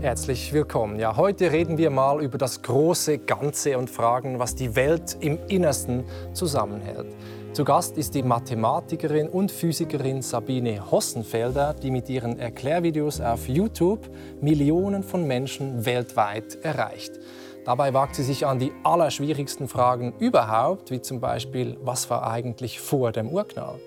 Herzlich 0.00 0.54
willkommen. 0.54 0.98
Ja, 0.98 1.18
heute 1.18 1.52
reden 1.52 1.76
wir 1.76 1.90
mal 1.90 2.22
über 2.22 2.38
das 2.38 2.62
große 2.62 3.18
Ganze 3.18 3.76
und 3.76 3.90
fragen, 3.90 4.38
was 4.38 4.54
die 4.54 4.74
Welt 4.74 5.18
im 5.20 5.38
Innersten 5.48 6.04
zusammenhält. 6.32 7.14
Zu 7.52 7.64
Gast 7.64 7.98
ist 7.98 8.14
die 8.14 8.22
Mathematikerin 8.22 9.28
und 9.28 9.52
Physikerin 9.52 10.22
Sabine 10.22 10.90
Hossenfelder, 10.90 11.74
die 11.74 11.90
mit 11.90 12.08
ihren 12.08 12.38
Erklärvideos 12.38 13.20
auf 13.20 13.46
YouTube 13.46 14.08
Millionen 14.40 15.02
von 15.02 15.26
Menschen 15.26 15.84
weltweit 15.84 16.56
erreicht. 16.62 17.20
Dabei 17.66 17.92
wagt 17.92 18.14
sie 18.14 18.24
sich 18.24 18.46
an 18.46 18.58
die 18.58 18.72
allerschwierigsten 18.82 19.68
Fragen 19.68 20.14
überhaupt, 20.18 20.90
wie 20.90 21.02
zum 21.02 21.20
Beispiel, 21.20 21.76
was 21.82 22.08
war 22.08 22.26
eigentlich 22.26 22.80
vor 22.80 23.12
dem 23.12 23.28
Urknall? 23.28 23.78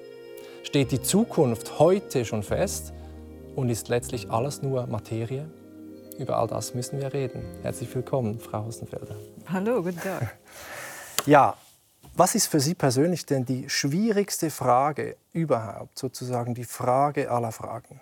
Steht 0.62 0.92
die 0.92 1.02
Zukunft 1.02 1.80
heute 1.80 2.24
schon 2.24 2.44
fest 2.44 2.94
und 3.56 3.70
ist 3.70 3.90
letztlich 3.90 4.30
alles 4.30 4.62
nur 4.62 4.86
Materie? 4.86 5.50
Über 6.18 6.38
all 6.38 6.48
das 6.48 6.74
müssen 6.74 7.00
wir 7.00 7.14
reden. 7.14 7.44
Herzlich 7.64 7.94
willkommen, 7.94 8.40
Frau 8.40 8.66
Hossenfelder. 8.66 9.16
Hallo, 9.48 9.82
guten 9.82 10.00
Tag. 10.00 10.38
Ja, 11.26 11.56
was 12.16 12.36
ist 12.36 12.48
für 12.48 12.60
Sie 12.60 12.76
persönlich 12.76 13.26
denn 13.26 13.46
die 13.46 13.70
schwierigste 13.70 14.50
Frage 14.50 15.16
überhaupt, 15.32 15.98
sozusagen 15.98 16.54
die 16.54 16.66
Frage 16.66 17.32
aller 17.32 17.54
Fragen? 17.54 18.02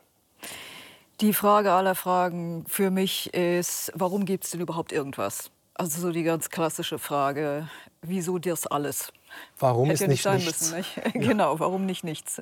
Die 1.20 1.31
Frage 1.31 1.71
aller 1.71 1.93
Fragen 1.93 2.65
für 2.67 2.89
mich 2.89 3.31
ist, 3.35 3.91
warum 3.93 4.25
gibt 4.25 4.45
es 4.45 4.49
denn 4.51 4.59
überhaupt 4.62 4.91
irgendwas? 4.91 5.51
Also 5.75 6.01
so 6.01 6.12
die 6.12 6.23
ganz 6.23 6.49
klassische 6.49 6.98
Frage, 6.98 7.70
wieso 8.01 8.39
das 8.39 8.65
alles? 8.65 9.13
Warum 9.59 9.89
Hätte 9.89 9.93
ist 9.93 10.01
ja 10.01 10.07
nicht 10.07 10.23
sein 10.23 10.37
nichts? 10.37 10.71
müssen, 10.71 10.77
nicht? 10.77 11.13
Genau, 11.13 11.59
warum 11.59 11.85
nicht 11.85 12.03
nichts? 12.03 12.41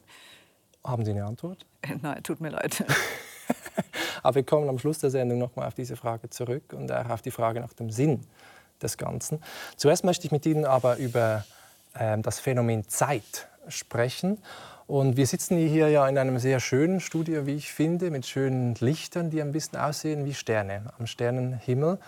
Haben 0.85 1.03
Sie 1.03 1.11
eine 1.11 1.25
Antwort? 1.25 1.65
Nein, 2.01 2.23
tut 2.23 2.39
mir 2.39 2.51
leid. 2.51 2.85
Aber 4.23 4.35
wir 4.35 4.43
kommen 4.43 4.69
am 4.69 4.79
Schluss 4.79 4.99
der 4.99 5.09
Sendung 5.09 5.39
nochmal 5.39 5.67
auf 5.67 5.73
diese 5.73 5.95
Frage 5.95 6.29
zurück 6.29 6.73
und 6.73 6.91
auch 6.91 7.09
auf 7.09 7.21
die 7.21 7.31
Frage 7.31 7.59
nach 7.59 7.73
dem 7.73 7.89
Sinn 7.89 8.21
des 8.81 8.97
Ganzen. 8.97 9.41
Zuerst 9.75 10.03
möchte 10.03 10.25
ich 10.25 10.31
mit 10.31 10.45
Ihnen 10.45 10.65
aber 10.65 10.97
über 10.97 11.45
ähm, 11.97 12.21
das 12.21 12.39
Phänomen 12.39 12.87
Zeit 12.87 13.47
sprechen. 13.67 14.37
Und 14.87 15.17
wir 15.17 15.27
sitzen 15.27 15.57
hier 15.57 15.89
ja 15.89 16.07
in 16.07 16.17
einem 16.17 16.39
sehr 16.39 16.59
schönen 16.59 16.99
Studio, 16.99 17.45
wie 17.45 17.55
ich 17.55 17.71
finde, 17.71 18.09
mit 18.09 18.25
schönen 18.25 18.73
Lichtern, 18.79 19.29
die 19.29 19.41
ein 19.41 19.51
bisschen 19.51 19.77
aussehen 19.77 20.25
wie 20.25 20.33
Sterne 20.33 20.93
am 20.97 21.05
Sternenhimmel. 21.05 21.99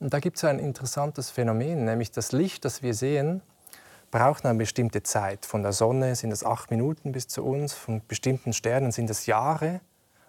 Und 0.00 0.12
da 0.12 0.18
gibt 0.18 0.36
es 0.36 0.44
ein 0.44 0.58
interessantes 0.58 1.30
Phänomen, 1.30 1.86
nämlich 1.86 2.10
das 2.10 2.32
Licht, 2.32 2.66
das 2.66 2.82
wir 2.82 2.92
sehen, 2.92 3.40
braucht 4.10 4.44
eine 4.44 4.58
bestimmte 4.58 5.02
Zeit. 5.02 5.46
Von 5.46 5.62
der 5.62 5.72
Sonne 5.72 6.14
sind 6.14 6.30
es 6.30 6.44
acht 6.44 6.70
Minuten 6.70 7.12
bis 7.12 7.28
zu 7.28 7.42
uns, 7.42 7.72
von 7.72 8.02
bestimmten 8.06 8.52
Sternen 8.52 8.92
sind 8.92 9.08
es 9.08 9.26
Jahre. 9.26 9.80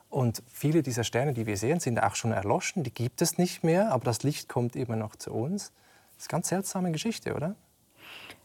Und 0.10 0.42
viele 0.48 0.84
dieser 0.84 1.04
Sterne, 1.04 1.34
die 1.34 1.46
wir 1.46 1.58
sehen, 1.58 1.80
sind 1.80 2.02
auch 2.02 2.16
schon 2.16 2.32
erloschen, 2.32 2.84
die 2.84 2.94
gibt 2.94 3.22
es 3.22 3.38
nicht 3.38 3.64
mehr, 3.64 3.92
aber 3.92 4.06
das 4.06 4.24
Licht 4.24 4.48
kommt 4.48 4.76
immer 4.76 4.96
noch 4.96 5.16
zu 5.16 5.34
uns. 5.34 5.72
Das 6.16 6.24
ist 6.24 6.30
eine 6.30 6.38
ganz 6.38 6.48
seltsame 6.50 6.92
Geschichte, 6.92 7.36
oder? 7.36 7.56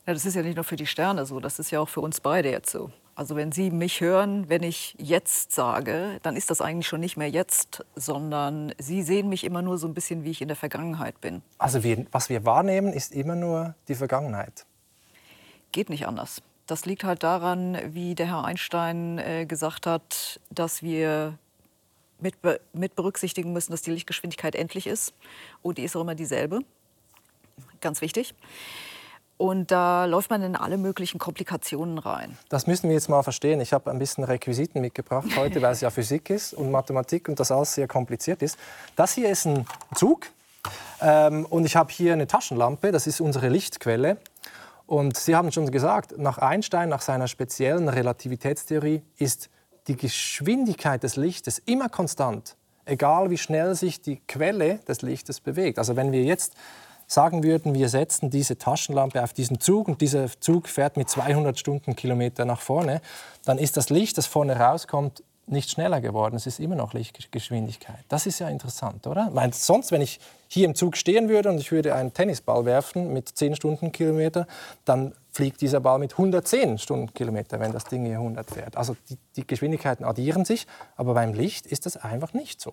Ja, 0.07 0.13
das 0.15 0.27
ist 0.27 0.35
ja 0.35 0.43
nicht 0.43 0.57
nur 0.57 0.65
für 0.65 0.77
die 0.77 0.87
Sterne 0.87 1.25
so, 1.25 1.39
das 1.39 1.61
ist 1.61 1.71
ja 1.71 1.79
auch 1.79 1.89
für 1.89 2.01
uns 2.01 2.21
beide 2.21 2.51
jetzt 2.51 2.71
so. 2.71 2.91
Also 3.15 3.37
wenn 3.37 3.53
Sie 3.53 3.71
mich 3.71 4.01
hören, 4.01 4.49
wenn 4.49 4.63
ich 4.63 4.97
jetzt 4.99 5.53
sage, 5.53 6.19
dann 6.23 6.35
ist 6.35 6.51
das 6.51 6.61
eigentlich 6.61 6.89
schon 6.89 7.01
nicht 7.01 7.17
mehr 7.17 7.29
jetzt, 7.29 7.85
sondern 7.95 8.75
Sie 8.79 9.03
sehen 9.03 9.29
mich 9.29 9.45
immer 9.45 9.63
nur 9.63 9.79
so 9.79 9.87
ein 9.87 9.95
bisschen, 9.95 10.25
wie 10.25 10.31
ich 10.31 10.41
in 10.41 10.49
der 10.49 10.57
Vergangenheit 10.57 11.21
bin. 11.21 11.43
Also 11.59 11.85
wir, 11.85 12.07
was 12.11 12.31
wir 12.31 12.45
wahrnehmen, 12.45 12.93
ist 12.93 13.13
immer 13.13 13.37
nur 13.37 13.75
die 13.87 13.95
Vergangenheit. 13.95 14.65
Geht 15.73 15.91
nicht 15.91 16.07
anders. 16.07 16.43
Das 16.67 16.87
liegt 16.87 17.05
halt 17.05 17.23
daran, 17.23 17.79
wie 17.93 18.15
der 18.15 18.27
Herr 18.27 18.45
Einstein 18.45 19.19
äh, 19.19 19.47
gesagt 19.47 19.87
hat, 19.87 20.41
dass 20.51 20.83
wir 20.83 21.39
mit, 22.23 22.35
mit 22.73 22.97
berücksichtigen 22.97 23.53
müssen, 23.53 23.73
dass 23.73 23.83
die 23.83 23.91
Lichtgeschwindigkeit 23.91 24.55
endlich 24.55 24.87
ist. 24.87 25.13
Und 25.63 25.79
die 25.79 25.85
ist 25.85 25.97
auch 25.97 26.01
immer 26.03 26.15
dieselbe. 26.15 26.61
Ganz 27.81 28.01
wichtig. 28.01 28.35
Und 29.39 29.73
da 29.73 30.05
läuft 30.05 30.31
man 30.31 30.41
in 30.43 30.55
alle 30.55 30.79
möglichen 30.79 31.19
Komplikationen 31.19 31.99
rein. 31.99 32.39
Das 32.49 32.69
müssen 32.69 32.89
wir 32.89 32.95
jetzt 32.95 33.09
mal 33.09 33.25
verstehen. 33.25 33.61
Ich 33.61 33.73
habe 33.73 33.91
ein 33.91 33.99
bisschen 33.99 34.23
Requisiten 34.23 34.81
mitgebracht 34.81 35.27
heute, 35.37 35.61
weil 35.61 35.73
es 35.73 35.81
ja 35.81 35.91
Physik 35.91 36.31
ist 36.31 36.55
und 36.55 36.71
Mathematik 36.71 37.29
und 37.29 37.41
das 37.41 37.51
alles 37.51 37.75
sehr 37.75 37.89
kompliziert 37.89 38.41
ist. 38.41 38.57
Das 38.95 39.15
hier 39.15 39.29
ist 39.29 39.47
ein 39.47 39.67
Zug 39.97 40.29
ähm, 41.01 41.45
und 41.47 41.65
ich 41.65 41.75
habe 41.75 41.93
hier 41.93 42.13
eine 42.13 42.29
Taschenlampe. 42.29 42.93
Das 42.93 43.09
ist 43.09 43.21
unsere 43.21 43.49
Lichtquelle. 43.49 44.19
Und 44.87 45.17
Sie 45.17 45.35
haben 45.35 45.51
schon 45.51 45.71
gesagt, 45.71 46.19
nach 46.19 46.39
Einstein, 46.39 46.89
nach 46.89 47.01
seiner 47.01 47.27
speziellen 47.27 47.89
Relativitätstheorie, 47.89 49.03
ist 49.17 49.51
die 49.89 49.97
Geschwindigkeit 49.97 51.03
des 51.03 51.17
Lichtes 51.17 51.59
immer 51.59 51.89
konstant, 51.89 52.57
egal 52.85 53.31
wie 53.31 53.39
schnell 53.39 53.75
sich 53.75 54.01
die 54.01 54.21
Quelle 54.29 54.79
des 54.89 55.03
Lichtes 55.03 55.41
bewegt. 55.41 55.79
Also 55.79 55.97
wenn 55.97 56.13
wir 56.13 56.23
jetzt 56.23 56.55
sagen 57.07 57.43
würden, 57.43 57.75
wir 57.75 57.89
setzen 57.89 58.31
diese 58.31 58.57
Taschenlampe 58.57 59.23
auf 59.23 59.33
diesen 59.33 59.61
Zug 59.61 59.89
und 59.89 60.01
dieser 60.01 60.29
Zug 60.41 60.69
fährt 60.69 60.97
mit 60.97 61.11
200 61.11 61.59
Stundenkilometer 61.59 62.45
nach 62.45 62.61
vorne, 62.61 63.03
dann 63.45 63.59
ist 63.59 63.77
das 63.77 63.91
Licht, 63.91 64.17
das 64.19 64.27
vorne 64.27 64.57
rauskommt, 64.57 65.23
nicht 65.47 65.71
schneller 65.71 66.01
geworden. 66.01 66.37
Es 66.37 66.47
ist 66.47 66.61
immer 66.61 66.77
noch 66.77 66.95
Lichtgeschwindigkeit. 66.95 68.05
Das 68.09 68.27
ist 68.27 68.39
ja 68.39 68.49
interessant, 68.49 69.07
oder? 69.07 69.29
Weil 69.33 69.53
sonst, 69.53 69.91
wenn 69.91 70.01
ich 70.01 70.21
hier 70.49 70.65
im 70.65 70.75
Zug 70.75 70.97
stehen 70.97 71.29
würde 71.29 71.51
und 71.51 71.59
ich 71.59 71.73
würde 71.73 71.95
einen 71.95 72.15
Tennisball 72.15 72.65
werfen 72.65 73.13
mit 73.13 73.29
10 73.29 73.57
Stundenkilometer, 73.57 74.47
dann 74.85 75.13
fliegt 75.33 75.61
dieser 75.61 75.81
Ball 75.81 75.99
mit 75.99 76.13
110 76.13 76.79
Stundenkilometer, 76.79 77.59
wenn 77.59 77.73
das 77.73 77.85
Ding 77.85 78.05
hier 78.05 78.19
100 78.19 78.51
fährt. 78.51 78.77
Also 78.77 78.97
die, 79.09 79.19
die 79.37 79.47
Geschwindigkeiten 79.47 80.05
addieren 80.05 80.45
sich, 80.45 80.67
aber 80.97 81.15
beim 81.15 81.33
Licht 81.33 81.67
ist 81.67 81.87
das 81.87 81.97
einfach 81.97 82.35
nicht 82.35 82.61
so. 82.61 82.73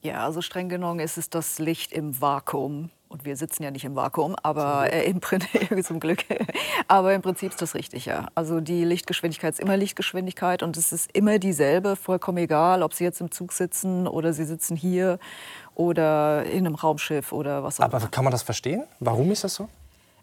Ja, 0.00 0.24
also 0.26 0.42
streng 0.42 0.68
genommen 0.68 1.00
ist 1.00 1.16
es 1.16 1.30
das 1.30 1.58
Licht 1.58 1.92
im 1.92 2.20
Vakuum. 2.20 2.90
Und 3.08 3.24
wir 3.24 3.36
sitzen 3.36 3.62
ja 3.62 3.70
nicht 3.70 3.84
im 3.84 3.94
Vakuum, 3.94 4.34
aber 4.42 4.92
äh, 4.92 5.04
im 5.08 5.20
Prinzip, 5.20 5.84
zum 5.84 6.00
Glück. 6.00 6.24
aber 6.88 7.14
im 7.14 7.22
Prinzip 7.22 7.50
ist 7.50 7.62
das 7.62 7.74
richtig, 7.74 8.06
ja. 8.06 8.26
Also 8.34 8.60
die 8.60 8.84
Lichtgeschwindigkeit 8.84 9.54
ist 9.54 9.60
immer 9.60 9.76
Lichtgeschwindigkeit 9.76 10.62
und 10.62 10.76
es 10.76 10.90
ist 10.90 11.10
immer 11.12 11.38
dieselbe, 11.38 11.96
vollkommen 11.96 12.38
egal, 12.38 12.82
ob 12.82 12.92
Sie 12.92 13.04
jetzt 13.04 13.20
im 13.20 13.30
Zug 13.30 13.52
sitzen 13.52 14.08
oder 14.08 14.32
Sie 14.32 14.44
sitzen 14.44 14.76
hier 14.76 15.18
oder 15.74 16.44
in 16.44 16.66
einem 16.66 16.74
Raumschiff 16.74 17.32
oder 17.32 17.62
was 17.62 17.78
auch 17.78 17.86
immer. 17.86 17.94
Aber 17.94 18.08
kann 18.08 18.24
man 18.24 18.32
das 18.32 18.42
verstehen? 18.42 18.84
Warum 18.98 19.30
ist 19.30 19.44
das 19.44 19.54
so? 19.54 19.68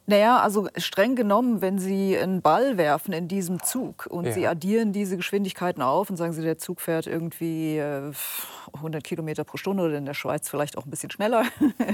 Naja, 0.08 0.40
also 0.40 0.68
streng 0.78 1.16
genommen, 1.16 1.62
wenn 1.62 1.78
Sie 1.80 2.18
einen 2.18 2.42
Ball 2.42 2.78
werfen 2.78 3.14
in 3.14 3.28
diesem 3.28 3.62
Zug 3.64 4.08
und 4.08 4.26
Ja. 4.26 4.32
Sie 4.32 4.48
addieren 4.48 4.92
diese 4.94 5.16
Geschwindigkeiten 5.16 5.82
auf 5.82 6.10
und 6.10 6.18
sagen 6.18 6.34
Sie, 6.34 6.42
der 6.42 6.58
Zug 6.58 6.82
fährt 6.82 7.08
irgendwie 7.08 7.78
äh, 7.78 8.12
100 8.74 9.04
Kilometer 9.04 9.44
pro 9.44 9.58
Stunde 9.58 9.84
oder 9.84 9.98
in 9.98 10.06
der 10.06 10.14
Schweiz 10.16 10.50
vielleicht 10.50 10.78
auch 10.78 10.86
ein 10.86 10.90
bisschen 10.90 11.12
schneller. 11.12 11.44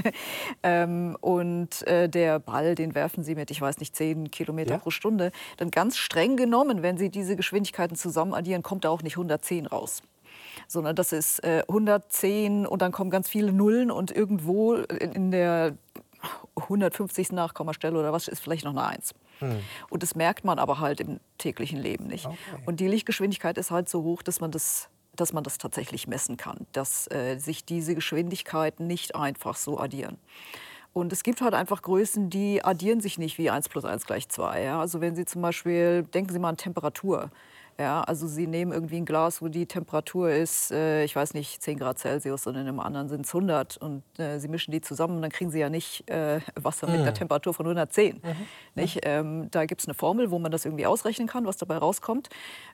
ähm, 0.62 1.16
und 1.20 1.86
äh, 1.86 2.08
der 2.08 2.38
Ball, 2.38 2.74
den 2.74 2.94
werfen 2.94 3.22
Sie 3.24 3.34
mit, 3.34 3.50
ich 3.50 3.60
weiß 3.60 3.78
nicht, 3.78 3.94
10 3.94 4.30
Kilometer 4.30 4.74
Ja. 4.74 4.78
pro 4.78 4.90
Stunde. 4.90 5.30
Dann 5.58 5.70
ganz 5.70 5.96
streng 5.98 6.36
genommen, 6.36 6.82
wenn 6.82 6.96
Sie 6.96 7.10
diese 7.10 7.36
Geschwindigkeiten 7.36 7.96
zusammen 7.96 8.32
addieren, 8.34 8.62
kommt 8.62 8.84
da 8.84 8.88
auch 8.90 9.02
nicht 9.02 9.14
110 9.16 9.66
raus 9.66 10.02
sondern 10.66 10.96
das 10.96 11.12
ist 11.12 11.42
äh, 11.44 11.62
110 11.68 12.66
und 12.66 12.82
dann 12.82 12.92
kommen 12.92 13.10
ganz 13.10 13.28
viele 13.28 13.52
Nullen 13.52 13.90
und 13.90 14.10
irgendwo 14.10 14.74
in 14.74 15.12
in 15.12 15.30
der 15.30 15.76
150. 16.56 17.32
Nachkommastelle 17.32 17.98
oder 17.98 18.12
was 18.12 18.28
ist 18.28 18.40
vielleicht 18.40 18.64
noch 18.64 18.72
eine 18.72 18.84
Eins. 18.84 19.14
Und 19.90 20.02
das 20.02 20.14
merkt 20.14 20.44
man 20.44 20.58
aber 20.58 20.80
halt 20.80 21.00
im 21.00 21.20
täglichen 21.38 21.80
Leben 21.80 22.06
nicht. 22.06 22.26
Okay. 22.26 22.36
Und 22.66 22.80
die 22.80 22.88
Lichtgeschwindigkeit 22.88 23.58
ist 23.58 23.70
halt 23.70 23.88
so 23.88 24.02
hoch, 24.02 24.22
dass 24.22 24.40
man 24.40 24.50
das, 24.50 24.88
dass 25.14 25.32
man 25.32 25.44
das 25.44 25.58
tatsächlich 25.58 26.08
messen 26.08 26.36
kann, 26.36 26.66
dass 26.72 27.10
äh, 27.10 27.38
sich 27.38 27.64
diese 27.64 27.94
Geschwindigkeiten 27.94 28.86
nicht 28.86 29.14
einfach 29.14 29.56
so 29.56 29.78
addieren. 29.78 30.18
Und 30.92 31.12
es 31.12 31.22
gibt 31.22 31.40
halt 31.40 31.54
einfach 31.54 31.82
Größen, 31.82 32.30
die 32.30 32.64
addieren 32.64 33.00
sich 33.00 33.18
nicht 33.18 33.38
wie 33.38 33.50
1 33.50 33.68
plus 33.68 33.84
1 33.84 34.06
gleich 34.06 34.28
2. 34.28 34.62
Ja? 34.62 34.80
Also 34.80 35.00
wenn 35.00 35.14
Sie 35.14 35.24
zum 35.24 35.42
Beispiel, 35.42 36.02
denken 36.02 36.32
Sie 36.32 36.38
mal 36.38 36.48
an 36.48 36.56
Temperatur. 36.56 37.30
Ja, 37.80 38.00
also 38.02 38.26
Sie 38.26 38.48
nehmen 38.48 38.72
irgendwie 38.72 38.96
ein 38.96 39.04
Glas, 39.04 39.40
wo 39.40 39.46
die 39.46 39.66
Temperatur 39.66 40.30
ist, 40.30 40.72
äh, 40.72 41.04
ich 41.04 41.14
weiß 41.14 41.34
nicht, 41.34 41.62
10 41.62 41.78
Grad 41.78 42.00
Celsius 42.00 42.48
und 42.48 42.56
in 42.56 42.62
einem 42.62 42.80
anderen 42.80 43.08
sind 43.08 43.24
es 43.24 43.32
100 43.32 43.76
und 43.76 44.02
äh, 44.18 44.40
Sie 44.40 44.48
mischen 44.48 44.72
die 44.72 44.80
zusammen, 44.80 45.22
dann 45.22 45.30
kriegen 45.30 45.52
Sie 45.52 45.60
ja 45.60 45.70
nicht 45.70 46.10
äh, 46.10 46.40
Wasser 46.56 46.88
mit 46.88 47.00
einer 47.00 47.14
Temperatur 47.14 47.54
von 47.54 47.66
110. 47.66 48.20
Nicht? 48.74 49.00
Ähm, 49.04 49.48
da 49.52 49.64
gibt 49.66 49.80
es 49.80 49.86
eine 49.86 49.94
Formel, 49.94 50.32
wo 50.32 50.40
man 50.40 50.50
das 50.50 50.64
irgendwie 50.64 50.86
ausrechnen 50.86 51.28
kann, 51.28 51.46
was 51.46 51.56
dabei 51.56 51.76
rauskommt. 51.76 52.30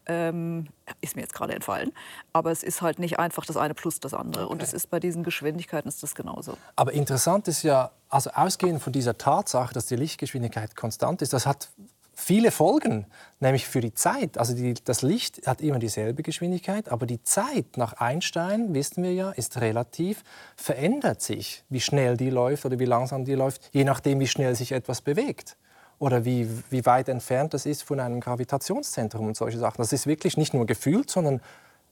Ähm, 0.06 0.68
ist 1.02 1.16
mir 1.16 1.22
jetzt 1.22 1.34
gerade 1.34 1.54
entfallen. 1.54 1.92
Aber 2.32 2.50
es 2.50 2.62
ist 2.62 2.80
halt 2.80 2.98
nicht 2.98 3.18
einfach 3.18 3.44
das 3.44 3.58
eine 3.58 3.74
plus 3.74 4.00
das 4.00 4.14
andere. 4.14 4.48
Und 4.48 4.62
es 4.62 4.72
ist 4.72 4.88
bei 4.88 5.00
diesen 5.00 5.22
Geschwindigkeiten 5.22 5.86
ist 5.86 6.02
das 6.02 6.14
genauso. 6.14 6.56
Aber 6.76 6.92
interessant 6.92 7.46
ist 7.46 7.62
ja, 7.62 7.90
also 8.08 8.30
ausgehend 8.30 8.80
von 8.80 8.92
dieser 8.92 9.18
Tatsache, 9.18 9.74
dass 9.74 9.84
die 9.84 9.96
Lichtgeschwindigkeit 9.96 10.76
konstant 10.76 11.20
ist, 11.20 11.34
das 11.34 11.46
hat 11.46 11.68
viele 12.14 12.50
Folgen, 12.50 13.06
nämlich 13.40 13.66
für 13.66 13.80
die 13.80 13.94
Zeit. 13.94 14.38
Also 14.38 14.54
die, 14.54 14.74
das 14.74 15.02
Licht 15.02 15.46
hat 15.46 15.60
immer 15.60 15.78
dieselbe 15.78 16.22
Geschwindigkeit, 16.22 16.88
aber 16.90 17.06
die 17.06 17.22
Zeit 17.22 17.76
nach 17.76 17.94
Einstein, 17.94 18.74
wissen 18.74 19.02
wir 19.02 19.12
ja, 19.12 19.30
ist 19.32 19.60
relativ, 19.60 20.22
verändert 20.56 21.22
sich, 21.22 21.64
wie 21.68 21.80
schnell 21.80 22.16
die 22.16 22.30
läuft 22.30 22.64
oder 22.64 22.78
wie 22.78 22.84
langsam 22.84 23.24
die 23.24 23.34
läuft, 23.34 23.68
je 23.72 23.84
nachdem, 23.84 24.20
wie 24.20 24.26
schnell 24.26 24.54
sich 24.54 24.72
etwas 24.72 25.00
bewegt. 25.00 25.56
Oder 26.00 26.24
wie, 26.24 26.48
wie 26.70 26.84
weit 26.86 27.08
entfernt 27.08 27.54
das 27.54 27.66
ist 27.66 27.82
von 27.82 28.00
einem 28.00 28.20
Gravitationszentrum 28.20 29.28
und 29.28 29.36
solche 29.36 29.58
Sachen. 29.58 29.78
Das 29.78 29.92
ist 29.92 30.06
wirklich 30.06 30.36
nicht 30.36 30.52
nur 30.52 30.66
gefühlt, 30.66 31.08
sondern 31.08 31.40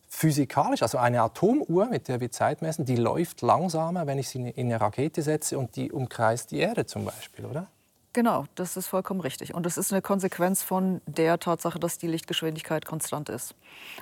physikalisch, 0.09 0.83
also 0.83 0.99
eine 0.99 1.23
Atomuhr, 1.23 1.87
mit 1.87 2.09
der 2.09 2.21
wir 2.21 2.31
Zeit 2.31 2.61
messen, 2.61 2.85
die 2.85 2.97
läuft 2.97 3.41
langsamer, 3.41 4.07
wenn 4.07 4.19
ich 4.19 4.29
sie 4.29 4.51
in 4.51 4.67
eine 4.67 4.81
Rakete 4.81 5.23
setze 5.23 5.59
und 5.59 5.75
die 5.77 5.91
umkreist 5.91 6.51
die 6.51 6.59
Erde 6.59 6.85
zum 6.85 7.07
Beispiel, 7.07 7.47
oder? 7.47 7.69
Genau, 8.15 8.45
das 8.57 8.77
ist 8.77 8.89
vollkommen 8.89 9.21
richtig. 9.21 9.55
Und 9.55 9.65
das 9.65 9.79
ist 9.79 9.91
eine 9.91 10.03
Konsequenz 10.03 10.63
von 10.63 11.01
der 11.07 11.39
Tatsache, 11.39 11.79
dass 11.79 11.97
die 11.97 12.07
Lichtgeschwindigkeit 12.07 12.85
konstant 12.85 13.31
ist. 13.31 13.55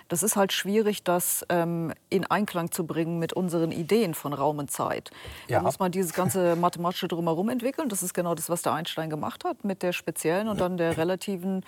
Das 0.09 0.25
ist 0.25 0.35
halt 0.35 0.53
schwierig, 0.53 1.05
das 1.05 1.47
ähm, 1.49 1.93
in 2.09 2.27
Einklang 2.27 2.73
zu 2.73 2.87
bringen 2.87 3.21
mit 3.21 3.33
unseren 3.33 3.71
Ideen 3.71 4.15
von 4.15 4.33
Raum 4.33 4.59
und 4.59 4.71
Zeit. 4.71 5.13
Ja. 5.47 5.59
Da 5.59 5.63
muss 5.63 5.79
man 5.79 5.93
dieses 5.93 6.13
ganze 6.13 6.57
mathematische 6.61 7.07
Drumherum 7.07 7.51
entwickeln. 7.51 7.89
Das 7.89 8.03
ist 8.03 8.13
genau 8.13 8.35
das, 8.35 8.51
was 8.51 8.63
der 8.63 8.73
Einstein 8.73 9.11
gemacht 9.11 9.45
hat 9.45 9.65
mit 9.65 9.83
der 9.85 9.93
speziellen 9.93 10.49
und 10.49 10.61
dann 10.61 10.77
der 10.77 10.97
relativen 10.97 11.65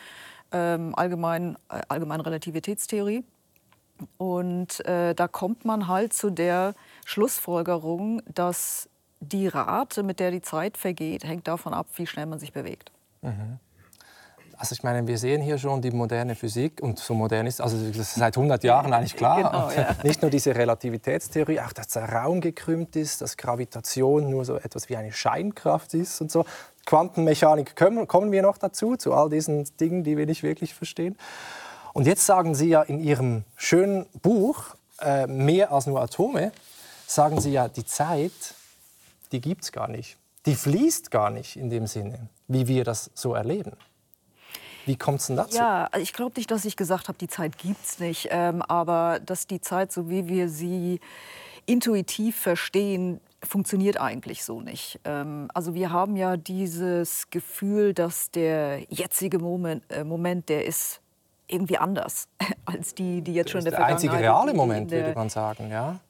ähm, 0.50 0.94
allgemeinen, 0.96 1.56
äh, 1.68 1.80
allgemeinen 1.88 2.22
Relativitätstheorie. 2.22 3.24
Und 4.16 4.84
äh, 4.84 5.14
da 5.14 5.28
kommt 5.28 5.64
man 5.64 5.86
halt 5.86 6.12
zu 6.12 6.30
der 6.30 6.74
Schlussfolgerung, 7.04 8.20
dass 8.26 8.88
die 9.22 9.46
Rate, 9.46 10.02
mit 10.02 10.20
der 10.20 10.30
die 10.30 10.42
Zeit 10.42 10.76
vergeht, 10.76 11.24
hängt 11.24 11.48
davon 11.48 11.74
ab, 11.74 11.86
wie 11.96 12.06
schnell 12.06 12.26
man 12.26 12.38
sich 12.38 12.52
bewegt. 12.52 12.90
Mhm. 13.22 13.58
Also 14.56 14.74
ich 14.74 14.84
meine, 14.84 15.04
wir 15.08 15.18
sehen 15.18 15.42
hier 15.42 15.58
schon 15.58 15.82
die 15.82 15.90
moderne 15.90 16.36
Physik 16.36 16.80
und 16.82 16.96
so 16.98 17.14
modern 17.14 17.46
ist, 17.46 17.60
also 17.60 17.76
das 17.76 17.96
ist 17.96 18.14
seit 18.14 18.36
100 18.36 18.62
Jahren 18.62 18.92
eigentlich 18.92 19.16
klar. 19.16 19.36
Genau, 19.38 19.70
ja. 19.70 19.96
Nicht 20.04 20.22
nur 20.22 20.30
diese 20.30 20.54
Relativitätstheorie, 20.54 21.58
auch 21.58 21.72
dass 21.72 21.88
der 21.88 22.08
Raum 22.08 22.40
gekrümmt 22.40 22.94
ist, 22.94 23.22
dass 23.22 23.36
Gravitation 23.36 24.30
nur 24.30 24.44
so 24.44 24.56
etwas 24.56 24.88
wie 24.88 24.96
eine 24.96 25.10
Scheinkraft 25.10 25.94
ist 25.94 26.20
und 26.20 26.30
so. 26.30 26.44
Quantenmechanik 26.86 27.74
kommen 27.74 28.30
wir 28.30 28.42
noch 28.42 28.56
dazu, 28.56 28.94
zu 28.96 29.14
all 29.14 29.30
diesen 29.30 29.64
Dingen, 29.78 30.04
die 30.04 30.16
wir 30.16 30.26
nicht 30.26 30.44
wirklich 30.44 30.74
verstehen. 30.74 31.16
Und 31.92 32.06
jetzt 32.06 32.24
sagen 32.24 32.54
Sie 32.54 32.68
ja 32.68 32.82
in 32.82 33.00
Ihrem 33.00 33.42
schönen 33.56 34.06
Buch, 34.22 34.76
äh, 35.00 35.26
mehr 35.26 35.72
als 35.72 35.86
nur 35.86 36.00
Atome, 36.00 36.52
sagen 37.06 37.40
Sie 37.40 37.50
ja, 37.50 37.66
die 37.66 37.84
Zeit 37.84 38.30
die 39.32 39.40
gibt 39.40 39.64
es 39.64 39.72
gar 39.72 39.88
nicht. 39.88 40.18
Die 40.46 40.54
fließt 40.54 41.10
gar 41.10 41.30
nicht 41.30 41.56
in 41.56 41.70
dem 41.70 41.86
Sinne, 41.86 42.28
wie 42.48 42.66
wir 42.66 42.84
das 42.84 43.10
so 43.14 43.34
erleben. 43.34 43.72
Wie 44.86 44.96
kommt 44.96 45.20
es 45.20 45.28
denn 45.28 45.36
dazu? 45.36 45.56
Ja, 45.56 45.88
ich 45.96 46.12
glaube 46.12 46.32
nicht, 46.36 46.50
dass 46.50 46.64
ich 46.64 46.76
gesagt 46.76 47.08
habe, 47.08 47.16
die 47.16 47.28
Zeit 47.28 47.56
gibt 47.58 47.84
es 47.84 48.00
nicht. 48.00 48.28
Ähm, 48.30 48.62
aber 48.62 49.20
dass 49.24 49.46
die 49.46 49.60
Zeit, 49.60 49.92
so 49.92 50.10
wie 50.10 50.26
wir 50.26 50.48
sie 50.48 51.00
intuitiv 51.66 52.36
verstehen, 52.36 53.20
funktioniert 53.44 54.00
eigentlich 54.00 54.44
so 54.44 54.60
nicht. 54.60 54.98
Ähm, 55.04 55.48
also 55.54 55.74
wir 55.74 55.90
haben 55.90 56.16
ja 56.16 56.36
dieses 56.36 57.30
Gefühl, 57.30 57.94
dass 57.94 58.30
der 58.30 58.80
jetzige 58.88 59.38
Moment, 59.38 59.84
äh, 59.90 60.02
Moment 60.02 60.48
der 60.48 60.64
ist 60.66 61.00
irgendwie 61.46 61.78
anders 61.78 62.28
als 62.64 62.94
die, 62.94 63.22
die 63.22 63.34
jetzt 63.34 63.50
schon 63.50 63.60
in 63.60 63.64
der, 63.66 63.72
der 63.72 63.78
Vergangenheit... 63.78 64.02
Der 64.02 64.12
einzige 64.12 64.28
reale 64.28 64.54
Moment, 64.54 64.90
würde 64.90 65.14
man 65.14 65.28
sagen, 65.28 65.70
ja? 65.70 66.00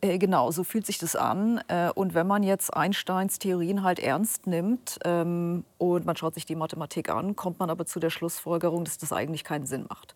Äh, 0.00 0.18
genau, 0.18 0.50
so 0.50 0.64
fühlt 0.64 0.86
sich 0.86 0.98
das 0.98 1.16
an. 1.16 1.60
Äh, 1.68 1.90
und 1.94 2.14
wenn 2.14 2.26
man 2.26 2.42
jetzt 2.42 2.74
Einsteins 2.74 3.38
Theorien 3.38 3.82
halt 3.82 3.98
ernst 3.98 4.46
nimmt 4.46 4.98
ähm, 5.04 5.64
und 5.78 6.06
man 6.06 6.16
schaut 6.16 6.34
sich 6.34 6.46
die 6.46 6.56
Mathematik 6.56 7.10
an, 7.10 7.36
kommt 7.36 7.58
man 7.58 7.70
aber 7.70 7.86
zu 7.86 8.00
der 8.00 8.10
Schlussfolgerung, 8.10 8.84
dass 8.84 8.98
das 8.98 9.12
eigentlich 9.12 9.44
keinen 9.44 9.66
Sinn 9.66 9.86
macht. 9.88 10.14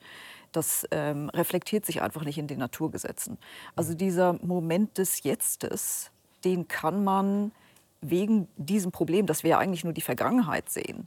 Das 0.53 0.87
ähm, 0.91 1.29
reflektiert 1.31 1.85
sich 1.85 2.01
einfach 2.01 2.25
nicht 2.25 2.39
in 2.39 2.47
den 2.47 2.59
Naturgesetzen. 2.59 3.39
Also 3.77 3.95
dieser 3.95 4.35
Moment 4.43 4.97
des 4.97 5.23
Jetztes, 5.23 6.11
den 6.45 6.69
kann 6.69 7.05
man 7.05 7.53
wegen 8.01 8.49
diesem 8.57 8.93
Problem, 8.93 9.27
dass 9.27 9.43
wir 9.43 9.51
ja 9.51 9.59
eigentlich 9.59 9.85
nur 9.85 9.93
die 9.93 10.01
Vergangenheit 10.01 10.71
sehen, 10.71 11.07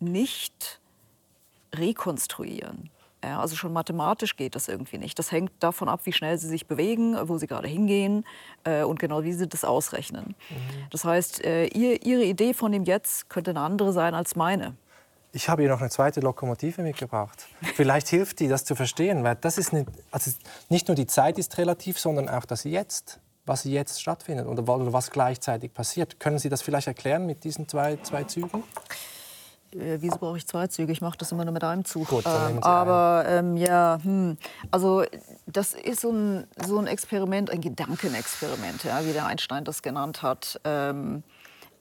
nicht 0.00 0.80
rekonstruieren. 1.74 2.90
Ja, 3.24 3.40
also 3.40 3.56
schon 3.56 3.72
mathematisch 3.72 4.36
geht 4.36 4.54
das 4.54 4.68
irgendwie 4.68 4.98
nicht. 4.98 5.18
Das 5.18 5.32
hängt 5.32 5.50
davon 5.60 5.88
ab, 5.88 6.00
wie 6.04 6.12
schnell 6.12 6.36
sie 6.36 6.48
sich 6.48 6.66
bewegen, 6.66 7.16
wo 7.28 7.38
sie 7.38 7.46
gerade 7.46 7.68
hingehen 7.68 8.24
äh, 8.64 8.82
und 8.82 8.98
genau 8.98 9.22
wie 9.22 9.32
sie 9.32 9.48
das 9.48 9.64
ausrechnen. 9.64 10.34
Mhm. 10.50 10.54
Das 10.90 11.04
heißt, 11.04 11.42
äh, 11.44 11.66
ihr, 11.68 12.04
Ihre 12.04 12.24
Idee 12.24 12.52
von 12.52 12.72
dem 12.72 12.84
Jetzt 12.84 13.30
könnte 13.30 13.52
eine 13.52 13.60
andere 13.60 13.92
sein 13.92 14.14
als 14.14 14.36
meine. 14.36 14.74
Ich 15.32 15.48
habe 15.48 15.62
hier 15.62 15.70
noch 15.70 15.80
eine 15.80 15.90
zweite 15.90 16.20
Lokomotive 16.20 16.82
mitgebracht. 16.82 17.46
Vielleicht 17.74 18.08
hilft 18.08 18.40
die, 18.40 18.48
das 18.48 18.64
zu 18.64 18.76
verstehen, 18.76 19.24
weil 19.24 19.36
das 19.36 19.58
ist 19.58 19.72
nicht, 19.72 19.88
also 20.10 20.30
nicht 20.68 20.88
nur 20.88 20.94
die 20.94 21.06
Zeit 21.06 21.38
ist 21.38 21.56
relativ, 21.58 21.98
sondern 21.98 22.28
auch 22.28 22.44
das 22.44 22.64
Jetzt, 22.64 23.20
was 23.46 23.64
jetzt 23.64 24.00
stattfindet 24.00 24.46
oder 24.46 24.66
was 24.66 25.10
gleichzeitig 25.10 25.72
passiert. 25.72 26.20
Können 26.20 26.38
Sie 26.38 26.50
das 26.50 26.62
vielleicht 26.62 26.86
erklären 26.86 27.26
mit 27.26 27.42
diesen 27.42 27.68
zwei, 27.68 27.96
zwei 28.02 28.24
Zügen? 28.24 28.62
Äh, 29.74 29.98
wieso 30.00 30.18
brauche 30.18 30.36
ich 30.36 30.46
zwei 30.46 30.66
Züge? 30.68 30.92
Ich 30.92 31.00
mache 31.00 31.18
das 31.18 31.32
immer 31.32 31.44
nur 31.44 31.52
mit 31.52 31.64
einem 31.64 31.84
Zug. 31.84 32.08
Gut, 32.08 32.24
ähm, 32.26 32.62
aber 32.62 33.24
ähm, 33.26 33.56
ja, 33.56 33.98
hm. 34.02 34.36
also 34.70 35.04
das 35.46 35.74
ist 35.74 36.00
so 36.00 36.10
ein, 36.10 36.46
so 36.64 36.78
ein 36.78 36.86
Experiment, 36.86 37.50
ein 37.50 37.60
Gedankenexperiment, 37.60 38.84
ja, 38.84 39.04
wie 39.04 39.12
der 39.12 39.26
Einstein 39.26 39.64
das 39.64 39.82
genannt 39.82 40.22
hat. 40.22 40.60
Ähm, 40.64 41.22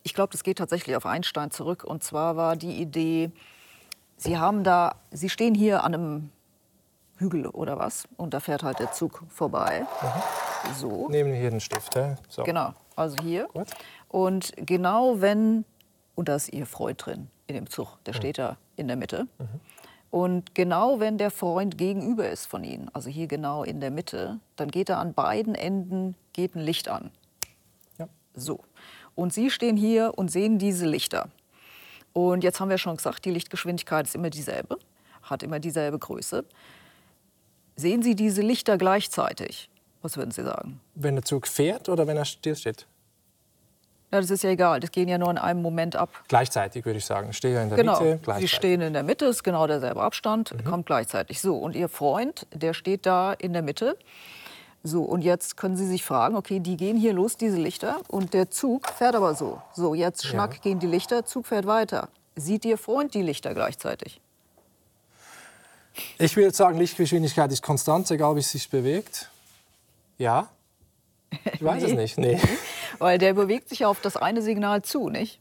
ich 0.04 0.14
glaube, 0.14 0.32
das 0.32 0.44
geht 0.44 0.58
tatsächlich 0.58 0.96
auf 0.96 1.06
Einstein 1.06 1.52
zurück. 1.52 1.84
Und 1.84 2.04
zwar 2.04 2.36
war 2.36 2.56
die 2.56 2.82
Idee, 2.82 3.32
Sie 4.18 4.38
haben 4.38 4.64
da, 4.64 4.96
Sie 5.12 5.30
stehen 5.30 5.56
hier 5.56 5.84
an 5.84 5.94
einem 5.94 6.30
Hügel 7.18 7.48
oder 7.48 7.78
was 7.78 8.08
und 8.18 8.34
da 8.34 8.40
fährt 8.40 8.64
halt 8.64 8.80
der 8.80 8.92
Zug 8.92 9.24
vorbei. 9.30 9.86
Mhm. 10.02 10.74
So. 10.76 11.10
Nehmen 11.10 11.32
wir 11.32 11.40
hier 11.40 11.50
den 11.50 11.60
Stift. 11.60 11.96
Ja? 11.96 12.16
So. 12.30 12.44
Genau, 12.44 12.74
also 12.96 13.18
hier. 13.22 13.48
Gut. 13.54 13.68
Und 14.08 14.54
genau 14.58 15.22
wenn, 15.22 15.66
und 16.16 16.30
da 16.30 16.36
ist 16.36 16.54
Ihr 16.54 16.66
Freund 16.66 17.06
drin, 17.06 17.30
in 17.54 17.66
dem 17.66 17.70
Zug. 17.70 17.98
Der 18.06 18.14
steht 18.14 18.38
da 18.38 18.58
in 18.76 18.88
der 18.88 18.98
Mitte. 18.98 19.28
Mhm. 19.38 19.60
Und 20.10 20.54
genau 20.54 21.00
wenn 21.00 21.18
der 21.18 21.32
Freund 21.32 21.78
gegenüber 21.78 22.30
ist 22.30 22.46
von 22.46 22.64
Ihnen, 22.64 22.90
also 22.94 23.10
hier 23.10 23.28
genau 23.28 23.64
in 23.64 23.80
der 23.80 23.90
Mitte, 23.90 24.40
dann 24.56 24.70
geht 24.70 24.90
da 24.90 25.00
an 25.00 25.14
beiden 25.14 25.56
Enden 25.56 26.16
geht 26.34 26.56
ein 26.56 26.62
Licht 26.62 26.88
an. 26.88 27.10
Ja. 27.98 28.08
So. 28.36 28.60
Und 29.16 29.34
Sie 29.34 29.50
stehen 29.50 29.76
hier 29.76 30.14
und 30.16 30.30
sehen 30.30 30.60
diese 30.60 30.86
Lichter. 30.86 31.30
Und 32.14 32.44
jetzt 32.44 32.60
haben 32.60 32.70
wir 32.70 32.78
schon 32.78 32.98
gesagt, 32.98 33.26
die 33.26 33.32
Lichtgeschwindigkeit 33.32 34.06
ist 34.06 34.14
immer 34.14 34.30
dieselbe, 34.30 34.78
hat 35.24 35.42
immer 35.42 35.60
dieselbe 35.60 35.98
Größe. 35.98 36.46
Sehen 37.76 38.04
Sie 38.04 38.16
diese 38.16 38.44
Lichter 38.44 38.78
gleichzeitig? 38.78 39.70
Was 40.04 40.16
würden 40.18 40.30
Sie 40.30 40.44
sagen? 40.44 40.80
Wenn 40.94 41.16
der 41.16 41.26
Zug 41.26 41.48
fährt 41.48 41.90
oder 41.90 42.06
wenn 42.06 42.18
er 42.18 42.26
stillsteht? 42.26 42.86
Ja, 44.14 44.22
das 44.22 44.30
ist 44.30 44.44
ja 44.44 44.52
egal. 44.52 44.80
Das 44.80 44.92
gehen 44.92 45.10
ja 45.10 45.18
nur 45.18 45.32
in 45.32 45.40
einem 45.40 45.64
Moment 45.64 45.96
ab. 45.96 46.10
Gleichzeitig 46.28 46.86
würde 46.86 47.00
ich 47.00 47.06
sagen. 47.06 47.32
Ich 47.32 47.38
stehe 47.38 47.56
ja 47.56 47.64
in 47.64 47.70
der 47.70 47.80
genau. 47.80 48.00
Mitte. 48.00 48.36
Sie 48.38 48.48
stehen 48.48 48.82
in 48.82 48.94
der 48.94 49.02
Mitte, 49.02 49.26
ist 49.26 49.42
genau 49.42 49.66
derselbe 49.66 50.04
Abstand, 50.04 50.54
mhm. 50.54 50.64
kommt 50.66 50.86
gleichzeitig. 50.86 51.42
So, 51.42 51.58
und 51.58 51.76
Ihr 51.76 51.90
Freund, 51.90 52.46
der 52.54 52.76
steht 52.76 53.08
da 53.08 53.34
in 53.34 53.54
der 53.54 53.64
Mitte. 53.64 53.98
So, 54.84 55.02
und 55.02 55.24
jetzt 55.24 55.58
können 55.58 55.76
Sie 55.76 55.88
sich 55.88 56.04
fragen, 56.04 56.36
okay, 56.36 56.60
die 56.60 56.78
gehen 56.78 56.96
hier 56.96 57.12
los, 57.12 57.38
diese 57.38 57.58
Lichter, 57.58 58.02
und 58.08 58.36
der 58.36 58.52
Zug 58.52 58.88
fährt 58.88 59.16
aber 59.16 59.34
so. 59.34 59.60
So, 59.74 59.96
jetzt 59.96 60.28
schnack 60.28 60.54
ja. 60.58 60.62
gehen 60.62 60.80
die 60.80 60.86
Lichter, 60.86 61.26
Zug 61.26 61.48
fährt 61.48 61.66
weiter. 61.66 62.10
Sieht 62.36 62.66
Ihr 62.66 62.78
Freund 62.78 63.16
die 63.16 63.24
Lichter 63.24 63.56
gleichzeitig? 63.56 64.22
Ich 66.20 66.36
würde 66.36 66.56
sagen, 66.56 66.78
Lichtgeschwindigkeit 66.78 67.52
ist 67.52 67.64
konstant, 67.64 68.12
egal 68.12 68.36
wie 68.36 68.42
es 68.42 68.52
sich 68.52 68.70
bewegt. 68.70 69.28
Ja. 70.20 70.50
Ich 71.52 71.64
weiß 71.64 71.82
nee. 71.82 71.90
es 71.90 71.96
nicht. 71.96 72.18
Nee. 72.20 72.40
Weil 73.00 73.18
der 73.18 73.34
bewegt 73.34 73.70
sich 73.70 73.80
ja 73.80 73.88
auf 73.88 74.02
das 74.02 74.18
eine 74.18 74.42
Signal 74.42 74.82
zu, 74.82 75.10
nicht? 75.10 75.40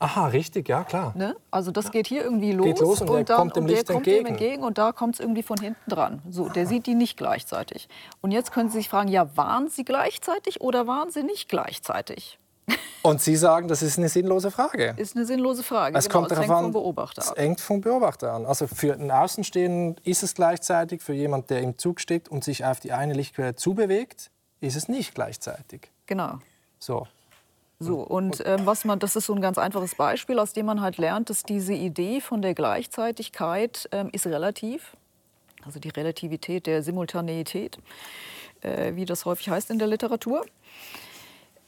Aha, 0.00 0.28
richtig, 0.28 0.66
ja 0.66 0.82
klar. 0.82 1.12
Ne? 1.14 1.36
Also 1.50 1.70
das 1.70 1.90
geht 1.90 2.06
hier 2.06 2.24
irgendwie 2.24 2.52
los, 2.52 2.66
geht 2.66 2.78
los 2.80 3.02
und, 3.02 3.10
und, 3.10 3.28
dann, 3.28 3.36
kommt 3.36 3.56
dem, 3.56 3.64
und 3.64 3.68
Licht 3.68 3.86
kommt 3.86 3.98
entgegen. 3.98 4.24
dem 4.24 4.26
entgegen 4.32 4.62
und 4.62 4.78
da 4.78 4.92
kommt 4.92 5.16
es 5.16 5.20
irgendwie 5.20 5.42
von 5.42 5.60
hinten 5.60 5.90
dran. 5.90 6.22
So, 6.30 6.48
der 6.48 6.66
sieht 6.66 6.86
die 6.86 6.94
nicht 6.94 7.18
gleichzeitig. 7.18 7.86
Und 8.22 8.30
jetzt 8.30 8.50
können 8.50 8.70
Sie 8.70 8.78
sich 8.78 8.88
fragen, 8.88 9.08
ja, 9.08 9.36
waren 9.36 9.68
sie 9.68 9.84
gleichzeitig 9.84 10.62
oder 10.62 10.86
waren 10.86 11.10
sie 11.10 11.22
nicht 11.22 11.50
gleichzeitig? 11.50 12.38
Und 13.02 13.20
Sie 13.20 13.36
sagen, 13.36 13.68
das 13.68 13.82
ist 13.82 13.98
eine 13.98 14.08
sinnlose 14.08 14.50
Frage. 14.50 14.94
Ist 14.96 15.16
eine 15.16 15.24
sinnlose 15.24 15.62
Frage. 15.62 15.96
Es 15.98 16.08
genau, 16.08 16.20
kommt 16.20 16.30
darauf 16.30 16.50
an, 16.50 16.64
vom 16.64 16.72
Beobachter 16.72 17.22
Es 17.22 17.34
hängt 17.34 17.60
vom 17.60 17.80
Beobachter 17.80 18.32
an. 18.32 18.46
Also 18.46 18.66
für 18.66 18.94
einen 18.94 19.10
Außenstehenden 19.10 19.96
ist 20.04 20.22
es 20.22 20.34
gleichzeitig, 20.34 21.02
für 21.02 21.14
jemanden, 21.14 21.48
der 21.48 21.62
im 21.62 21.78
Zug 21.78 22.00
steht 22.00 22.28
und 22.28 22.44
sich 22.44 22.64
auf 22.64 22.80
die 22.80 22.92
eine 22.92 23.14
Lichtquelle 23.14 23.54
zubewegt, 23.54 24.30
ist 24.60 24.76
es 24.76 24.88
nicht 24.88 25.14
gleichzeitig. 25.14 25.90
Genau. 26.06 26.38
So. 26.80 27.06
So, 27.82 28.00
und 28.00 28.42
ähm, 28.44 28.66
was 28.66 28.84
man, 28.84 28.98
das 28.98 29.16
ist 29.16 29.24
so 29.24 29.34
ein 29.34 29.40
ganz 29.40 29.56
einfaches 29.56 29.94
Beispiel, 29.94 30.38
aus 30.38 30.52
dem 30.52 30.66
man 30.66 30.82
halt 30.82 30.98
lernt, 30.98 31.30
dass 31.30 31.44
diese 31.44 31.72
Idee 31.72 32.20
von 32.20 32.42
der 32.42 32.54
Gleichzeitigkeit 32.54 33.88
ähm, 33.90 34.10
ist 34.12 34.26
relativ, 34.26 34.96
also 35.64 35.80
die 35.80 35.88
Relativität 35.88 36.66
der 36.66 36.82
Simultaneität, 36.82 37.78
äh, 38.60 38.94
wie 38.96 39.06
das 39.06 39.24
häufig 39.24 39.48
heißt 39.48 39.70
in 39.70 39.78
der 39.78 39.88
Literatur. 39.88 40.44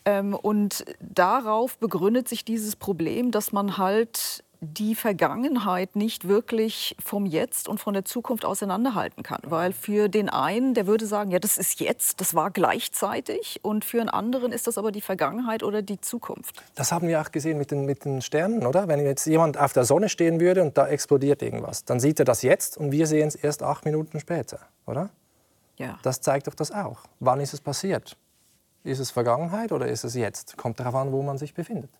Ähm, 0.04 0.34
und 0.34 0.84
darauf 1.00 1.78
begründet 1.78 2.28
sich 2.28 2.44
dieses 2.44 2.76
Problem, 2.76 3.30
dass 3.30 3.52
man 3.52 3.78
halt 3.78 4.44
die 4.64 4.94
Vergangenheit 4.94 5.96
nicht 5.96 6.28
wirklich 6.28 6.94
vom 7.04 7.26
Jetzt 7.26 7.68
und 7.68 7.80
von 7.80 7.94
der 7.94 8.04
Zukunft 8.04 8.44
auseinanderhalten 8.44 9.24
kann. 9.24 9.40
Weil 9.42 9.72
für 9.72 10.08
den 10.08 10.28
einen, 10.28 10.72
der 10.74 10.86
würde 10.86 11.04
sagen, 11.04 11.32
ja, 11.32 11.40
das 11.40 11.58
ist 11.58 11.80
jetzt, 11.80 12.20
das 12.20 12.34
war 12.36 12.52
gleichzeitig. 12.52 13.58
Und 13.62 13.84
für 13.84 14.00
einen 14.00 14.08
anderen 14.08 14.52
ist 14.52 14.68
das 14.68 14.78
aber 14.78 14.92
die 14.92 15.00
Vergangenheit 15.00 15.64
oder 15.64 15.82
die 15.82 16.00
Zukunft. 16.00 16.62
Das 16.76 16.92
haben 16.92 17.08
wir 17.08 17.20
auch 17.20 17.32
gesehen 17.32 17.58
mit 17.58 17.72
den, 17.72 17.86
mit 17.86 18.04
den 18.04 18.22
Sternen, 18.22 18.64
oder? 18.64 18.86
Wenn 18.86 19.04
jetzt 19.04 19.26
jemand 19.26 19.58
auf 19.58 19.72
der 19.72 19.84
Sonne 19.84 20.08
stehen 20.08 20.38
würde 20.38 20.62
und 20.62 20.78
da 20.78 20.86
explodiert 20.86 21.42
irgendwas, 21.42 21.84
dann 21.84 21.98
sieht 21.98 22.20
er 22.20 22.24
das 22.24 22.42
jetzt 22.42 22.78
und 22.78 22.92
wir 22.92 23.08
sehen 23.08 23.26
es 23.26 23.34
erst 23.34 23.64
acht 23.64 23.84
Minuten 23.84 24.20
später, 24.20 24.60
oder? 24.86 25.10
Ja. 25.76 25.98
Das 26.04 26.20
zeigt 26.20 26.46
doch 26.46 26.54
das 26.54 26.70
auch. 26.70 27.00
Wann 27.18 27.40
ist 27.40 27.52
es 27.52 27.60
passiert? 27.60 28.16
Ist 28.84 29.00
es 29.00 29.10
Vergangenheit 29.10 29.72
oder 29.72 29.88
ist 29.88 30.04
es 30.04 30.14
jetzt? 30.14 30.56
Kommt 30.56 30.78
darauf 30.78 30.94
an, 30.94 31.10
wo 31.10 31.22
man 31.22 31.36
sich 31.36 31.52
befindet. 31.52 31.90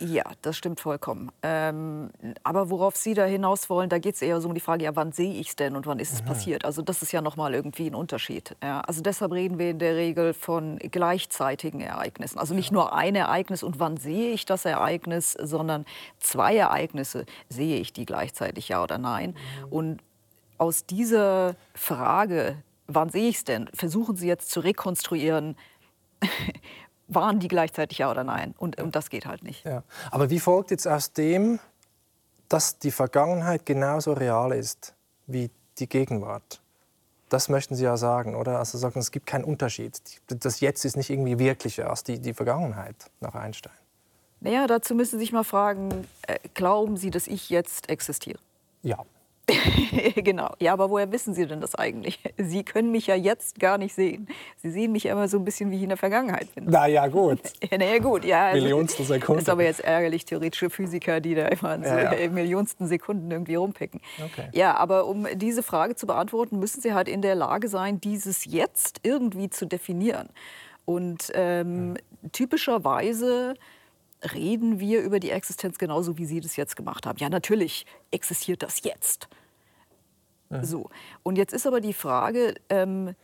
Ja, 0.00 0.24
das 0.42 0.56
stimmt 0.56 0.80
vollkommen. 0.80 1.30
Ähm, 1.42 2.10
aber 2.42 2.68
worauf 2.70 2.96
Sie 2.96 3.14
da 3.14 3.24
hinaus 3.24 3.70
wollen, 3.70 3.88
da 3.88 3.98
geht 3.98 4.16
es 4.16 4.22
eher 4.22 4.40
so 4.40 4.48
um 4.48 4.54
die 4.54 4.60
Frage, 4.60 4.84
ja, 4.84 4.96
wann 4.96 5.12
sehe 5.12 5.32
ich 5.34 5.50
es 5.50 5.56
denn 5.56 5.76
und 5.76 5.86
wann 5.86 5.98
ist 5.98 6.12
es 6.12 6.22
passiert? 6.22 6.64
Also 6.64 6.82
das 6.82 7.02
ist 7.02 7.12
ja 7.12 7.22
nochmal 7.22 7.54
irgendwie 7.54 7.86
ein 7.86 7.94
Unterschied. 7.94 8.56
Ja, 8.62 8.80
also 8.80 9.02
deshalb 9.02 9.32
reden 9.32 9.58
wir 9.58 9.70
in 9.70 9.78
der 9.78 9.94
Regel 9.94 10.34
von 10.34 10.78
gleichzeitigen 10.78 11.80
Ereignissen. 11.80 12.38
Also 12.38 12.54
nicht 12.54 12.72
nur 12.72 12.92
ein 12.92 13.14
Ereignis 13.14 13.62
und 13.62 13.78
wann 13.78 13.96
sehe 13.96 14.32
ich 14.32 14.46
das 14.46 14.64
Ereignis, 14.64 15.32
sondern 15.32 15.84
zwei 16.18 16.56
Ereignisse, 16.56 17.24
sehe 17.48 17.78
ich 17.78 17.92
die 17.92 18.04
gleichzeitig, 18.04 18.68
ja 18.68 18.82
oder 18.82 18.98
nein? 18.98 19.30
Mhm. 19.30 19.72
Und 19.72 20.02
aus 20.58 20.86
dieser 20.86 21.54
Frage, 21.74 22.62
wann 22.86 23.10
sehe 23.10 23.28
ich 23.28 23.36
es 23.36 23.44
denn, 23.44 23.68
versuchen 23.72 24.16
Sie 24.16 24.26
jetzt 24.26 24.50
zu 24.50 24.60
rekonstruieren, 24.60 25.56
waren 27.08 27.40
die 27.40 27.48
gleichzeitig 27.48 27.98
ja 27.98 28.10
oder 28.10 28.24
nein? 28.24 28.54
Und, 28.58 28.80
und 28.80 28.96
das 28.96 29.10
geht 29.10 29.26
halt 29.26 29.42
nicht. 29.42 29.64
Ja. 29.64 29.82
Aber 30.10 30.30
wie 30.30 30.40
folgt 30.40 30.70
jetzt 30.70 30.86
aus 30.86 31.12
dem, 31.12 31.58
dass 32.48 32.78
die 32.78 32.90
Vergangenheit 32.90 33.66
genauso 33.66 34.12
real 34.12 34.52
ist 34.52 34.94
wie 35.26 35.50
die 35.78 35.88
Gegenwart? 35.88 36.60
Das 37.28 37.48
möchten 37.48 37.74
Sie 37.74 37.84
ja 37.84 37.96
sagen, 37.96 38.34
oder? 38.34 38.58
Also 38.58 38.78
sagen, 38.78 39.00
es 39.00 39.10
gibt 39.10 39.26
keinen 39.26 39.44
Unterschied. 39.44 40.00
Das 40.28 40.60
Jetzt 40.60 40.84
ist 40.84 40.96
nicht 40.96 41.10
irgendwie 41.10 41.38
wirklicher 41.38 41.90
als 41.90 42.04
die, 42.04 42.20
die 42.20 42.34
Vergangenheit 42.34 42.96
nach 43.20 43.34
Einstein. 43.34 43.72
Naja, 44.40 44.66
dazu 44.66 44.94
müssen 44.94 45.18
Sie 45.18 45.24
sich 45.24 45.32
mal 45.32 45.42
fragen, 45.42 46.06
äh, 46.26 46.38
glauben 46.52 46.96
Sie, 46.96 47.10
dass 47.10 47.26
ich 47.26 47.48
jetzt 47.48 47.88
existiere? 47.88 48.38
Ja. 48.82 48.98
genau. 50.16 50.54
Ja, 50.58 50.72
aber 50.72 50.90
woher 50.90 51.12
wissen 51.12 51.34
Sie 51.34 51.46
denn 51.46 51.60
das 51.60 51.74
eigentlich? 51.74 52.20
Sie 52.38 52.64
können 52.64 52.90
mich 52.90 53.06
ja 53.06 53.14
jetzt 53.14 53.58
gar 53.60 53.78
nicht 53.78 53.94
sehen. 53.94 54.28
Sie 54.56 54.70
sehen 54.70 54.92
mich 54.92 55.04
ja 55.04 55.12
immer 55.12 55.28
so 55.28 55.38
ein 55.38 55.44
bisschen, 55.44 55.70
wie 55.70 55.76
ich 55.76 55.82
in 55.82 55.90
der 55.90 55.98
Vergangenheit 55.98 56.54
bin. 56.54 56.64
Na 56.68 56.86
ja, 56.86 57.06
gut. 57.06 57.40
Na 57.70 57.84
ja, 57.84 57.98
gut, 57.98 58.24
ja. 58.24 58.46
Also, 58.46 58.62
Millionstel 58.62 59.04
Sekunde. 59.04 59.42
Ist 59.42 59.48
aber 59.48 59.64
jetzt 59.64 59.80
ärgerlich, 59.80 60.24
theoretische 60.24 60.70
Physiker, 60.70 61.20
die 61.20 61.34
da 61.34 61.48
immer 61.48 61.74
in 61.74 61.82
so 61.82 61.90
ja, 61.90 62.14
ja. 62.14 62.30
Millionsten 62.30 62.86
Sekunden 62.86 63.30
irgendwie 63.30 63.56
rumpicken. 63.56 64.00
Okay. 64.24 64.48
Ja, 64.52 64.76
aber 64.76 65.06
um 65.06 65.26
diese 65.34 65.62
Frage 65.62 65.94
zu 65.94 66.06
beantworten, 66.06 66.58
müssen 66.58 66.80
Sie 66.80 66.94
halt 66.94 67.08
in 67.08 67.20
der 67.20 67.34
Lage 67.34 67.68
sein, 67.68 68.00
dieses 68.00 68.44
Jetzt 68.46 69.00
irgendwie 69.02 69.50
zu 69.50 69.66
definieren. 69.66 70.30
Und 70.86 71.30
ähm, 71.34 71.96
hm. 72.22 72.32
typischerweise 72.32 73.54
reden 74.32 74.80
wir 74.80 75.02
über 75.02 75.20
die 75.20 75.30
Existenz 75.30 75.78
genauso, 75.78 76.18
wie 76.18 76.26
Sie 76.26 76.40
das 76.40 76.56
jetzt 76.56 76.76
gemacht 76.76 77.06
haben. 77.06 77.18
Ja, 77.18 77.28
natürlich 77.28 77.86
existiert 78.10 78.62
das 78.62 78.82
jetzt. 78.82 79.28
Ja. 80.50 80.64
So. 80.64 80.90
Und 81.22 81.36
jetzt 81.36 81.52
ist 81.52 81.66
aber 81.66 81.80
die 81.80 81.92
Frage, 81.92 82.54
ähm, 82.68 83.14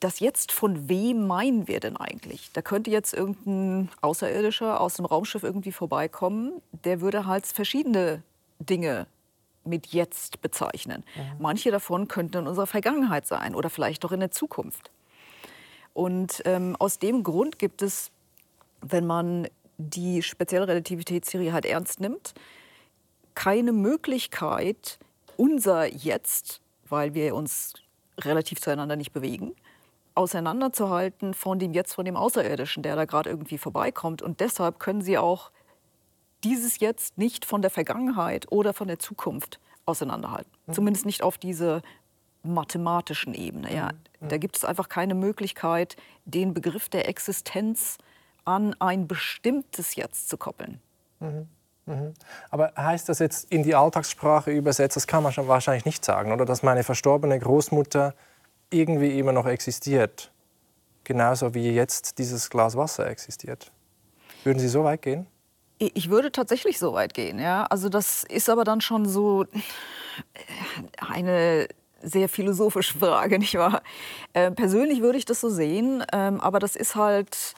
das 0.00 0.20
jetzt 0.20 0.52
von 0.52 0.88
wem 0.88 1.26
meinen 1.26 1.66
wir 1.66 1.80
denn 1.80 1.96
eigentlich? 1.96 2.50
Da 2.52 2.62
könnte 2.62 2.90
jetzt 2.90 3.14
irgendein 3.14 3.90
Außerirdischer 4.00 4.80
aus 4.80 4.94
dem 4.94 5.06
Raumschiff 5.06 5.42
irgendwie 5.42 5.72
vorbeikommen, 5.72 6.60
der 6.84 7.00
würde 7.00 7.26
halt 7.26 7.46
verschiedene 7.46 8.22
Dinge 8.58 9.06
mit 9.64 9.88
jetzt 9.88 10.42
bezeichnen. 10.42 11.04
Ja. 11.16 11.22
Manche 11.38 11.70
davon 11.70 12.06
könnten 12.06 12.38
in 12.38 12.46
unserer 12.46 12.66
Vergangenheit 12.66 13.26
sein 13.26 13.54
oder 13.54 13.70
vielleicht 13.70 14.04
auch 14.04 14.12
in 14.12 14.20
der 14.20 14.30
Zukunft. 14.30 14.90
Und 15.94 16.42
ähm, 16.44 16.76
aus 16.78 16.98
dem 16.98 17.22
Grund 17.22 17.58
gibt 17.58 17.80
es, 17.80 18.10
wenn 18.82 19.06
man 19.06 19.48
die 19.78 20.22
spezielle 20.22 20.68
Relativitätstheorie 20.68 21.52
halt 21.52 21.66
ernst 21.66 22.00
nimmt, 22.00 22.34
keine 23.34 23.72
Möglichkeit, 23.72 24.98
unser 25.36 25.86
Jetzt, 25.92 26.60
weil 26.88 27.14
wir 27.14 27.34
uns 27.34 27.74
relativ 28.18 28.60
zueinander 28.60 28.96
nicht 28.96 29.12
bewegen, 29.12 29.54
auseinanderzuhalten 30.14 31.34
von 31.34 31.58
dem 31.58 31.72
Jetzt, 31.72 31.94
von 31.94 32.04
dem 32.04 32.16
Außerirdischen, 32.16 32.82
der 32.82 32.94
da 32.94 33.04
gerade 33.04 33.30
irgendwie 33.30 33.58
vorbeikommt. 33.58 34.22
Und 34.22 34.40
deshalb 34.40 34.78
können 34.78 35.02
sie 35.02 35.18
auch 35.18 35.50
dieses 36.44 36.78
Jetzt 36.78 37.18
nicht 37.18 37.44
von 37.44 37.62
der 37.62 37.70
Vergangenheit 37.70 38.50
oder 38.52 38.72
von 38.72 38.86
der 38.86 38.98
Zukunft 38.98 39.58
auseinanderhalten. 39.86 40.50
Mhm. 40.66 40.72
Zumindest 40.72 41.06
nicht 41.06 41.22
auf 41.22 41.38
diese 41.38 41.82
mathematischen 42.44 43.34
Ebene. 43.34 43.74
Ja. 43.74 43.90
Mhm. 44.20 44.28
Da 44.28 44.36
gibt 44.36 44.56
es 44.56 44.64
einfach 44.64 44.88
keine 44.88 45.14
Möglichkeit, 45.14 45.96
den 46.24 46.54
Begriff 46.54 46.88
der 46.88 47.08
Existenz 47.08 47.98
an 48.44 48.74
ein 48.78 49.06
bestimmtes 49.06 49.94
Jetzt 49.96 50.28
zu 50.28 50.36
koppeln. 50.36 50.80
Mhm. 51.20 51.48
Mhm. 51.86 52.14
Aber 52.50 52.72
heißt 52.76 53.08
das 53.08 53.18
jetzt 53.18 53.50
in 53.52 53.62
die 53.62 53.74
Alltagssprache 53.74 54.50
übersetzt, 54.50 54.96
das 54.96 55.06
kann 55.06 55.22
man 55.22 55.34
wahrscheinlich 55.36 55.84
nicht 55.84 56.04
sagen, 56.04 56.32
oder 56.32 56.44
dass 56.44 56.62
meine 56.62 56.82
verstorbene 56.82 57.38
Großmutter 57.38 58.14
irgendwie 58.70 59.18
immer 59.18 59.32
noch 59.32 59.46
existiert, 59.46 60.32
genauso 61.04 61.54
wie 61.54 61.70
jetzt 61.70 62.18
dieses 62.18 62.48
Glas 62.48 62.76
Wasser 62.76 63.06
existiert? 63.06 63.70
Würden 64.44 64.58
Sie 64.58 64.68
so 64.68 64.84
weit 64.84 65.02
gehen? 65.02 65.26
Ich 65.78 66.08
würde 66.08 66.32
tatsächlich 66.32 66.78
so 66.78 66.94
weit 66.94 67.14
gehen, 67.14 67.38
ja. 67.38 67.64
Also 67.66 67.88
das 67.88 68.24
ist 68.24 68.48
aber 68.48 68.64
dann 68.64 68.80
schon 68.80 69.06
so 69.06 69.44
eine 70.98 71.68
sehr 72.02 72.28
philosophische 72.28 72.98
Frage, 72.98 73.38
nicht 73.38 73.56
wahr? 73.56 73.82
Äh, 74.32 74.50
persönlich 74.50 75.00
würde 75.00 75.18
ich 75.18 75.24
das 75.24 75.40
so 75.40 75.48
sehen, 75.48 76.04
ähm, 76.12 76.40
aber 76.40 76.58
das 76.58 76.76
ist 76.76 76.94
halt 76.94 77.54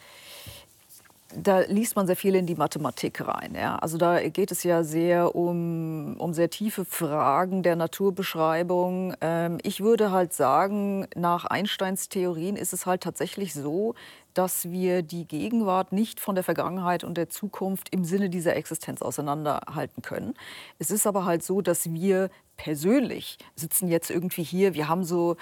da 1.34 1.60
liest 1.60 1.96
man 1.96 2.06
sehr 2.06 2.16
viel 2.16 2.34
in 2.34 2.46
die 2.46 2.54
Mathematik 2.54 3.26
rein. 3.26 3.54
Ja? 3.54 3.76
Also 3.76 3.98
da 3.98 4.20
geht 4.28 4.52
es 4.52 4.62
ja 4.62 4.84
sehr 4.84 5.34
um, 5.34 6.16
um 6.18 6.32
sehr 6.32 6.50
tiefe 6.50 6.84
Fragen 6.84 7.62
der 7.62 7.76
Naturbeschreibung. 7.76 9.14
Ähm, 9.20 9.58
ich 9.62 9.80
würde 9.80 10.12
halt 10.12 10.32
sagen, 10.32 11.08
nach 11.16 11.44
Einsteins 11.44 12.08
Theorien 12.08 12.56
ist 12.56 12.72
es 12.72 12.86
halt 12.86 13.02
tatsächlich 13.02 13.54
so, 13.54 13.94
dass 14.34 14.70
wir 14.70 15.02
die 15.02 15.26
Gegenwart 15.26 15.92
nicht 15.92 16.20
von 16.20 16.34
der 16.34 16.44
Vergangenheit 16.44 17.04
und 17.04 17.16
der 17.16 17.28
Zukunft 17.28 17.88
im 17.90 18.04
Sinne 18.04 18.28
dieser 18.28 18.54
Existenz 18.54 19.02
auseinanderhalten 19.02 20.02
können. 20.02 20.34
Es 20.78 20.90
ist 20.90 21.06
aber 21.06 21.24
halt 21.24 21.42
so, 21.42 21.60
dass 21.60 21.92
wir 21.92 22.30
persönlich 22.56 23.38
sitzen 23.54 23.88
jetzt 23.88 24.10
irgendwie 24.10 24.42
hier, 24.42 24.74
wir 24.74 24.88
haben 24.88 25.04
so 25.04 25.36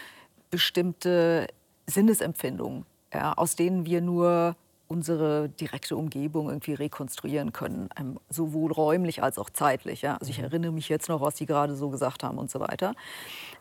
bestimmte 0.51 1.49
Sinnesempfindungen, 1.87 2.87
ja, 3.13 3.33
aus 3.33 3.57
denen 3.57 3.85
wir 3.85 4.01
nur 4.01 4.57
unsere 4.95 5.49
direkte 5.49 5.97
Umgebung 5.97 6.49
irgendwie 6.49 6.75
rekonstruieren 6.75 7.53
können, 7.53 7.89
ähm, 7.99 8.21
sowohl 8.31 8.71
räumlich 8.71 9.23
als 9.25 9.39
auch 9.39 9.51
zeitlich. 9.51 10.03
Ja? 10.03 10.17
Also 10.19 10.31
ich 10.31 10.39
mhm. 10.39 10.45
erinnere 10.45 10.73
mich 10.73 10.89
jetzt 10.89 11.09
noch, 11.09 11.21
was 11.21 11.37
Sie 11.37 11.47
gerade 11.47 11.75
so 11.75 11.91
gesagt 11.91 12.23
haben 12.23 12.39
und 12.39 12.49
so 12.49 12.61
weiter. 12.61 12.95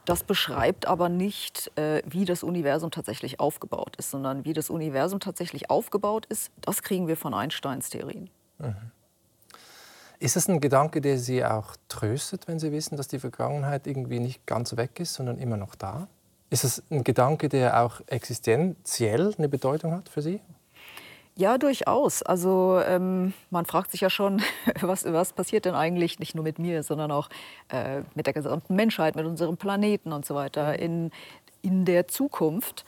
Das 0.06 0.24
beschreibt 0.24 0.86
aber 0.86 1.10
nicht, 1.10 1.76
äh, 1.76 2.04
wie 2.06 2.26
das 2.26 2.44
Universum 2.44 2.92
tatsächlich 2.92 3.40
aufgebaut 3.40 3.96
ist, 3.98 4.12
sondern 4.12 4.46
wie 4.46 4.54
das 4.54 4.70
Universum 4.70 5.20
tatsächlich 5.20 5.72
aufgebaut 5.72 6.28
ist, 6.28 6.52
das 6.62 6.84
kriegen 6.84 7.08
wir 7.08 7.18
von 7.18 7.34
Einsteins 7.34 7.90
Theorien. 7.90 8.30
Mhm. 8.60 8.76
Ist 10.20 10.38
es 10.38 10.48
ein 10.48 10.62
Gedanke, 10.62 11.02
der 11.02 11.18
Sie 11.18 11.44
auch 11.44 11.76
tröstet, 11.90 12.48
wenn 12.48 12.60
Sie 12.60 12.72
wissen, 12.72 12.96
dass 12.96 13.08
die 13.08 13.20
Vergangenheit 13.20 13.88
irgendwie 13.88 14.20
nicht 14.20 14.46
ganz 14.46 14.78
weg 14.78 15.00
ist, 15.00 15.16
sondern 15.16 15.40
immer 15.40 15.58
noch 15.58 15.74
da? 15.76 16.08
Ist 16.52 16.64
es 16.64 16.84
ein 16.92 17.04
Gedanke, 17.04 17.50
der 17.50 17.82
auch 17.82 18.02
existenziell 18.06 19.34
eine 19.38 19.50
Bedeutung 19.50 19.94
hat 19.94 20.08
für 20.08 20.22
Sie? 20.22 20.40
Ja, 21.36 21.58
durchaus. 21.58 22.22
Also 22.22 22.80
ähm, 22.86 23.34
man 23.50 23.66
fragt 23.66 23.92
sich 23.92 24.02
ja 24.02 24.10
schon, 24.10 24.42
was, 24.82 25.06
was 25.06 25.34
passiert 25.34 25.66
denn 25.66 25.74
eigentlich 25.74 26.20
nicht 26.20 26.36
nur 26.36 26.44
mit 26.44 26.60
mir, 26.60 26.84
sondern 26.84 27.12
auch 27.12 27.30
äh, 27.70 28.02
mit 28.14 28.28
der 28.28 28.34
gesamten 28.34 28.76
Menschheit, 28.76 29.16
mit 29.16 29.26
unserem 29.26 29.58
Planeten 29.58 30.14
und 30.14 30.26
so 30.26 30.36
weiter 30.36 30.78
in, 30.78 31.12
in 31.64 31.86
der 31.86 32.08
Zukunft. 32.08 32.86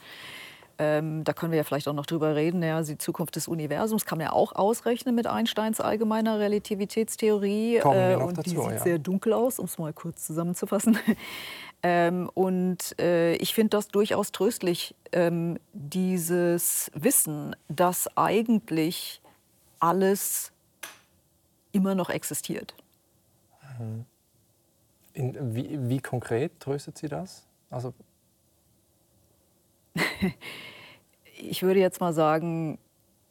Ähm, 0.78 1.24
da 1.24 1.32
können 1.32 1.52
wir 1.52 1.56
ja 1.56 1.64
vielleicht 1.64 1.88
auch 1.88 1.94
noch 1.94 2.06
drüber 2.06 2.34
reden. 2.34 2.62
Ja, 2.62 2.82
die 2.82 2.98
Zukunft 2.98 3.36
des 3.36 3.48
Universums 3.48 4.04
kann 4.04 4.18
man 4.18 4.26
ja 4.26 4.32
auch 4.32 4.54
ausrechnen 4.54 5.14
mit 5.14 5.26
Einsteins 5.26 5.80
allgemeiner 5.80 6.38
Relativitätstheorie. 6.38 7.78
Kommen 7.80 7.96
wir 7.96 8.10
äh, 8.10 8.16
und 8.16 8.38
dazu, 8.38 8.50
die 8.50 8.56
sieht 8.56 8.70
ja. 8.70 8.78
sehr 8.78 8.98
dunkel 8.98 9.32
aus, 9.32 9.58
um 9.58 9.64
es 9.64 9.78
mal 9.78 9.92
kurz 9.92 10.26
zusammenzufassen. 10.26 10.98
Ähm, 11.82 12.28
und 12.34 12.98
äh, 12.98 13.34
ich 13.36 13.54
finde 13.54 13.70
das 13.70 13.88
durchaus 13.88 14.32
tröstlich, 14.32 14.96
ähm, 15.12 15.58
dieses 15.72 16.90
Wissen, 16.94 17.54
dass 17.68 18.08
eigentlich 18.16 19.20
alles 19.78 20.52
immer 21.72 21.94
noch 21.94 22.10
existiert. 22.10 22.74
Mhm. 23.78 24.04
In, 25.12 25.54
wie, 25.54 25.88
wie, 25.88 26.00
konkret 26.00 26.58
tröstet 26.58 26.98
Sie 26.98 27.08
das? 27.08 27.46
Also 27.70 27.94
ich 31.38 31.62
würde 31.62 31.80
jetzt 31.80 32.00
mal 32.00 32.12
sagen, 32.12 32.78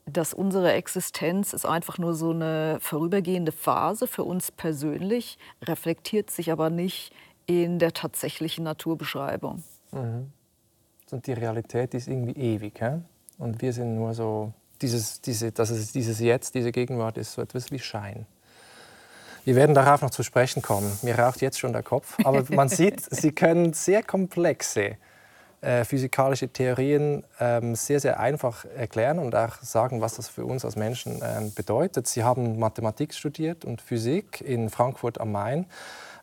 dass 0.06 0.34
unsere 0.34 0.74
Existenz 0.74 1.54
ist 1.54 1.66
einfach 1.66 1.98
nur 1.98 2.14
so 2.14 2.32
eine 2.32 2.78
vorübergehende 2.80 3.52
Phase 3.52 4.08
für 4.08 4.24
uns 4.24 4.52
persönlich, 4.52 5.38
reflektiert 5.64 6.30
sich 6.30 6.52
aber 6.52 6.70
nicht 6.70 7.12
in 7.48 7.80
der 7.80 7.94
tatsächlichen 7.94 8.64
Naturbeschreibung. 8.64 9.64
Mhm. 9.92 10.32
Und 11.12 11.28
die 11.28 11.34
Realität 11.34 11.94
ist 11.94 12.08
irgendwie 12.08 12.34
ewig. 12.34 12.80
He? 12.80 13.02
Und 13.38 13.62
wir 13.62 13.74
sind 13.74 13.96
nur 13.96 14.14
so, 14.14 14.54
dieses, 14.82 15.22
diese, 15.22 15.52
dass 15.52 15.70
es 15.70 15.92
dieses 15.92 16.20
Jetzt, 16.20 16.56
diese 16.56 16.72
Gegenwart 16.72 17.18
ist 17.18 17.34
so 17.34 17.42
etwas 17.42 17.72
wie 17.72 17.80
Schein. 17.80 18.26
Wir 19.44 19.56
werden 19.56 19.76
darauf 19.76 20.02
noch 20.02 20.10
zu 20.10 20.24
sprechen 20.24 20.64
kommen. 20.64 20.92
Mir 21.04 21.18
raucht 21.20 21.42
jetzt 21.42 21.60
schon 21.60 21.72
der 21.72 21.84
Kopf. 21.84 22.18
Aber 22.24 22.44
man 22.50 22.68
sieht, 22.68 23.02
Sie 23.12 23.32
können 23.32 23.74
sehr 23.74 24.02
komplexe 24.02 24.98
äh, 25.66 25.84
physikalische 25.84 26.48
Theorien 26.48 27.24
ähm, 27.40 27.76
sehr, 27.76 28.00
sehr 28.00 28.20
einfach 28.20 28.66
erklären 28.78 29.20
und 29.20 29.36
auch 29.36 29.58
sagen, 29.62 30.00
was 30.00 30.16
das 30.16 30.30
für 30.30 30.46
uns 30.46 30.64
als 30.64 30.76
Menschen 30.76 31.22
ähm, 31.24 31.54
bedeutet. 31.54 32.08
Sie 32.08 32.24
haben 32.24 32.60
Mathematik 32.60 33.14
studiert 33.14 33.66
und 33.66 33.82
Physik 33.82 34.42
in 34.42 34.70
Frankfurt 34.70 35.20
am 35.20 35.32
Main 35.32 35.66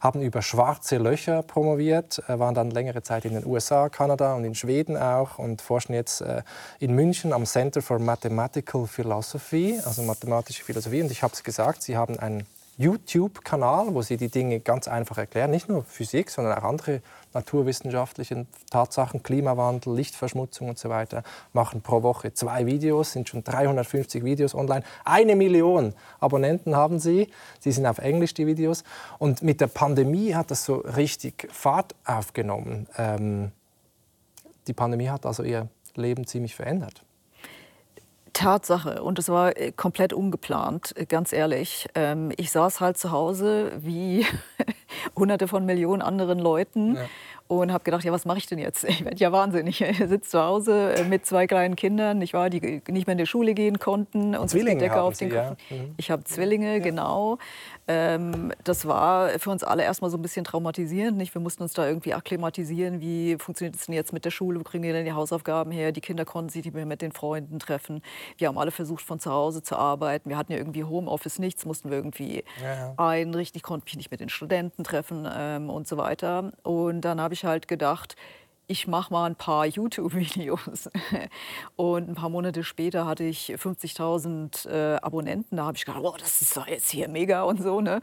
haben 0.00 0.20
über 0.20 0.42
schwarze 0.42 0.98
Löcher 0.98 1.42
promoviert, 1.42 2.22
äh, 2.28 2.38
waren 2.38 2.54
dann 2.54 2.70
längere 2.70 3.02
Zeit 3.02 3.24
in 3.24 3.34
den 3.34 3.46
USA, 3.46 3.88
Kanada 3.88 4.34
und 4.34 4.44
in 4.44 4.54
Schweden 4.54 4.96
auch 4.96 5.38
und 5.38 5.62
forschen 5.62 5.94
jetzt 5.94 6.20
äh, 6.20 6.42
in 6.80 6.94
München 6.94 7.32
am 7.32 7.44
Center 7.44 7.82
for 7.82 7.98
Mathematical 7.98 8.86
Philosophy, 8.86 9.80
also 9.84 10.02
mathematische 10.02 10.64
Philosophie. 10.64 11.02
Und 11.02 11.10
ich 11.12 11.22
habe 11.22 11.34
es 11.34 11.44
gesagt, 11.44 11.82
sie 11.82 11.96
haben 11.96 12.18
einen 12.18 12.46
YouTube-Kanal, 12.82 13.94
wo 13.94 14.02
sie 14.02 14.16
die 14.16 14.28
Dinge 14.28 14.60
ganz 14.60 14.88
einfach 14.88 15.16
erklären, 15.16 15.50
nicht 15.50 15.68
nur 15.68 15.84
Physik, 15.84 16.30
sondern 16.30 16.58
auch 16.58 16.64
andere 16.64 17.00
naturwissenschaftliche 17.32 18.46
Tatsachen, 18.70 19.22
Klimawandel, 19.22 19.94
Lichtverschmutzung 19.94 20.68
und 20.68 20.78
so 20.78 20.88
weiter, 20.88 21.22
machen 21.52 21.80
pro 21.80 22.02
Woche 22.02 22.34
zwei 22.34 22.66
Videos, 22.66 23.12
sind 23.12 23.28
schon 23.28 23.44
350 23.44 24.24
Videos 24.24 24.54
online. 24.54 24.84
Eine 25.04 25.36
Million 25.36 25.94
Abonnenten 26.20 26.76
haben 26.76 26.98
sie, 26.98 27.28
sie 27.60 27.72
sind 27.72 27.86
auf 27.86 27.98
Englisch 27.98 28.34
die 28.34 28.46
Videos. 28.46 28.84
Und 29.18 29.42
mit 29.42 29.60
der 29.60 29.68
Pandemie 29.68 30.34
hat 30.34 30.50
das 30.50 30.64
so 30.64 30.76
richtig 30.76 31.48
Fahrt 31.50 31.94
aufgenommen. 32.04 32.86
Ähm, 32.98 33.52
die 34.66 34.72
Pandemie 34.72 35.08
hat 35.08 35.24
also 35.24 35.42
ihr 35.42 35.68
Leben 35.94 36.26
ziemlich 36.26 36.54
verändert. 36.54 37.02
Tatsache. 38.32 39.02
Und 39.02 39.18
es 39.18 39.28
war 39.28 39.56
äh, 39.56 39.72
komplett 39.72 40.12
ungeplant, 40.12 40.96
äh, 40.96 41.06
ganz 41.06 41.32
ehrlich. 41.32 41.88
Ähm, 41.94 42.32
ich 42.36 42.50
saß 42.50 42.80
halt 42.80 42.98
zu 42.98 43.10
Hause 43.10 43.72
wie 43.78 44.26
hunderte 45.16 45.48
von 45.48 45.64
Millionen 45.66 46.02
anderen 46.02 46.38
Leuten. 46.38 46.96
Ja 46.96 47.02
und 47.48 47.72
habe 47.72 47.84
gedacht, 47.84 48.04
ja, 48.04 48.12
was 48.12 48.24
mache 48.24 48.38
ich 48.38 48.46
denn 48.46 48.58
jetzt? 48.58 48.84
Ich 48.92 49.04
werde 49.04 49.16
ja 49.16 49.32
wahnsinnig. 49.32 49.80
Ich 49.92 49.98
sitze 49.98 50.30
zu 50.30 50.42
Hause 50.42 50.94
äh, 50.94 51.04
mit 51.04 51.26
zwei 51.26 51.46
kleinen 51.46 51.76
Kindern, 51.76 52.18
nicht 52.18 52.34
wahr, 52.34 52.50
die 52.50 52.82
nicht 52.88 53.06
mehr 53.06 53.12
in 53.12 53.18
die 53.18 53.26
Schule 53.26 53.54
gehen 53.54 53.78
konnten. 53.78 54.34
Und 54.36 54.48
Zwillinge 54.48 54.80
Decke 54.80 55.00
auf 55.00 55.16
den 55.16 55.30
Sie, 55.30 55.36
ja. 55.36 55.56
Mhm. 55.70 55.94
Ich 55.96 56.10
habe 56.10 56.24
Zwillinge, 56.24 56.74
ja. 56.74 56.78
genau. 56.78 57.38
Ähm, 57.88 58.52
das 58.64 58.86
war 58.86 59.30
für 59.38 59.50
uns 59.50 59.64
alle 59.64 59.82
erstmal 59.82 60.10
so 60.10 60.16
ein 60.16 60.22
bisschen 60.22 60.44
traumatisierend. 60.44 61.18
Nicht? 61.18 61.34
Wir 61.34 61.40
mussten 61.40 61.62
uns 61.62 61.72
da 61.72 61.86
irgendwie 61.86 62.14
akklimatisieren. 62.14 63.00
Wie 63.00 63.36
funktioniert 63.38 63.74
es 63.76 63.86
denn 63.86 63.94
jetzt 63.94 64.12
mit 64.12 64.24
der 64.24 64.30
Schule? 64.30 64.60
Wo 64.60 64.64
kriegen 64.64 64.84
wir 64.84 64.92
denn 64.92 65.04
die 65.04 65.12
Hausaufgaben 65.12 65.72
her? 65.72 65.92
Die 65.92 66.00
Kinder 66.00 66.24
konnten 66.24 66.50
sich 66.50 66.64
nicht 66.64 66.74
mehr 66.74 66.86
mit 66.86 67.02
den 67.02 67.12
Freunden 67.12 67.58
treffen. 67.58 68.02
Wir 68.38 68.48
haben 68.48 68.58
alle 68.58 68.70
versucht, 68.70 69.02
von 69.04 69.18
zu 69.18 69.32
Hause 69.32 69.62
zu 69.62 69.76
arbeiten. 69.76 70.28
Wir 70.28 70.36
hatten 70.36 70.52
ja 70.52 70.58
irgendwie 70.58 70.84
Homeoffice 70.84 71.38
nichts, 71.38 71.64
mussten 71.64 71.90
wir 71.90 71.96
irgendwie 71.96 72.44
ja, 72.62 72.74
ja. 72.74 72.94
einrichten. 72.96 73.58
Ich 73.58 73.62
konnte 73.62 73.84
mich 73.86 73.96
nicht 73.96 74.10
mit 74.10 74.20
den 74.20 74.28
Studenten 74.28 74.84
treffen 74.84 75.28
ähm, 75.30 75.68
und 75.68 75.88
so 75.88 75.96
weiter. 75.96 76.52
Und 76.62 77.02
dann 77.02 77.20
habe 77.20 77.31
ich 77.32 77.44
halt 77.44 77.68
gedacht, 77.68 78.16
ich 78.66 78.86
mache 78.86 79.12
mal 79.12 79.26
ein 79.26 79.36
paar 79.36 79.66
YouTube-Videos. 79.66 80.90
Und 81.76 82.08
ein 82.08 82.14
paar 82.14 82.30
Monate 82.30 82.64
später 82.64 83.06
hatte 83.06 83.24
ich 83.24 83.52
50.000 83.52 84.68
äh, 84.68 84.96
Abonnenten. 84.96 85.56
Da 85.56 85.66
habe 85.66 85.76
ich 85.76 85.84
gedacht, 85.84 86.02
oh, 86.02 86.14
das 86.18 86.40
ist 86.40 86.56
doch 86.56 86.66
jetzt 86.66 86.90
hier 86.90 87.08
mega 87.08 87.42
und 87.42 87.62
so. 87.62 87.80
Ne? 87.80 88.00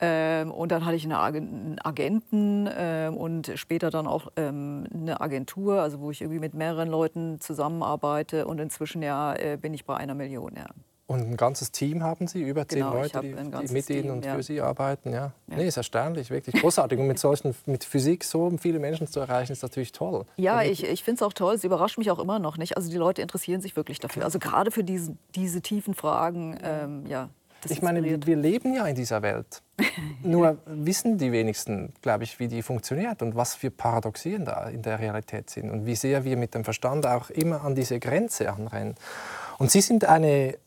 Ähm, 0.00 0.52
und 0.52 0.70
dann 0.70 0.84
hatte 0.86 0.96
ich 0.96 1.04
einen 1.04 1.80
Agenten 1.80 2.68
ähm, 2.72 3.16
und 3.16 3.52
später 3.56 3.90
dann 3.90 4.06
auch 4.06 4.28
ähm, 4.36 4.86
eine 4.94 5.20
Agentur, 5.20 5.82
also 5.82 6.00
wo 6.00 6.12
ich 6.12 6.20
irgendwie 6.20 6.38
mit 6.38 6.54
mehreren 6.54 6.88
Leuten 6.88 7.40
zusammenarbeite. 7.40 8.46
Und 8.46 8.60
inzwischen 8.60 9.02
ja 9.02 9.34
äh, 9.34 9.58
bin 9.60 9.74
ich 9.74 9.84
bei 9.84 9.96
einer 9.96 10.14
Million. 10.14 10.54
Ja. 10.56 10.66
Und 11.08 11.20
ein 11.20 11.38
ganzes 11.38 11.72
Team 11.72 12.02
haben 12.02 12.26
Sie, 12.26 12.42
über 12.42 12.68
zehn 12.68 12.80
genau, 12.80 12.92
Leute, 12.92 13.20
die, 13.22 13.32
die, 13.32 13.72
mit 13.72 13.88
Ihnen 13.88 14.10
und 14.10 14.26
ja. 14.26 14.34
für 14.34 14.42
Sie 14.42 14.60
arbeiten. 14.60 15.10
Ja. 15.10 15.32
ja. 15.46 15.56
Nee, 15.56 15.66
ist 15.66 15.78
erstaunlich, 15.78 16.28
wirklich 16.28 16.60
großartig. 16.60 16.98
und 16.98 17.06
mit 17.06 17.18
solchen, 17.18 17.54
mit 17.64 17.82
Physik 17.82 18.24
so 18.24 18.52
viele 18.60 18.78
Menschen 18.78 19.06
zu 19.06 19.18
erreichen, 19.18 19.52
ist 19.52 19.62
natürlich 19.62 19.92
toll. 19.92 20.26
Ja, 20.36 20.60
ich, 20.60 20.84
ich 20.84 21.02
finde 21.02 21.20
es 21.20 21.22
auch 21.22 21.32
toll. 21.32 21.54
Es 21.54 21.64
überrascht 21.64 21.96
mich 21.96 22.10
auch 22.10 22.18
immer 22.18 22.38
noch 22.38 22.58
nicht. 22.58 22.76
Also 22.76 22.90
die 22.90 22.98
Leute 22.98 23.22
interessieren 23.22 23.62
sich 23.62 23.74
wirklich 23.74 24.00
dafür. 24.00 24.22
Also 24.22 24.38
gerade 24.38 24.70
für 24.70 24.84
diese, 24.84 25.16
diese 25.34 25.62
tiefen 25.62 25.94
Fragen, 25.94 26.58
ähm, 26.62 27.06
ja. 27.06 27.30
ich 27.66 27.80
meine, 27.80 28.02
wir 28.04 28.36
leben 28.36 28.74
ja 28.74 28.86
in 28.86 28.94
dieser 28.94 29.22
Welt. 29.22 29.62
Nur 30.22 30.58
wissen 30.66 31.16
die 31.16 31.32
wenigsten, 31.32 31.94
glaube 32.02 32.24
ich, 32.24 32.38
wie 32.38 32.48
die 32.48 32.60
funktioniert 32.60 33.22
und 33.22 33.34
was 33.34 33.54
für 33.54 33.70
Paradoxien 33.70 34.44
da 34.44 34.68
in 34.68 34.82
der 34.82 34.98
Realität 34.98 35.48
sind 35.48 35.70
und 35.70 35.86
wie 35.86 35.94
sehr 35.94 36.24
wir 36.24 36.36
mit 36.36 36.54
dem 36.54 36.64
Verstand 36.64 37.06
auch 37.06 37.30
immer 37.30 37.64
an 37.64 37.74
diese 37.74 37.98
Grenze 37.98 38.52
anrennen. 38.52 38.94
Und 39.56 39.70
Sie 39.70 39.80
sind 39.80 40.04
eine 40.04 40.58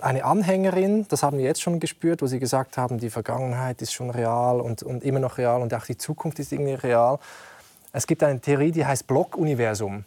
eine 0.00 0.24
Anhängerin, 0.24 1.06
das 1.08 1.22
haben 1.22 1.38
wir 1.38 1.44
jetzt 1.44 1.60
schon 1.60 1.80
gespürt, 1.80 2.22
wo 2.22 2.26
Sie 2.26 2.38
gesagt 2.38 2.78
haben, 2.78 2.98
die 2.98 3.10
Vergangenheit 3.10 3.82
ist 3.82 3.92
schon 3.92 4.10
real 4.10 4.60
und, 4.60 4.82
und 4.82 5.04
immer 5.04 5.20
noch 5.20 5.38
real 5.38 5.60
und 5.60 5.74
auch 5.74 5.84
die 5.84 5.98
Zukunft 5.98 6.38
ist 6.38 6.52
irgendwie 6.52 6.74
real. 6.74 7.18
Es 7.92 8.06
gibt 8.06 8.22
eine 8.22 8.40
Theorie, 8.40 8.72
die 8.72 8.84
heißt 8.84 9.06
Blockuniversum. 9.06 10.04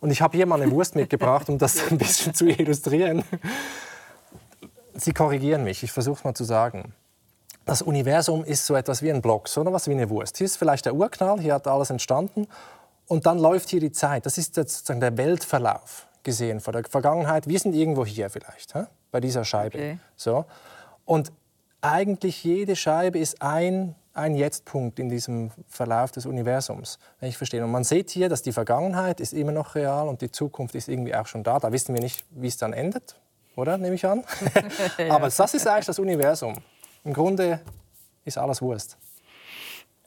Und 0.00 0.10
ich 0.10 0.22
habe 0.22 0.36
hier 0.36 0.46
mal 0.46 0.60
eine 0.60 0.70
Wurst 0.70 0.96
mitgebracht, 0.96 1.48
um 1.48 1.58
das 1.58 1.90
ein 1.90 1.98
bisschen 1.98 2.34
zu 2.34 2.46
illustrieren. 2.46 3.22
Sie 4.94 5.12
korrigieren 5.12 5.64
mich, 5.64 5.82
ich 5.82 5.92
versuche 5.92 6.18
es 6.18 6.24
mal 6.24 6.34
zu 6.34 6.44
sagen. 6.44 6.94
Das 7.64 7.82
Universum 7.82 8.44
ist 8.44 8.64
so 8.64 8.74
etwas 8.74 9.02
wie 9.02 9.12
ein 9.12 9.20
Block, 9.20 9.46
so 9.46 9.60
etwas 9.60 9.88
wie 9.88 9.92
eine 9.92 10.08
Wurst. 10.08 10.38
Hier 10.38 10.46
ist 10.46 10.56
vielleicht 10.56 10.86
der 10.86 10.94
Urknall, 10.94 11.38
hier 11.38 11.54
hat 11.54 11.66
alles 11.66 11.90
entstanden 11.90 12.48
und 13.06 13.26
dann 13.26 13.38
läuft 13.38 13.68
hier 13.68 13.80
die 13.80 13.92
Zeit. 13.92 14.24
Das 14.24 14.38
ist 14.38 14.54
sozusagen 14.54 15.00
der 15.00 15.16
Weltverlauf 15.16 16.06
gesehen 16.22 16.60
vor 16.60 16.72
der 16.72 16.84
Vergangenheit. 16.84 17.46
Wir 17.46 17.58
sind 17.58 17.74
irgendwo 17.74 18.06
hier 18.06 18.30
vielleicht. 18.30 18.74
Hä? 18.74 18.84
Bei 19.10 19.20
dieser 19.20 19.44
Scheibe. 19.44 19.78
Okay. 19.78 19.98
So. 20.16 20.44
Und 21.04 21.32
eigentlich 21.80 22.44
jede 22.44 22.76
Scheibe 22.76 23.18
ist 23.18 23.40
ein, 23.40 23.94
ein 24.14 24.34
Jetztpunkt 24.34 24.98
in 24.98 25.08
diesem 25.08 25.50
Verlauf 25.68 26.10
des 26.10 26.26
Universums, 26.26 26.98
wenn 27.20 27.28
ich 27.28 27.36
verstehe. 27.36 27.64
Und 27.64 27.70
man 27.70 27.84
sieht 27.84 28.10
hier, 28.10 28.28
dass 28.28 28.42
die 28.42 28.52
Vergangenheit 28.52 29.20
ist 29.20 29.32
immer 29.32 29.52
noch 29.52 29.74
real 29.74 30.08
und 30.08 30.20
die 30.20 30.30
Zukunft 30.30 30.74
ist 30.74 30.88
irgendwie 30.88 31.14
auch 31.14 31.26
schon 31.26 31.44
da. 31.44 31.58
Da 31.58 31.72
wissen 31.72 31.94
wir 31.94 32.02
nicht, 32.02 32.24
wie 32.30 32.48
es 32.48 32.56
dann 32.56 32.72
endet, 32.72 33.16
oder? 33.56 33.78
Nehme 33.78 33.94
ich 33.94 34.06
an. 34.06 34.24
Aber 35.08 35.30
das 35.30 35.54
ist 35.54 35.66
eigentlich 35.66 35.86
das 35.86 35.98
Universum. 35.98 36.56
Im 37.04 37.12
Grunde 37.12 37.60
ist 38.24 38.38
alles 38.38 38.60
Wurst. 38.60 38.98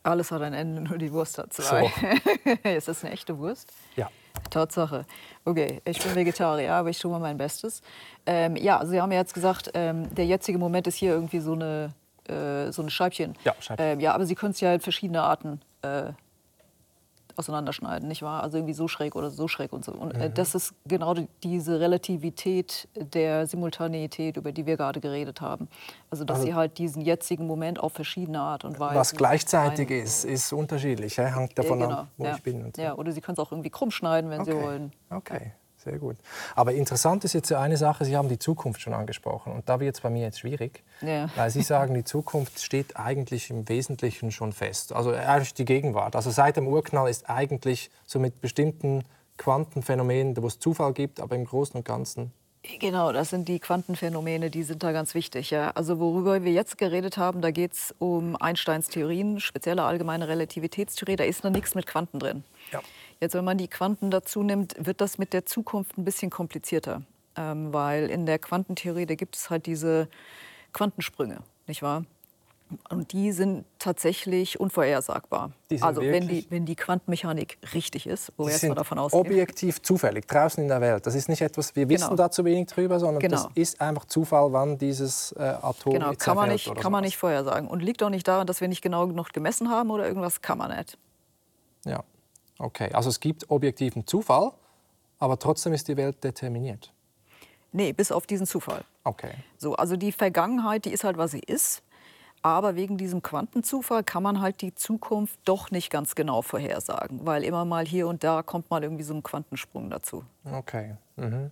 Alles 0.04 0.32
hat 0.32 0.42
ein 0.42 0.54
Ende, 0.54 0.82
nur 0.82 0.98
die 0.98 1.12
Wurst 1.12 1.38
hat 1.38 1.54
zwei. 1.54 1.84
So. 1.84 2.70
ist 2.70 2.88
das 2.88 3.04
eine 3.04 3.14
echte 3.14 3.38
Wurst? 3.38 3.72
Ja. 3.96 4.10
Tatsache. 4.52 5.06
Okay, 5.46 5.82
ich 5.86 6.00
bin 6.00 6.14
Vegetarier, 6.14 6.74
aber 6.74 6.90
ich 6.90 7.00
tue 7.00 7.10
mal 7.10 7.20
mein 7.20 7.38
Bestes. 7.38 7.82
Ähm, 8.26 8.56
ja, 8.56 8.78
also 8.78 8.92
Sie 8.92 9.02
haben 9.02 9.12
ja 9.12 9.20
jetzt 9.20 9.34
gesagt, 9.34 9.72
ähm, 9.74 10.14
der 10.14 10.26
jetzige 10.26 10.60
Moment 10.60 10.86
ist 10.86 10.96
hier 10.96 11.14
irgendwie 11.14 11.40
so 11.40 11.54
eine, 11.54 11.94
äh, 12.28 12.72
so 12.72 12.84
ein 12.84 12.90
Scheibchen. 12.90 13.36
Ja, 13.44 13.56
Scheibchen. 13.60 13.86
Ähm, 13.86 14.00
ja, 14.00 14.14
aber 14.14 14.26
Sie 14.26 14.36
können 14.36 14.52
es 14.52 14.62
ja 14.62 14.74
in 14.74 14.80
verschiedene 14.80 15.24
Arten 15.24 15.62
äh, 15.82 16.12
auseinanderschneiden, 17.36 18.08
nicht 18.08 18.22
wahr? 18.22 18.44
Also 18.44 18.58
irgendwie 18.58 18.74
so 18.74 18.88
schräg 18.88 19.16
oder 19.16 19.30
so 19.30 19.48
schräg 19.48 19.74
und 19.74 19.86
so. 19.86 19.92
Und 19.94 20.18
mhm. 20.18 20.34
das 20.34 20.56
ist 20.56 20.74
genau 20.86 21.16
diese 21.44 21.80
Relativität 21.80 22.88
der 22.96 23.48
Simultaneität, 23.48 24.38
über 24.38 24.52
die 24.52 24.66
wir 24.66 24.78
gerade 24.78 25.00
geredet 25.00 25.42
haben. 25.42 25.68
Also 26.10 26.24
dass 26.24 26.38
also, 26.38 26.48
sie 26.48 26.56
halt 26.56 26.78
diesen 26.78 27.02
jetzigen 27.02 27.48
Moment 27.48 27.80
auf 27.80 27.94
verschiedene 27.94 28.40
Art 28.40 28.66
und 28.66 28.80
Weise. 28.80 28.96
Was 28.96 29.14
gleichzeitig 29.14 29.90
ist, 29.90 30.26
ist 30.26 30.52
unterschiedlich, 30.54 31.18
hängt 31.18 31.58
davon 31.58 31.80
ja, 31.80 31.86
genau. 31.86 32.00
ab, 32.00 32.08
wo 32.18 32.26
ja. 32.26 32.36
ich 32.36 32.44
bin. 32.44 32.72
So. 32.76 32.82
Ja, 32.82 32.96
oder 32.96 33.12
Sie 33.12 33.22
können 33.22 33.34
es 33.34 33.40
auch 33.40 33.52
irgendwie 33.52 33.70
krumm 33.70 33.92
schneiden, 33.92 34.30
wenn 34.30 34.42
okay. 34.42 34.52
Sie 34.52 34.62
wollen. 34.62 34.92
Okay. 35.10 35.52
Sehr 35.84 35.98
gut. 35.98 36.18
Aber 36.56 36.74
interessant 36.74 37.24
ist 37.24 37.34
jetzt 37.34 37.52
eine 37.52 37.76
Sache, 37.76 38.06
Sie 38.06 38.16
haben 38.16 38.30
die 38.30 38.38
Zukunft 38.38 38.82
schon 38.82 38.94
angesprochen. 38.94 39.52
Und 39.52 39.68
da 39.68 39.80
wird 39.80 39.96
es 39.96 40.02
bei 40.02 40.12
mir 40.12 40.22
jetzt 40.22 40.40
schwierig, 40.40 40.84
ja. 41.02 41.28
weil 41.36 41.50
Sie 41.50 41.64
sagen, 41.64 41.96
die 41.96 42.04
Zukunft 42.04 42.60
steht 42.62 42.98
eigentlich 42.98 43.50
im 43.50 43.68
Wesentlichen 43.68 44.32
schon 44.32 44.54
fest. 44.54 44.94
Also 44.94 45.12
eigentlich 45.12 45.56
die 45.56 45.66
Gegenwart. 45.66 46.16
Also 46.16 46.30
seit 46.30 46.58
dem 46.58 46.68
Urknall 46.68 47.10
ist 47.10 47.30
eigentlich 47.30 47.90
so 48.06 48.20
mit 48.20 48.42
bestimmten 48.42 49.04
Quantenphänomenen, 49.38 50.38
wo 50.38 50.46
es 50.46 50.60
Zufall 50.60 50.94
gibt, 50.94 51.20
aber 51.20 51.36
im 51.36 51.46
Großen 51.46 51.76
und 51.76 51.86
Ganzen 51.86 52.32
Genau, 52.80 53.12
das 53.12 53.32
sind 53.32 53.48
die 53.48 53.58
Quantenphänomene, 53.58 54.52
die 54.52 54.62
sind 54.62 54.84
da 54.84 54.92
ganz 54.92 55.16
wichtig. 55.16 55.50
Ja. 55.50 55.72
Also 55.72 56.00
worüber 56.00 56.44
wir 56.44 56.52
jetzt 56.52 56.78
geredet 56.78 57.18
haben, 57.18 57.42
da 57.42 57.50
geht 57.50 57.74
es 57.74 57.96
um 57.98 58.36
Einsteins 58.36 58.88
Theorien, 58.88 59.40
spezielle 59.40 59.82
allgemeine 59.82 60.28
Relativitätstheorie, 60.28 61.16
da 61.16 61.24
ist 61.24 61.44
noch 61.44 61.50
nichts 61.50 61.74
mit 61.74 61.88
Quanten 61.88 62.20
drin. 62.20 62.44
Ja. 62.72 62.82
Jetzt, 63.22 63.36
wenn 63.36 63.46
man 63.46 63.60
die 63.60 63.68
Quanten 63.68 64.10
dazu 64.10 64.42
nimmt, 64.42 64.76
wird 64.80 65.00
das 65.00 65.20
mit 65.20 65.32
der 65.32 65.46
Zukunft 65.46 65.98
ein 65.98 66.04
bisschen 66.04 66.32
komplizierter. 66.32 67.04
Ähm, 67.38 67.72
weil 67.72 68.10
in 68.10 68.26
der 68.26 68.40
Quantentheorie, 68.40 69.06
da 69.06 69.16
gibt 69.16 69.36
es 69.36 69.50
halt 69.50 69.68
diese 69.68 70.10
Quantensprünge, 70.74 71.38
nicht 71.68 71.84
wahr? 71.84 72.04
Und 72.90 73.12
die 73.12 73.32
sind 73.32 73.66
tatsächlich 73.80 74.60
unvorhersagbar. 74.60 75.52
Sind 75.70 75.84
also 75.84 76.02
wenn 76.02 76.28
die, 76.28 76.48
wenn 76.50 76.66
die 76.66 76.76
Quantenmechanik 76.76 77.58
richtig 77.74 78.08
ist, 78.08 78.32
wo 78.38 78.46
wir 78.46 78.54
erstmal 78.54 78.76
davon 78.76 78.98
ausgehen. 78.98 79.26
Objektiv 79.26 79.82
zufällig, 79.82 80.26
draußen 80.26 80.64
in 80.64 80.70
der 80.70 80.80
Welt. 80.82 81.06
Das 81.06 81.14
ist 81.14 81.28
nicht 81.28 81.42
etwas, 81.42 81.76
wir 81.76 81.90
wissen 81.90 82.06
genau. 82.06 82.16
da 82.16 82.32
zu 82.32 82.46
wenig 82.46 82.68
drüber, 82.68 83.00
sondern 83.00 83.20
genau. 83.20 83.44
das 83.44 83.48
ist 83.56 83.82
einfach 83.82 84.06
Zufall, 84.06 84.54
wann 84.54 84.78
dieses 84.78 85.34
äh, 85.34 85.42
Atom 85.62 85.94
Genau, 85.94 86.14
kann 86.18 86.36
man 86.36 86.50
nicht, 86.50 86.74
kann 86.76 86.92
man 86.92 87.04
nicht 87.04 87.18
vorhersagen. 87.18 87.68
Und 87.68 87.82
liegt 87.82 88.02
auch 88.04 88.10
nicht 88.10 88.28
daran, 88.28 88.48
dass 88.48 88.62
wir 88.62 88.70
nicht 88.70 88.82
genau 88.82 89.06
genug 89.06 89.34
gemessen 89.34 89.70
haben 89.70 89.92
oder 89.92 90.08
irgendwas, 90.08 90.42
kann 90.42 90.58
man 90.58 90.76
nicht. 90.76 90.98
Ja. 91.86 92.04
Okay, 92.58 92.92
also 92.94 93.10
es 93.10 93.20
gibt 93.20 93.50
objektiven 93.50 94.06
Zufall, 94.06 94.52
aber 95.20 95.40
trotzdem 95.40 95.74
ist 95.74 95.88
die 95.88 95.98
Welt 95.98 96.24
determiniert. 96.24 96.94
Nee, 97.72 97.94
bis 97.94 98.12
auf 98.12 98.28
diesen 98.28 98.46
Zufall. 98.46 98.84
Okay. 99.04 99.32
So, 99.58 99.76
also 99.76 99.96
die 99.96 100.12
Vergangenheit, 100.12 100.86
die 100.86 100.92
ist 100.92 101.04
halt, 101.04 101.18
was 101.18 101.32
sie 101.32 101.40
ist. 101.40 101.84
Aber 102.44 102.76
wegen 102.76 102.98
diesem 102.98 103.22
Quantenzufall 103.22 104.04
kann 104.04 104.24
man 104.24 104.42
halt 104.42 104.62
die 104.62 104.74
Zukunft 104.74 105.40
doch 105.46 105.70
nicht 105.70 105.92
ganz 105.92 106.16
genau 106.16 106.42
vorhersagen, 106.42 107.26
weil 107.26 107.44
immer 107.44 107.66
mal 107.66 107.86
hier 107.86 108.08
und 108.08 108.24
da 108.24 108.42
kommt 108.42 108.72
mal 108.72 108.84
irgendwie 108.84 109.04
so 109.04 109.14
ein 109.14 109.22
Quantensprung 109.22 109.92
dazu. 109.92 110.24
Okay. 110.44 110.96
Mhm. 111.18 111.52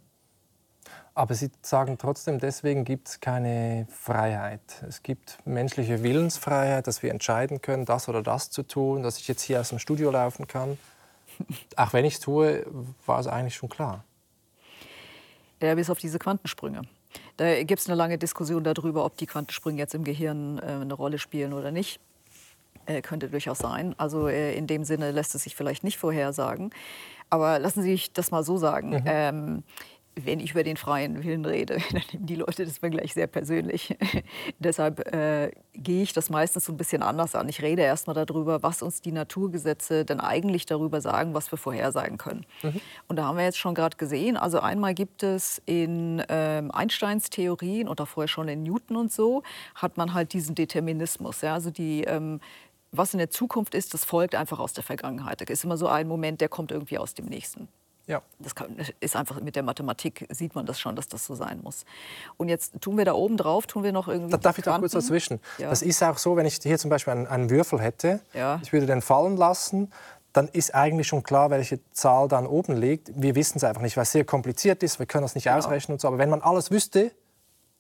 Aber 1.16 1.34
Sie 1.34 1.52
sagen 1.62 1.98
trotzdem, 1.98 2.40
deswegen 2.40 2.86
gibt 2.86 3.10
es 3.10 3.20
keine 3.20 3.88
Freiheit. 3.90 4.62
Es 4.88 5.04
gibt 5.04 5.38
menschliche 5.46 6.02
Willensfreiheit, 6.02 6.88
dass 6.88 7.04
wir 7.04 7.12
entscheiden 7.12 7.62
können, 7.62 7.86
das 7.86 8.08
oder 8.08 8.22
das 8.22 8.52
zu 8.52 8.64
tun, 8.64 9.04
dass 9.04 9.18
ich 9.18 9.28
jetzt 9.28 9.42
hier 9.42 9.60
aus 9.60 9.70
dem 9.70 9.80
Studio 9.80 10.12
laufen 10.12 10.48
kann. 10.48 10.78
Auch 11.76 11.94
wenn 11.94 12.06
ich 12.06 12.16
es 12.16 12.20
tue, 12.20 12.66
war 13.06 13.20
es 13.20 13.28
eigentlich 13.28 13.56
schon 13.56 13.70
klar. 13.70 14.04
Ja, 15.62 15.76
bis 15.76 15.90
auf 15.90 16.00
diese 16.00 16.20
Quantensprünge. 16.20 16.84
Da 17.38 17.64
gibt 17.64 17.82
es 17.82 17.88
eine 17.88 17.96
lange 17.96 18.18
Diskussion 18.18 18.64
darüber, 18.64 19.04
ob 19.04 19.18
die 19.18 19.26
Quantensprünge 19.26 19.78
jetzt 19.78 19.96
im 19.96 20.04
Gehirn 20.04 20.60
äh, 20.60 20.62
eine 20.82 20.94
Rolle 20.94 21.20
spielen 21.20 21.54
oder 21.54 21.72
nicht. 21.72 22.00
Äh, 22.86 23.02
könnte 23.02 23.30
durchaus 23.30 23.60
sein. 23.60 23.94
Also 23.98 24.28
äh, 24.28 24.56
in 24.56 24.68
dem 24.68 24.84
Sinne 24.84 25.12
lässt 25.12 25.36
es 25.36 25.44
sich 25.44 25.56
vielleicht 25.56 25.84
nicht 25.84 25.98
vorhersagen. 25.98 26.72
Aber 27.30 27.60
lassen 27.60 27.84
Sie 27.84 27.92
sich 27.92 28.14
das 28.14 28.32
mal 28.32 28.44
so 28.44 28.58
sagen. 28.58 28.90
Mhm. 28.90 29.04
Ähm, 29.06 29.64
wenn 30.26 30.40
ich 30.40 30.52
über 30.52 30.64
den 30.64 30.78
freien 30.78 31.24
Willen 31.24 31.46
rede, 31.46 31.78
dann 31.92 32.02
nehmen 32.14 32.26
die 32.26 32.36
Leute 32.36 32.66
das 32.66 32.82
mir 32.82 32.90
gleich 32.90 33.14
sehr 33.14 33.28
persönlich. 33.28 33.98
Deshalb 34.60 35.14
äh, 35.14 35.52
gehe 35.74 36.04
ich 36.04 36.14
das 36.14 36.30
meistens 36.30 36.66
so 36.66 36.74
ein 36.74 36.78
bisschen 36.78 37.04
anders 37.04 37.36
an. 37.36 37.50
Ich 37.50 37.62
rede 37.62 37.82
erstmal 37.82 38.14
darüber, 38.26 38.64
was 38.64 38.82
uns 38.82 39.02
die 39.02 39.12
Naturgesetze 39.12 40.06
denn 40.06 40.20
eigentlich 40.20 40.66
darüber 40.66 41.02
sagen, 41.02 41.34
was 41.34 41.52
wir 41.52 41.58
vorhersagen 41.58 42.18
können. 42.18 42.46
Mhm. 42.64 42.82
Und 43.08 43.16
da 43.16 43.26
haben 43.26 43.38
wir 43.38 43.46
jetzt 43.46 43.58
schon 43.58 43.76
gerade 43.76 43.98
gesehen, 43.98 44.38
also 44.38 44.60
einmal 44.60 44.94
gibt 44.94 45.24
es 45.24 45.62
in 45.66 46.24
ähm, 46.30 46.72
Einsteins 46.72 47.30
Theorien 47.30 47.88
oder 47.88 48.06
vorher 48.06 48.28
schon 48.28 48.48
in 48.48 48.64
Newton 48.64 48.98
und 48.98 49.12
so, 49.12 49.44
hat 49.76 49.98
man 49.98 50.14
halt 50.14 50.34
diesen 50.34 50.56
Determinismus. 50.56 51.42
Ja? 51.42 51.54
Also 51.54 51.72
die 51.72 52.04
ähm, 52.04 52.40
was 52.92 53.14
in 53.14 53.20
der 53.20 53.30
Zukunft 53.30 53.76
ist, 53.76 53.94
das 53.94 54.06
folgt 54.06 54.36
einfach 54.36 54.60
aus 54.60 54.74
der 54.74 54.84
Vergangenheit. 54.84 55.42
Da 55.42 55.46
ist 55.46 55.64
immer 55.64 55.78
so 55.78 55.88
ein 55.88 56.08
Moment, 56.08 56.42
der 56.42 56.50
kommt 56.50 56.72
irgendwie 56.72 56.98
aus 56.98 57.14
dem 57.14 57.26
nächsten. 57.26 57.68
Ja. 58.10 58.24
Das 58.40 58.54
ist 59.00 59.16
einfach 59.16 59.40
mit 59.40 59.56
der 59.56 59.62
Mathematik 59.62 60.26
sieht 60.32 60.56
man 60.56 60.66
das 60.66 60.80
schon, 60.80 60.96
dass 60.96 61.08
das 61.08 61.28
so 61.28 61.36
sein 61.36 61.62
muss. 61.64 61.86
Und 62.38 62.50
jetzt 62.50 62.82
tun 62.82 62.98
wir 62.98 63.06
da 63.06 63.14
oben 63.14 63.38
drauf, 63.38 63.68
tun 63.68 63.84
wir 63.84 63.92
noch 63.92 64.08
irgendwie. 64.08 64.36
darf 64.36 64.58
ich 64.58 64.64
da 64.64 64.80
kurz 64.80 64.94
dazwischen? 64.94 65.40
Ja. 65.60 65.70
Das 65.70 65.84
ist 65.84 66.02
auch 66.04 66.18
so, 66.18 66.36
wenn 66.36 66.48
ich 66.48 66.58
hier 66.62 66.80
zum 66.80 66.90
Beispiel 66.90 67.14
einen, 67.14 67.28
einen 67.28 67.52
Würfel 67.52 67.80
hätte, 67.80 68.20
ja. 68.34 68.60
ich 68.64 68.74
würde 68.74 68.88
den 68.88 69.04
fallen 69.04 69.38
lassen, 69.38 69.92
dann 70.34 70.48
ist 70.48 70.74
eigentlich 70.74 71.06
schon 71.06 71.22
klar, 71.22 71.52
welche 71.52 71.80
Zahl 71.92 72.28
dann 72.28 72.48
oben 72.48 72.76
liegt. 72.78 73.12
Wir 73.16 73.36
wissen 73.36 73.58
es 73.58 73.64
einfach 73.64 73.84
nicht, 73.84 73.96
weil 73.96 74.04
es 74.04 74.12
sehr 74.12 74.26
kompliziert 74.26 74.82
ist. 74.82 74.98
Wir 74.98 75.06
können 75.06 75.22
das 75.22 75.36
nicht 75.36 75.44
genau. 75.44 75.58
ausrechnen 75.58 75.94
und 75.94 76.02
so. 76.02 76.08
Aber 76.08 76.18
wenn 76.18 76.30
man 76.32 76.42
alles 76.42 76.72
wüsste, 76.72 77.12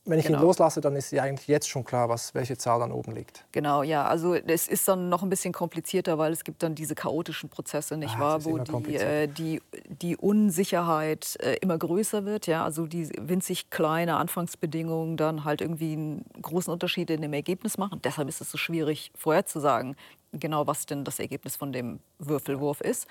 wenn 0.05 0.19
ich 0.19 0.25
genau. 0.25 0.39
ihn 0.39 0.43
loslasse, 0.43 0.81
dann 0.81 0.95
ist 0.95 1.11
ja 1.11 1.23
eigentlich 1.23 1.47
jetzt 1.47 1.69
schon 1.69 1.83
klar, 1.83 2.09
was, 2.09 2.33
welche 2.33 2.57
Zahl 2.57 2.79
dann 2.79 2.91
oben 2.91 3.11
liegt. 3.11 3.45
Genau, 3.51 3.83
ja. 3.83 4.05
Also 4.05 4.33
es 4.33 4.67
ist 4.67 4.87
dann 4.87 5.09
noch 5.09 5.23
ein 5.23 5.29
bisschen 5.29 5.53
komplizierter, 5.53 6.17
weil 6.17 6.31
es 6.31 6.43
gibt 6.43 6.63
dann 6.63 6.73
diese 6.73 6.95
chaotischen 6.95 7.49
Prozesse, 7.49 7.97
nicht 7.97 8.15
ah, 8.15 8.19
wahr, 8.19 8.45
wo 8.45 8.57
die, 8.57 8.95
äh, 8.95 9.27
die, 9.27 9.61
die 9.87 10.17
Unsicherheit 10.17 11.37
äh, 11.41 11.55
immer 11.61 11.77
größer 11.77 12.25
wird. 12.25 12.47
Ja? 12.47 12.63
Also 12.63 12.87
die 12.87 13.09
winzig 13.19 13.69
kleine 13.69 14.15
Anfangsbedingungen 14.15 15.17
dann 15.17 15.43
halt 15.43 15.61
irgendwie 15.61 15.93
einen 15.93 16.25
großen 16.41 16.71
Unterschied 16.71 17.09
in 17.09 17.21
dem 17.21 17.33
Ergebnis 17.33 17.77
machen. 17.77 18.01
Deshalb 18.03 18.29
ist 18.29 18.41
es 18.41 18.49
so 18.49 18.57
schwierig 18.57 19.11
vorherzusagen, 19.15 19.95
genau 20.31 20.65
was 20.65 20.85
denn 20.85 21.03
das 21.03 21.19
Ergebnis 21.19 21.55
von 21.55 21.71
dem 21.71 21.99
Würfelwurf 22.17 22.81
ist. 22.81 23.05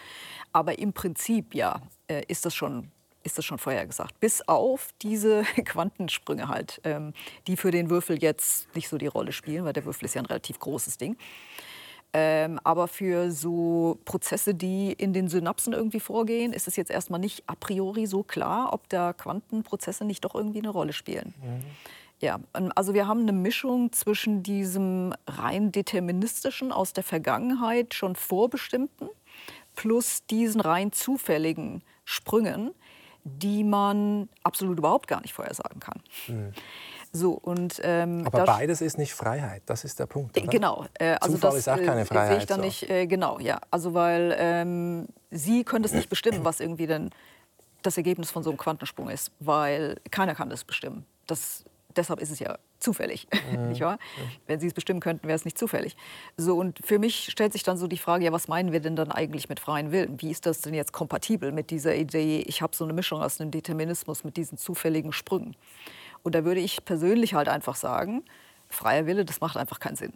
Aber 0.53 0.79
im 0.79 0.93
Prinzip 0.93 1.55
ja, 1.55 1.81
äh, 2.09 2.23
ist 2.29 2.45
das 2.45 2.55
schon 2.55 2.91
ist 3.29 3.39
das 3.39 3.45
schon 3.45 3.59
vorher 3.59 3.87
gesagt. 3.87 4.19
Bis 4.21 4.43
auf 4.49 4.91
diese 5.03 5.43
Quantensprünge 5.65 6.49
halt, 6.49 6.81
ähm, 6.85 7.13
die 7.47 7.57
für 7.57 7.71
den 7.71 7.91
Würfel 7.91 8.21
jetzt 8.23 8.75
nicht 8.75 8.89
so 8.89 8.99
die 8.99 9.07
Rolle 9.07 9.33
spielen, 9.33 9.65
weil 9.65 9.73
der 9.73 9.85
Würfel 9.85 10.07
ist 10.07 10.15
ja 10.15 10.23
ein 10.23 10.27
relativ 10.27 10.59
großes 10.59 10.99
Ding. 10.99 11.17
Ähm, 12.15 12.59
aber 12.65 12.89
für 12.89 13.31
so 13.31 13.99
Prozesse, 14.07 14.55
die 14.55 14.93
in 14.93 15.13
den 15.13 15.29
Synapsen 15.29 15.75
irgendwie 15.75 16.01
vorgehen, 16.01 16.55
ist 16.55 16.67
es 16.67 16.77
jetzt 16.77 16.91
erstmal 16.91 17.21
nicht 17.21 17.45
a 17.47 17.55
priori 17.55 18.07
so 18.07 18.23
klar, 18.23 18.73
ob 18.73 18.89
da 18.89 19.13
Quantenprozesse 19.13 20.07
nicht 20.07 20.25
doch 20.25 20.35
irgendwie 20.35 20.61
eine 20.61 20.71
Rolle 20.71 20.95
spielen. 20.95 21.35
Mhm. 21.43 21.65
Ja, 22.21 22.41
ähm, 22.55 22.73
also 22.75 22.95
wir 22.95 23.07
haben 23.07 23.21
eine 23.21 23.33
Mischung 23.33 23.93
zwischen 23.93 24.43
diesem 24.43 25.15
rein 25.27 25.71
deterministischen 25.71 26.73
aus 26.73 26.95
der 26.95 27.05
Vergangenheit 27.05 27.93
schon 27.95 28.17
vorbestimmten 28.17 29.11
plus 29.77 30.27
diesen 30.27 30.61
rein 30.61 30.91
zufälligen 30.91 31.83
Sprüngen, 32.05 32.73
die 33.29 33.65
man 33.65 34.29
absolut 34.43 34.79
überhaupt 34.79 35.07
gar 35.07 35.21
nicht 35.21 35.35
vorhersagen 35.35 35.81
kann. 35.81 36.01
Mhm. 36.27 36.53
So, 37.13 37.33
und, 37.33 37.81
ähm, 37.83 38.27
Aber 38.27 38.45
beides 38.45 38.81
ist 38.83 38.99
nicht 38.99 39.15
Freiheit, 39.15 39.63
das 39.67 39.85
ist 39.85 39.99
der 39.99 40.07
Punkt. 40.07 40.37
Oder? 40.37 40.47
Genau. 40.47 40.85
Äh, 40.95 41.17
also 41.21 41.37
Zufall 41.37 41.51
das, 41.51 41.59
ist 41.61 41.69
auch 41.69 41.83
keine 41.83 42.05
Freiheit. 42.05 42.27
Äh, 42.27 42.33
sehe 42.33 42.39
ich 42.39 42.47
dann 42.47 42.61
so. 42.61 42.67
nicht, 42.67 42.91
äh, 42.91 43.07
genau, 43.07 43.39
ja. 43.39 43.59
Also 43.71 43.95
weil 43.95 44.35
ähm, 44.39 45.07
Sie 45.31 45.65
können 45.65 45.85
es 45.85 45.93
nicht 45.93 46.11
bestimmen, 46.11 46.45
was 46.45 46.61
irgendwie 46.61 46.87
denn 46.87 47.11
das 47.83 47.97
Ergebnis 47.97 48.31
von 48.31 48.43
so 48.43 48.51
einem 48.51 48.59
Quantensprung 48.59 49.09
ist, 49.09 49.31
weil 49.41 49.97
keiner 50.11 50.35
kann 50.35 50.51
das 50.51 50.65
bestimmen. 50.65 51.07
Das 51.27 51.65
deshalb 51.97 52.21
ist 52.21 52.31
es 52.31 52.39
ja 52.39 52.59
zufällig, 52.79 53.27
mhm. 53.53 53.69
nicht 53.69 53.81
wahr? 53.81 53.99
Wenn 54.47 54.61
Sie 54.61 54.67
es 54.67 54.75
bestimmen 54.75 55.01
könnten, 55.01 55.27
wäre 55.27 55.37
es 55.37 55.45
nicht 55.45 55.59
zufällig. 55.59 55.97
So, 56.37 56.57
und 56.57 56.79
für 56.85 56.99
mich 56.99 57.31
stellt 57.31 57.53
sich 57.53 57.63
dann 57.63 57.77
so 57.77 57.87
die 57.87 57.99
Frage, 57.99 58.25
ja, 58.25 58.33
was 58.33 58.49
meinen 58.49 58.73
wir 58.73 58.81
denn 58.81 58.97
dann 58.97 59.11
eigentlich 59.11 59.49
mit 59.49 59.61
freien 59.61 59.93
Willen? 59.93 60.21
Wie 60.21 60.31
ist 60.31 60.47
das 60.47 60.61
denn 60.61 60.75
jetzt 60.75 60.93
kompatibel 60.93 61.53
mit 61.53 61.71
dieser 61.71 61.95
Idee, 61.95 62.41
ich 62.47 62.63
habe 62.63 62.75
so 62.75 62.85
eine 62.85 62.93
Mischung 62.93 63.21
aus 63.21 63.41
einem 63.41 63.51
Determinismus 63.51 64.25
mit 64.25 64.37
diesen 64.37 64.59
zufälligen 64.59 65.13
Sprüngen? 65.13 65.57
Und 66.23 66.35
da 66.35 66.45
würde 66.45 66.61
ich 66.61 66.85
persönlich 66.85 67.35
halt 67.35 67.49
einfach 67.49 67.77
sagen, 67.77 68.25
freier 68.69 69.07
Wille, 69.07 69.25
das 69.25 69.41
macht 69.41 69.57
einfach 69.57 69.81
keinen 69.81 69.97
Sinn. 69.97 70.13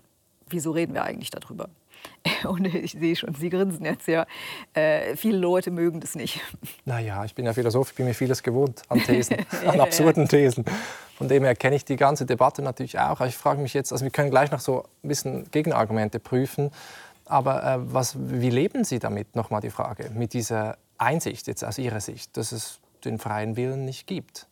Wieso 0.48 0.72
reden 0.72 0.94
wir 0.94 1.04
eigentlich 1.04 1.30
darüber? 1.30 1.68
Und 2.44 2.66
ich 2.66 2.92
sehe 2.92 3.16
schon, 3.16 3.34
Sie 3.34 3.50
grinsen 3.50 3.84
jetzt 3.84 4.06
ja. 4.06 4.26
Äh, 4.74 5.16
viele 5.16 5.38
Leute 5.38 5.70
mögen 5.70 6.00
das 6.00 6.14
nicht. 6.14 6.40
Naja, 6.84 7.24
ich 7.24 7.34
bin 7.34 7.44
ja 7.44 7.52
Philosoph, 7.52 7.90
ich 7.90 7.96
bin 7.96 8.06
mir 8.06 8.14
vieles 8.14 8.42
gewohnt 8.42 8.82
an 8.88 9.00
Thesen, 9.00 9.36
an 9.66 9.80
absurden 9.80 10.28
Thesen. 10.28 10.64
Von 11.16 11.28
dem 11.28 11.44
her 11.44 11.54
kenne 11.54 11.76
ich 11.76 11.84
die 11.84 11.96
ganze 11.96 12.26
Debatte 12.26 12.62
natürlich 12.62 12.98
auch. 12.98 13.20
Aber 13.20 13.26
ich 13.26 13.36
frage 13.36 13.60
mich 13.60 13.74
jetzt, 13.74 13.92
also 13.92 14.04
wir 14.04 14.10
können 14.10 14.30
gleich 14.30 14.50
noch 14.50 14.60
so 14.60 14.84
ein 15.02 15.08
bisschen 15.08 15.50
Gegenargumente 15.50 16.18
prüfen. 16.18 16.70
Aber 17.24 17.64
äh, 17.64 17.78
was, 17.92 18.16
wie 18.18 18.50
leben 18.50 18.84
Sie 18.84 18.98
damit, 18.98 19.36
nochmal 19.36 19.60
die 19.60 19.70
Frage, 19.70 20.10
mit 20.14 20.32
dieser 20.32 20.78
Einsicht 20.98 21.46
jetzt 21.46 21.64
aus 21.64 21.78
Ihrer 21.78 22.00
Sicht, 22.00 22.36
dass 22.36 22.52
es 22.52 22.80
den 23.04 23.18
freien 23.18 23.56
Willen 23.56 23.84
nicht 23.84 24.06
gibt? 24.06 24.46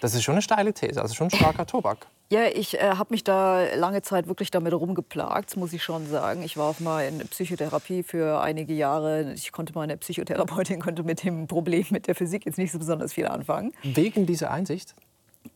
Das 0.00 0.14
ist 0.14 0.22
schon 0.22 0.34
eine 0.34 0.42
steile 0.42 0.72
These, 0.72 1.00
also 1.00 1.14
schon 1.14 1.28
ein 1.28 1.36
starker 1.36 1.66
Tobak. 1.66 2.06
Ja, 2.30 2.46
ich 2.46 2.78
äh, 2.78 2.80
habe 2.80 3.14
mich 3.14 3.24
da 3.24 3.74
lange 3.74 4.02
Zeit 4.02 4.28
wirklich 4.28 4.50
damit 4.50 4.74
rumgeplagt, 4.74 5.56
muss 5.56 5.72
ich 5.72 5.82
schon 5.82 6.06
sagen. 6.06 6.42
Ich 6.42 6.58
war 6.58 6.66
auch 6.68 6.78
mal 6.78 7.06
in 7.06 7.20
Psychotherapie 7.20 8.02
für 8.02 8.42
einige 8.42 8.74
Jahre. 8.74 9.32
Ich 9.32 9.50
konnte 9.50 9.72
meine 9.74 9.96
Psychotherapeutin 9.96 10.78
konnte 10.82 11.04
mit 11.04 11.24
dem 11.24 11.46
Problem 11.46 11.86
mit 11.90 12.06
der 12.06 12.14
Physik 12.14 12.44
jetzt 12.44 12.58
nicht 12.58 12.72
so 12.72 12.78
besonders 12.78 13.14
viel 13.14 13.26
anfangen. 13.26 13.72
Wegen 13.82 14.26
dieser 14.26 14.50
Einsicht? 14.50 14.94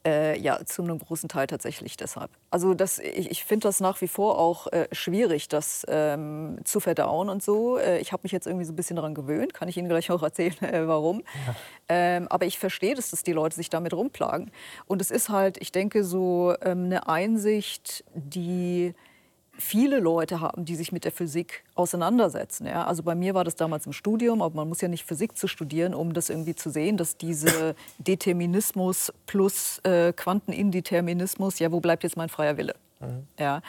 Äh, 0.06 0.38
ja, 0.38 0.64
zu 0.64 0.82
einem 0.82 0.98
großen 0.98 1.28
Teil 1.28 1.46
tatsächlich 1.46 1.96
deshalb. 1.96 2.30
Also 2.50 2.74
das, 2.74 2.98
ich, 2.98 3.30
ich 3.30 3.44
finde 3.44 3.68
das 3.68 3.80
nach 3.80 4.00
wie 4.00 4.08
vor 4.08 4.38
auch 4.38 4.66
äh, 4.68 4.88
schwierig, 4.92 5.48
das 5.48 5.86
ähm, 5.88 6.58
zu 6.64 6.80
verdauen 6.80 7.28
und 7.28 7.42
so. 7.42 7.78
Äh, 7.78 7.98
ich 7.98 8.12
habe 8.12 8.22
mich 8.24 8.32
jetzt 8.32 8.46
irgendwie 8.46 8.64
so 8.64 8.72
ein 8.72 8.76
bisschen 8.76 8.96
daran 8.96 9.14
gewöhnt, 9.14 9.54
kann 9.54 9.68
ich 9.68 9.76
Ihnen 9.76 9.88
gleich 9.88 10.10
auch 10.10 10.22
erzählen, 10.22 10.56
äh, 10.62 10.86
warum. 10.86 11.22
Ja. 11.46 11.54
Ähm, 11.88 12.28
aber 12.28 12.46
ich 12.46 12.58
verstehe, 12.58 12.94
dass, 12.94 13.10
dass 13.10 13.22
die 13.22 13.32
Leute 13.32 13.56
sich 13.56 13.70
damit 13.70 13.94
rumplagen. 13.94 14.50
Und 14.86 15.00
es 15.00 15.10
ist 15.10 15.28
halt, 15.28 15.58
ich 15.58 15.72
denke, 15.72 16.04
so 16.04 16.54
ähm, 16.62 16.84
eine 16.84 17.08
Einsicht, 17.08 18.04
die 18.14 18.94
viele 19.58 20.00
Leute 20.00 20.40
haben, 20.40 20.64
die 20.64 20.76
sich 20.76 20.92
mit 20.92 21.04
der 21.04 21.12
Physik 21.12 21.64
auseinandersetzen. 21.74 22.66
Ja? 22.66 22.86
Also 22.86 23.02
bei 23.02 23.14
mir 23.14 23.34
war 23.34 23.44
das 23.44 23.54
damals 23.54 23.86
im 23.86 23.92
Studium, 23.92 24.42
aber 24.42 24.56
man 24.56 24.68
muss 24.68 24.80
ja 24.80 24.88
nicht 24.88 25.04
Physik 25.04 25.36
zu 25.36 25.46
studieren, 25.46 25.94
um 25.94 26.14
das 26.14 26.30
irgendwie 26.30 26.54
zu 26.54 26.70
sehen, 26.70 26.96
dass 26.96 27.16
diese 27.16 27.74
Determinismus 27.98 29.12
plus 29.26 29.78
äh, 29.84 30.12
Quantenindeterminismus, 30.12 31.58
ja, 31.58 31.70
wo 31.70 31.80
bleibt 31.80 32.02
jetzt 32.02 32.16
mein 32.16 32.28
freier 32.28 32.56
Wille? 32.56 32.74
Mhm. 33.00 33.26
Ja? 33.38 33.62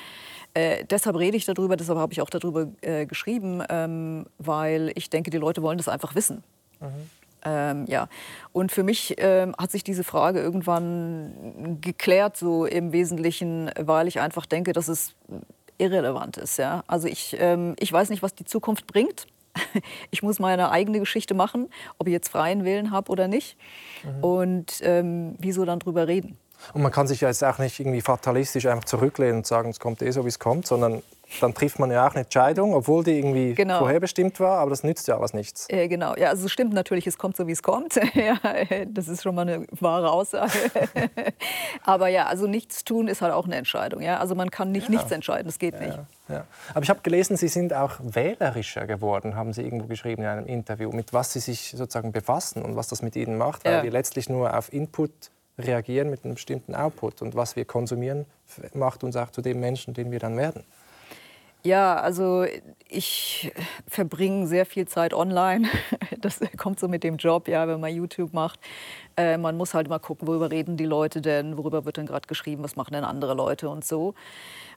Äh, 0.53 0.85
deshalb 0.85 1.17
rede 1.17 1.35
ich 1.35 1.45
darüber, 1.45 1.75
deshalb 1.75 1.99
habe 1.99 2.13
ich 2.13 2.21
auch 2.21 2.29
darüber 2.29 2.67
äh, 2.81 3.05
geschrieben, 3.05 3.61
ähm, 3.69 4.25
weil 4.37 4.91
ich 4.95 5.09
denke, 5.09 5.31
die 5.31 5.37
Leute 5.37 5.61
wollen 5.61 5.77
das 5.77 5.89
einfach 5.89 6.15
wissen. 6.15 6.43
Mhm. 6.79 7.09
Ähm, 7.45 7.85
ja. 7.87 8.07
Und 8.53 8.71
für 8.71 8.83
mich 8.83 9.15
ähm, 9.17 9.53
hat 9.57 9.71
sich 9.71 9.83
diese 9.83 10.03
Frage 10.03 10.39
irgendwann 10.39 11.79
geklärt, 11.81 12.37
so 12.37 12.65
im 12.65 12.93
Wesentlichen, 12.93 13.69
weil 13.77 14.07
ich 14.07 14.21
einfach 14.21 14.45
denke, 14.45 14.71
dass 14.71 14.87
es 14.87 15.13
irrelevant 15.77 16.37
ist. 16.37 16.57
Ja? 16.57 16.83
Also 16.87 17.07
ich, 17.07 17.35
ähm, 17.39 17.75
ich 17.79 17.91
weiß 17.91 18.09
nicht, 18.09 18.23
was 18.23 18.35
die 18.35 18.45
Zukunft 18.45 18.87
bringt. 18.87 19.27
Ich 20.11 20.23
muss 20.23 20.39
meine 20.39 20.71
eigene 20.71 20.99
Geschichte 20.99 21.33
machen, 21.33 21.69
ob 21.97 22.07
ich 22.07 22.13
jetzt 22.13 22.29
freien 22.29 22.63
Willen 22.65 22.91
habe 22.91 23.11
oder 23.11 23.27
nicht. 23.27 23.57
Mhm. 24.03 24.23
Und 24.23 24.79
ähm, 24.81 25.35
wieso 25.39 25.65
dann 25.65 25.79
drüber 25.79 26.07
reden? 26.07 26.37
Und 26.73 26.81
man 26.81 26.91
kann 26.91 27.07
sich 27.07 27.21
ja 27.21 27.27
jetzt 27.27 27.43
auch 27.43 27.57
nicht 27.57 27.79
irgendwie 27.79 28.01
fatalistisch 28.01 28.67
einfach 28.67 28.85
zurücklehnen 28.85 29.37
und 29.37 29.47
sagen, 29.47 29.69
es 29.69 29.79
kommt 29.79 30.01
eh 30.01 30.11
so, 30.11 30.23
wie 30.23 30.29
es 30.29 30.39
kommt, 30.39 30.65
sondern 30.65 31.01
dann 31.41 31.53
trifft 31.53 31.79
man 31.79 31.89
ja 31.91 32.07
auch 32.07 32.11
eine 32.11 32.21
Entscheidung, 32.21 32.73
obwohl 32.73 33.03
die 33.03 33.17
irgendwie 33.17 33.53
genau. 33.53 33.79
vorherbestimmt 33.79 34.39
war, 34.39 34.59
aber 34.59 34.69
das 34.69 34.83
nützt 34.83 35.07
ja 35.07 35.17
alles 35.17 35.33
nichts. 35.33 35.67
Äh, 35.69 35.87
genau, 35.87 36.15
ja, 36.15 36.29
also 36.29 36.47
stimmt 36.47 36.73
natürlich, 36.73 37.07
es 37.07 37.17
kommt 37.17 37.37
so, 37.37 37.47
wie 37.47 37.51
es 37.51 37.63
kommt. 37.63 37.95
ja, 38.13 38.37
das 38.87 39.07
ist 39.07 39.23
schon 39.23 39.35
mal 39.35 39.41
eine 39.41 39.65
wahre 39.79 40.11
Aussage. 40.11 40.51
aber 41.83 42.07
ja, 42.07 42.27
also 42.27 42.47
nichts 42.47 42.83
tun 42.83 43.07
ist 43.07 43.21
halt 43.21 43.33
auch 43.33 43.45
eine 43.45 43.55
Entscheidung. 43.55 44.01
Ja? 44.01 44.19
Also 44.19 44.35
man 44.35 44.51
kann 44.51 44.71
nicht 44.71 44.89
ja. 44.89 44.91
nichts 44.91 45.11
entscheiden, 45.11 45.45
das 45.45 45.59
geht 45.59 45.75
ja, 45.75 45.79
nicht. 45.79 45.99
Ja. 46.29 46.45
Aber 46.73 46.83
ich 46.83 46.89
habe 46.89 47.01
gelesen, 47.01 47.37
Sie 47.37 47.47
sind 47.47 47.73
auch 47.73 47.93
wählerischer 47.99 48.85
geworden, 48.85 49.35
haben 49.35 49.53
Sie 49.53 49.61
irgendwo 49.61 49.87
geschrieben 49.87 50.23
in 50.23 50.27
einem 50.27 50.45
Interview, 50.45 50.91
mit 50.91 51.13
was 51.13 51.33
Sie 51.33 51.39
sich 51.39 51.73
sozusagen 51.75 52.11
befassen 52.11 52.61
und 52.63 52.75
was 52.75 52.87
das 52.87 53.01
mit 53.01 53.15
Ihnen 53.15 53.37
macht, 53.37 53.65
weil 53.65 53.83
wir 53.83 53.91
letztlich 53.91 54.29
nur 54.29 54.55
auf 54.57 54.71
Input 54.71 55.11
reagieren 55.57 56.09
mit 56.09 56.23
einem 56.23 56.33
bestimmten 56.33 56.75
Output 56.75 57.21
und 57.21 57.35
was 57.35 57.55
wir 57.55 57.65
konsumieren, 57.65 58.25
macht 58.73 59.03
uns 59.03 59.15
auch 59.15 59.29
zu 59.29 59.41
dem 59.41 59.59
Menschen, 59.59 59.93
den 59.93 60.11
wir 60.11 60.19
dann 60.19 60.37
werden. 60.37 60.63
Ja, 61.65 61.95
also 61.95 62.45
ich 62.89 63.53
verbringe 63.87 64.47
sehr 64.47 64.65
viel 64.65 64.87
Zeit 64.87 65.13
online. 65.13 65.67
Das 66.23 66.39
kommt 66.57 66.79
so 66.79 66.87
mit 66.87 67.03
dem 67.03 67.17
Job, 67.17 67.49
ja, 67.49 67.67
wenn 67.67 67.81
man 67.81 67.93
YouTube 67.93 68.31
macht. 68.31 68.57
Äh, 69.17 69.37
man 69.37 69.57
muss 69.57 69.73
halt 69.73 69.89
mal 69.89 69.99
gucken, 69.99 70.25
worüber 70.25 70.51
reden 70.51 70.77
die 70.77 70.85
Leute 70.85 71.21
denn, 71.21 71.57
worüber 71.57 71.83
wird 71.83 71.97
denn 71.97 72.05
gerade 72.05 72.27
geschrieben, 72.29 72.63
was 72.63 72.77
machen 72.77 72.93
denn 72.93 73.03
andere 73.03 73.33
Leute 73.33 73.67
und 73.67 73.83
so. 73.83 74.13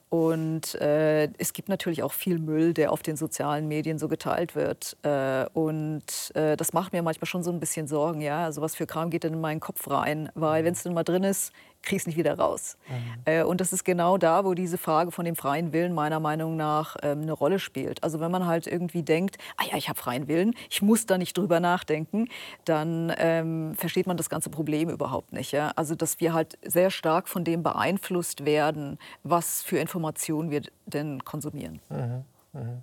Und 0.09 0.75
äh, 0.77 1.29
es 1.39 1.53
gibt 1.53 1.69
natürlich 1.69 2.03
auch 2.03 2.13
viel 2.13 2.39
Müll, 2.41 2.75
der 2.75 2.93
auf 2.93 3.03
den 3.03 3.17
sozialen 3.17 3.69
Medien 3.69 3.99
so 3.99 4.09
geteilt 4.09 4.57
wird. 4.57 4.97
Äh, 5.03 5.47
und 5.53 6.33
äh, 6.35 6.57
das 6.57 6.73
macht 6.73 6.93
mir 6.93 7.03
manchmal 7.03 7.27
schon 7.27 7.45
so 7.45 7.53
ein 7.53 7.61
bisschen 7.61 7.87
Sorgen. 7.89 8.21
Ja? 8.21 8.45
Also 8.45 8.61
was 8.63 8.75
für 8.77 8.87
Kram 8.87 9.11
geht 9.11 9.25
denn 9.25 9.35
in 9.35 9.41
meinen 9.41 9.61
Kopf 9.61 9.89
rein? 9.89 10.31
Weil 10.35 10.65
wenn 10.65 10.73
es 10.75 10.83
dann 10.83 10.95
mal 10.95 11.05
drin 11.05 11.25
ist, 11.25 11.53
kriege 11.83 12.01
es 12.01 12.07
nicht 12.07 12.17
wieder 12.17 12.39
raus. 12.39 12.77
Mhm. 12.89 12.95
Äh, 13.25 13.43
und 13.43 13.61
das 13.61 13.73
ist 13.73 13.85
genau 13.85 14.19
da, 14.19 14.45
wo 14.45 14.55
diese 14.55 14.79
Frage 14.79 15.13
von 15.13 15.25
dem 15.25 15.37
freien 15.37 15.73
Willen 15.73 15.95
meiner 15.95 16.21
Meinung 16.21 16.57
nach 16.57 16.97
ähm, 17.03 17.23
eine 17.23 17.33
Rolle 17.33 17.59
spielt. 17.59 18.03
Also 18.03 18.21
wenn 18.21 18.31
man 18.31 18.47
halt 18.47 18.67
irgendwie 18.67 19.03
denkt, 19.03 19.39
ah 19.57 19.65
ja, 19.71 19.77
ich 19.77 19.89
habe 19.89 19.99
freien 19.99 20.29
Willen, 20.29 20.55
ich 20.71 20.83
muss 20.83 21.07
da 21.07 21.19
nicht 21.19 21.37
drüber 21.37 21.61
nachdenken, 21.61 22.29
dann 22.65 23.13
ähm, 23.19 23.75
versteht 23.77 24.07
man 24.07 24.17
das 24.17 24.29
ganze 24.29 24.51
Problem 24.51 24.89
überhaupt 24.91 25.33
nicht. 25.33 25.53
Ja? 25.53 25.73
Also 25.77 25.95
dass 25.95 26.21
wir 26.21 26.33
halt 26.33 26.59
sehr 26.65 26.91
stark 26.91 27.29
von 27.29 27.45
dem 27.45 27.63
beeinflusst 27.63 28.45
werden, 28.45 28.99
was 29.23 29.63
für 29.63 29.79
Informationen 29.79 30.51
wir 30.51 30.63
denn 30.87 31.25
konsumieren. 31.25 31.81
Mhm. 31.89 32.25
Mhm. 32.53 32.83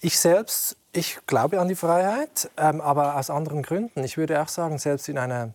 Ich 0.00 0.18
selbst, 0.18 0.76
ich 0.92 1.18
glaube 1.26 1.60
an 1.60 1.68
die 1.68 1.74
Freiheit, 1.74 2.50
ähm, 2.58 2.80
aber 2.82 3.16
aus 3.16 3.30
anderen 3.30 3.62
Gründen. 3.62 4.04
Ich 4.04 4.18
würde 4.18 4.42
auch 4.42 4.48
sagen, 4.48 4.78
selbst 4.78 5.08
in 5.08 5.16
einer 5.16 5.54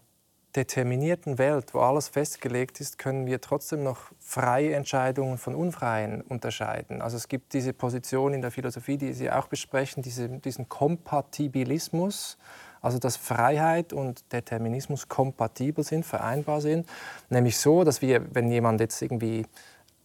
determinierten 0.55 1.37
Welt, 1.37 1.73
wo 1.73 1.79
alles 1.79 2.09
festgelegt 2.09 2.81
ist, 2.81 2.97
können 2.97 3.27
wir 3.27 3.39
trotzdem 3.39 3.83
noch 3.83 4.11
freie 4.19 4.73
Entscheidungen 4.73 5.37
von 5.37 5.53
unfreien 5.53 6.21
unterscheiden. 6.21 7.01
Also 7.01 7.17
es 7.17 7.27
gibt 7.27 7.53
diese 7.53 7.73
Position 7.73 8.33
in 8.33 8.41
der 8.41 8.51
Philosophie, 8.51 8.97
die 8.97 9.13
Sie 9.13 9.29
auch 9.29 9.47
besprechen, 9.47 10.01
diese, 10.01 10.27
diesen 10.27 10.67
Kompatibilismus, 10.67 12.37
also 12.81 12.97
dass 12.97 13.17
Freiheit 13.17 13.93
und 13.93 14.31
Determinismus 14.31 15.07
kompatibel 15.07 15.83
sind, 15.83 16.05
vereinbar 16.05 16.61
sind. 16.61 16.89
Nämlich 17.29 17.57
so, 17.57 17.83
dass 17.83 18.01
wir, 18.01 18.33
wenn 18.33 18.49
jemand 18.49 18.79
jetzt 18.79 19.01
irgendwie 19.01 19.45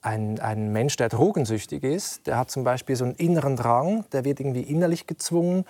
ein, 0.03 0.39
ein 0.41 0.73
Mensch, 0.73 0.97
der 0.97 1.09
drogensüchtig 1.09 1.83
ist, 1.83 2.27
der 2.27 2.37
hat 2.37 2.51
zum 2.51 2.65
Beispiel 2.65 2.97
so 2.97 3.05
einen 3.05 3.15
inneren 3.15 3.57
Drang, 3.57 4.05
der 4.13 4.25
wird 4.25 4.41
irgendwie 4.41 4.63
innerlich 4.63 5.07
gezwungen, 5.07 5.65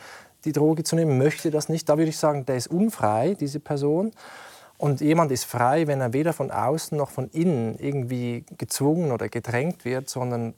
die 0.44 0.52
Droge 0.52 0.82
zu 0.82 0.96
nehmen, 0.96 1.16
möchte 1.18 1.50
das 1.50 1.68
nicht. 1.68 1.88
Da 1.88 1.96
würde 1.96 2.10
ich 2.10 2.18
sagen, 2.18 2.44
der 2.44 2.56
ist 2.56 2.66
unfrei, 2.66 3.36
diese 3.38 3.60
Person. 3.60 4.12
Und 4.84 5.00
jemand 5.00 5.32
ist 5.32 5.44
frei, 5.44 5.86
wenn 5.86 6.02
er 6.02 6.12
weder 6.12 6.34
von 6.34 6.50
außen 6.50 6.98
noch 6.98 7.08
von 7.08 7.30
innen 7.30 7.78
irgendwie 7.78 8.44
gezwungen 8.58 9.12
oder 9.12 9.30
gedrängt 9.30 9.86
wird, 9.86 10.10
sondern 10.10 10.52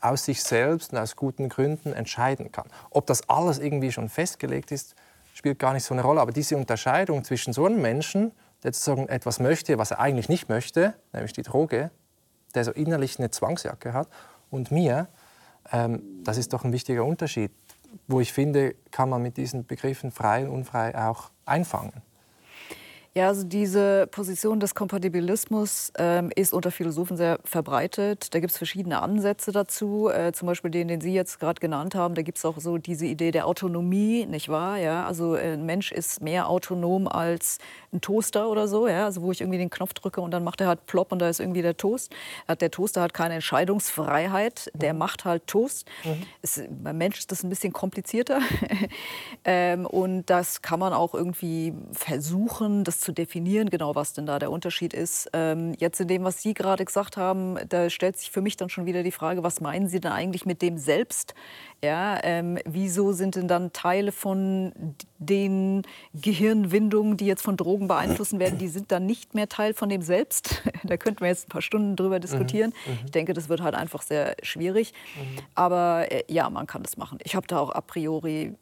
aus 0.00 0.24
sich 0.24 0.42
selbst 0.42 0.92
und 0.92 0.98
aus 0.98 1.14
guten 1.14 1.48
Gründen 1.48 1.92
entscheiden 1.92 2.50
kann. 2.50 2.66
Ob 2.90 3.06
das 3.06 3.28
alles 3.28 3.60
irgendwie 3.60 3.92
schon 3.92 4.08
festgelegt 4.08 4.72
ist, 4.72 4.96
spielt 5.32 5.60
gar 5.60 5.74
nicht 5.74 5.84
so 5.84 5.94
eine 5.94 6.02
Rolle. 6.02 6.20
Aber 6.20 6.32
diese 6.32 6.56
Unterscheidung 6.56 7.22
zwischen 7.22 7.52
so 7.52 7.66
einem 7.66 7.80
Menschen, 7.80 8.32
der 8.64 8.72
sozusagen 8.72 9.08
etwas 9.08 9.38
möchte, 9.38 9.78
was 9.78 9.92
er 9.92 10.00
eigentlich 10.00 10.28
nicht 10.28 10.48
möchte, 10.48 10.94
nämlich 11.12 11.34
die 11.34 11.42
Droge, 11.42 11.92
der 12.56 12.64
so 12.64 12.72
innerlich 12.72 13.20
eine 13.20 13.30
Zwangsjacke 13.30 13.92
hat, 13.92 14.08
und 14.50 14.72
mir, 14.72 15.06
ähm, 15.70 16.02
das 16.24 16.36
ist 16.36 16.52
doch 16.52 16.64
ein 16.64 16.72
wichtiger 16.72 17.04
Unterschied, 17.04 17.52
wo 18.08 18.18
ich 18.18 18.32
finde, 18.32 18.74
kann 18.90 19.08
man 19.08 19.22
mit 19.22 19.36
diesen 19.36 19.66
Begriffen 19.66 20.10
frei 20.10 20.48
und 20.48 20.50
unfrei 20.50 20.98
auch 20.98 21.30
einfangen. 21.44 22.07
Ja, 23.18 23.26
also 23.26 23.42
diese 23.42 24.06
Position 24.12 24.60
des 24.60 24.76
Kompatibilismus 24.76 25.92
ähm, 25.98 26.30
ist 26.36 26.52
unter 26.52 26.70
Philosophen 26.70 27.16
sehr 27.16 27.40
verbreitet. 27.42 28.32
Da 28.32 28.38
gibt 28.38 28.52
es 28.52 28.58
verschiedene 28.58 29.02
Ansätze 29.02 29.50
dazu, 29.50 30.08
äh, 30.08 30.30
zum 30.30 30.46
Beispiel 30.46 30.70
den, 30.70 30.86
den 30.86 31.00
Sie 31.00 31.12
jetzt 31.12 31.40
gerade 31.40 31.58
genannt 31.58 31.96
haben. 31.96 32.14
Da 32.14 32.22
gibt 32.22 32.38
es 32.38 32.44
auch 32.44 32.58
so 32.58 32.78
diese 32.78 33.06
Idee 33.06 33.32
der 33.32 33.48
Autonomie, 33.48 34.24
nicht 34.24 34.48
wahr? 34.48 34.78
Ja, 34.78 35.04
also 35.04 35.34
äh, 35.34 35.54
ein 35.54 35.66
Mensch 35.66 35.90
ist 35.90 36.22
mehr 36.22 36.48
autonom 36.48 37.08
als 37.08 37.58
ein 37.92 38.00
Toaster 38.00 38.48
oder 38.48 38.68
so, 38.68 38.86
ja, 38.86 39.06
also 39.06 39.22
wo 39.22 39.32
ich 39.32 39.40
irgendwie 39.40 39.58
den 39.58 39.70
Knopf 39.70 39.94
drücke 39.94 40.20
und 40.20 40.30
dann 40.30 40.44
macht 40.44 40.60
er 40.60 40.68
halt 40.68 40.86
plopp 40.86 41.12
und 41.12 41.20
da 41.20 41.28
ist 41.28 41.40
irgendwie 41.40 41.62
der 41.62 41.76
Toast. 41.76 42.14
Der 42.60 42.70
Toaster 42.70 43.00
hat 43.02 43.14
keine 43.14 43.34
Entscheidungsfreiheit, 43.34 44.70
der 44.74 44.92
mhm. 44.92 44.98
macht 44.98 45.24
halt 45.24 45.46
Toast. 45.46 45.86
Mhm. 46.04 46.22
Es, 46.42 46.62
beim 46.68 46.98
Mensch 46.98 47.18
ist 47.18 47.32
das 47.32 47.42
ein 47.42 47.48
bisschen 47.48 47.72
komplizierter 47.72 48.40
ähm, 49.44 49.86
und 49.86 50.26
das 50.26 50.62
kann 50.62 50.80
man 50.80 50.92
auch 50.92 51.14
irgendwie 51.14 51.72
versuchen, 51.92 52.84
das 52.84 53.00
zu 53.00 53.12
definieren, 53.12 53.70
genau 53.70 53.94
was 53.94 54.12
denn 54.12 54.26
da 54.26 54.38
der 54.38 54.50
Unterschied 54.50 54.92
ist. 54.92 55.30
Ähm, 55.32 55.74
jetzt 55.78 56.00
in 56.00 56.08
dem, 56.08 56.24
was 56.24 56.42
Sie 56.42 56.54
gerade 56.54 56.84
gesagt 56.84 57.16
haben, 57.16 57.56
da 57.68 57.88
stellt 57.88 58.18
sich 58.18 58.30
für 58.30 58.40
mich 58.40 58.56
dann 58.56 58.68
schon 58.68 58.86
wieder 58.86 59.02
die 59.02 59.12
Frage, 59.12 59.42
was 59.42 59.60
meinen 59.60 59.88
Sie 59.88 60.00
denn 60.00 60.12
eigentlich 60.12 60.44
mit 60.44 60.62
dem 60.62 60.78
Selbst? 60.78 61.34
Ja, 61.82 62.18
ähm, 62.24 62.58
wieso 62.64 63.12
sind 63.12 63.36
denn 63.36 63.46
dann 63.46 63.72
Teile 63.72 64.10
von 64.10 64.72
den 65.18 65.82
Gehirnwindungen, 66.12 67.16
die 67.16 67.26
jetzt 67.26 67.42
von 67.42 67.56
Drogen 67.56 67.77
beeinflussen 67.86 68.40
werden, 68.40 68.58
die 68.58 68.68
sind 68.68 68.90
dann 68.90 69.06
nicht 69.06 69.34
mehr 69.34 69.48
Teil 69.48 69.74
von 69.74 69.88
dem 69.88 70.02
Selbst? 70.02 70.62
da 70.84 70.96
könnten 70.96 71.20
wir 71.20 71.28
jetzt 71.28 71.46
ein 71.46 71.50
paar 71.50 71.62
Stunden 71.62 71.94
drüber 71.94 72.18
diskutieren. 72.18 72.72
Mhm. 72.86 72.92
mhm. 72.92 72.98
Ich 73.04 73.10
denke, 73.12 73.34
das 73.34 73.48
wird 73.48 73.60
halt 73.62 73.74
einfach 73.74 74.02
sehr 74.02 74.34
schwierig. 74.42 74.92
Mhm. 75.16 75.38
Aber 75.54 76.10
äh, 76.10 76.24
ja, 76.26 76.50
man 76.50 76.66
kann 76.66 76.82
das 76.82 76.96
machen. 76.96 77.18
Ich 77.22 77.36
habe 77.36 77.46
da 77.46 77.58
auch 77.58 77.70
a 77.70 77.80
priori 77.80 78.54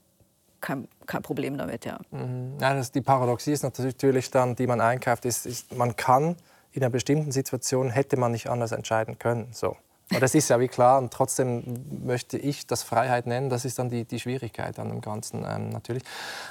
kein, 0.60 0.88
kein 1.06 1.22
Problem 1.22 1.56
damit, 1.56 1.84
ja. 1.84 1.98
Mhm. 2.10 2.58
ja 2.60 2.74
das, 2.74 2.92
die 2.92 3.00
Paradoxie 3.00 3.52
ist 3.52 3.62
natürlich 3.62 4.30
dann, 4.30 4.56
die 4.56 4.66
man 4.66 4.80
einkauft, 4.80 5.24
ist, 5.24 5.46
ist, 5.46 5.74
man 5.74 5.96
kann 5.96 6.36
in 6.72 6.82
einer 6.82 6.90
bestimmten 6.90 7.32
Situation 7.32 7.90
hätte 7.90 8.16
man 8.18 8.32
nicht 8.32 8.48
anders 8.48 8.72
entscheiden 8.72 9.18
können. 9.18 9.48
So. 9.52 9.76
Und 10.12 10.22
das 10.22 10.36
ist 10.36 10.48
ja 10.48 10.60
wie 10.60 10.68
klar 10.68 10.98
und 10.98 11.12
trotzdem 11.12 11.64
möchte 12.04 12.38
ich 12.38 12.66
das 12.66 12.84
Freiheit 12.84 13.26
nennen. 13.26 13.50
Das 13.50 13.64
ist 13.64 13.78
dann 13.80 13.90
die, 13.90 14.04
die 14.04 14.20
Schwierigkeit 14.20 14.78
an 14.78 14.88
dem 14.88 15.00
Ganzen 15.00 15.44
ähm, 15.44 15.70
natürlich. 15.70 16.04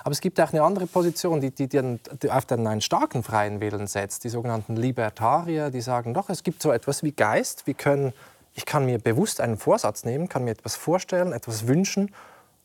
Aber 0.03 0.11
es 0.11 0.19
gibt 0.19 0.41
auch 0.41 0.51
eine 0.51 0.61
andere 0.61 0.87
Position, 0.87 1.39
die, 1.39 1.51
die, 1.51 1.69
die 1.69 2.31
auf 2.31 2.45
den 2.45 2.67
einen 2.67 2.81
starken 2.81 3.23
freien 3.23 3.61
Willen 3.61 3.87
setzt. 3.87 4.25
Die 4.25 4.29
sogenannten 4.29 4.75
Libertarier, 4.75 5.69
die 5.69 5.79
sagen, 5.79 6.13
doch, 6.13 6.29
es 6.29 6.43
gibt 6.43 6.61
so 6.61 6.71
etwas 6.73 7.01
wie 7.03 7.13
Geist. 7.13 7.65
Wir 7.65 7.75
können, 7.75 8.11
ich 8.55 8.65
kann 8.65 8.85
mir 8.85 8.99
bewusst 8.99 9.39
einen 9.39 9.57
Vorsatz 9.57 10.03
nehmen, 10.03 10.27
kann 10.27 10.43
mir 10.43 10.51
etwas 10.51 10.75
vorstellen, 10.75 11.31
etwas 11.31 11.65
wünschen 11.65 12.11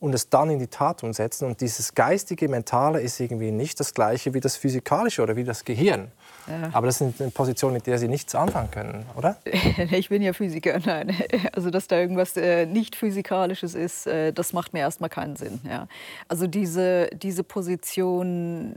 und 0.00 0.14
es 0.14 0.30
dann 0.30 0.50
in 0.50 0.58
die 0.58 0.66
Tat 0.66 1.04
umsetzen. 1.04 1.46
Und 1.46 1.60
dieses 1.60 1.94
geistige, 1.94 2.48
mentale 2.48 3.00
ist 3.00 3.20
irgendwie 3.20 3.50
nicht 3.50 3.78
das 3.78 3.92
gleiche 3.92 4.32
wie 4.32 4.40
das 4.40 4.56
physikalische 4.56 5.22
oder 5.22 5.36
wie 5.36 5.44
das 5.44 5.64
Gehirn. 5.64 6.10
Ja. 6.48 6.70
Aber 6.72 6.86
das 6.86 6.98
sind 6.98 7.20
eine 7.20 7.30
Position, 7.30 7.74
mit 7.74 7.86
der 7.86 7.98
Sie 7.98 8.08
nichts 8.08 8.34
anfangen 8.34 8.70
können, 8.70 9.06
oder? 9.16 9.36
Ich 9.90 10.08
bin 10.08 10.22
ja 10.22 10.32
Physiker, 10.32 10.78
nein. 10.84 11.14
Also 11.52 11.70
dass 11.70 11.86
da 11.86 11.98
irgendwas 11.98 12.36
äh, 12.36 12.64
nicht 12.64 12.96
physikalisches 12.96 13.74
ist, 13.74 14.06
äh, 14.06 14.32
das 14.32 14.52
macht 14.52 14.72
mir 14.72 14.80
erstmal 14.80 15.10
keinen 15.10 15.36
Sinn. 15.36 15.60
Ja. 15.68 15.86
Also 16.28 16.46
diese, 16.46 17.10
diese 17.12 17.44
Position 17.44 18.76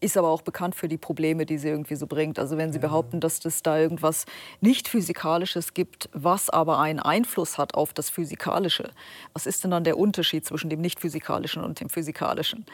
ist 0.00 0.16
aber 0.16 0.28
auch 0.28 0.42
bekannt 0.42 0.74
für 0.74 0.88
die 0.88 0.96
Probleme, 0.96 1.46
die 1.46 1.58
sie 1.58 1.68
irgendwie 1.68 1.94
so 1.94 2.06
bringt. 2.06 2.38
Also 2.38 2.56
wenn 2.56 2.72
Sie 2.72 2.78
ja. 2.78 2.86
behaupten, 2.86 3.20
dass 3.20 3.44
es 3.44 3.62
da 3.62 3.78
irgendwas 3.78 4.24
nicht 4.60 4.88
Physikalisches 4.88 5.74
gibt, 5.74 6.08
was 6.12 6.50
aber 6.50 6.78
einen 6.78 7.00
Einfluss 7.00 7.58
hat 7.58 7.74
auf 7.74 7.92
das 7.92 8.10
Physikalische, 8.10 8.90
was 9.32 9.46
ist 9.46 9.62
denn 9.64 9.70
dann 9.70 9.84
der 9.84 9.98
Unterschied 9.98 10.44
zwischen 10.46 10.70
dem 10.70 10.80
Nicht-Physikalischen 10.80 11.62
und 11.62 11.80
dem 11.80 11.90
Physikalischen? 11.90 12.64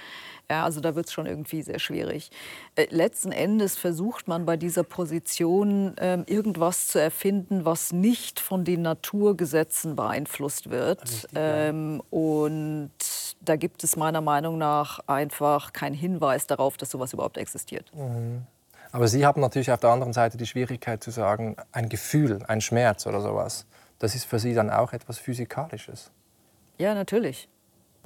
Ja, 0.48 0.64
also 0.64 0.80
da 0.80 0.94
wird 0.94 1.06
es 1.06 1.12
schon 1.12 1.26
irgendwie 1.26 1.62
sehr 1.62 1.80
schwierig. 1.80 2.30
Äh, 2.76 2.86
letzten 2.90 3.32
Endes 3.32 3.76
versucht 3.76 4.28
man 4.28 4.46
bei 4.46 4.56
dieser 4.56 4.84
Position 4.84 5.96
ähm, 5.98 6.22
irgendwas 6.28 6.86
zu 6.86 7.00
erfinden, 7.00 7.64
was 7.64 7.92
nicht 7.92 8.38
von 8.38 8.64
den 8.64 8.82
Naturgesetzen 8.82 9.96
beeinflusst 9.96 10.70
wird. 10.70 11.02
Richtig, 11.02 11.30
ähm, 11.34 12.00
Und 12.10 12.92
da 13.48 13.56
gibt 13.56 13.84
es 13.84 13.96
meiner 13.96 14.20
Meinung 14.20 14.58
nach 14.58 15.00
einfach 15.06 15.72
keinen 15.72 15.94
Hinweis 15.94 16.46
darauf, 16.46 16.76
dass 16.76 16.90
sowas 16.90 17.12
überhaupt 17.12 17.38
existiert. 17.38 17.90
Mhm. 17.94 18.42
Aber 18.92 19.08
Sie 19.08 19.26
haben 19.26 19.40
natürlich 19.40 19.72
auf 19.72 19.80
der 19.80 19.90
anderen 19.90 20.12
Seite 20.12 20.38
die 20.38 20.46
Schwierigkeit 20.46 21.02
zu 21.02 21.10
sagen, 21.10 21.56
ein 21.72 21.88
Gefühl, 21.88 22.42
ein 22.46 22.60
Schmerz 22.60 23.06
oder 23.06 23.20
sowas, 23.20 23.66
das 23.98 24.14
ist 24.14 24.24
für 24.24 24.38
Sie 24.38 24.54
dann 24.54 24.70
auch 24.70 24.92
etwas 24.92 25.18
Physikalisches. 25.18 26.10
Ja, 26.78 26.94
natürlich 26.94 27.48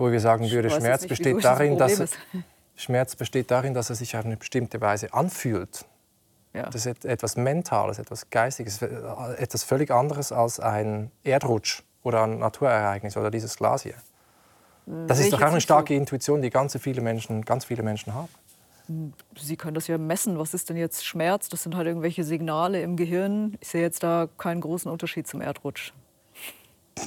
wo 0.01 0.11
wir 0.11 0.19
sagen 0.19 0.51
würde, 0.51 0.71
Schmerz, 0.71 1.03
nicht, 1.03 1.11
besteht 1.11 1.45
darin, 1.45 1.77
dass, 1.77 2.03
Schmerz 2.75 3.15
besteht 3.15 3.51
darin, 3.51 3.75
dass 3.75 3.91
er 3.91 3.97
sich 3.97 4.17
auf 4.17 4.25
eine 4.25 4.37
bestimmte 4.37 4.81
Weise 4.81 5.13
anfühlt. 5.13 5.85
Ja. 6.55 6.63
Das 6.63 6.87
ist 6.87 7.05
etwas 7.05 7.37
Mentales, 7.37 8.01
etwas 8.01 8.29
Geistiges, 8.31 8.83
etwas 8.83 9.63
völlig 9.63 9.93
anderes 9.93 10.33
als 10.33 10.59
ein 10.59 11.13
Erdrutsch 11.23 11.83
oder 12.03 12.25
ein 12.25 12.39
Naturereignis 12.39 13.17
oder 13.17 13.31
dieses 13.31 13.57
Glas 13.57 13.83
hier. 13.83 13.95
Das 15.07 15.21
ist 15.21 15.33
doch 15.33 15.41
auch 15.41 15.47
eine 15.47 15.61
starke 15.61 15.95
Intuition, 15.95 16.43
die 16.43 16.51
ganz 16.51 16.77
viele 16.79 17.01
Menschen, 17.01 17.45
ganz 17.45 17.65
viele 17.65 17.83
Menschen 17.83 18.15
haben. 18.15 18.29
Sie 19.37 19.57
können 19.57 19.75
das 19.75 19.87
ja 19.87 19.99
messen. 19.99 20.39
Was 20.39 20.53
ist 20.55 20.69
denn 20.69 20.77
jetzt 20.77 21.05
Schmerz? 21.05 21.49
Das 21.49 21.63
sind 21.63 21.77
halt 21.77 21.87
irgendwelche 21.87 22.25
Signale 22.25 22.83
im 22.83 22.97
Gehirn. 22.97 23.57
Ich 23.61 23.69
sehe 23.69 23.83
jetzt 23.83 24.03
da 24.03 24.29
keinen 24.37 24.61
großen 24.61 24.91
Unterschied 24.91 25.29
zum 25.29 25.41
Erdrutsch. 25.41 25.93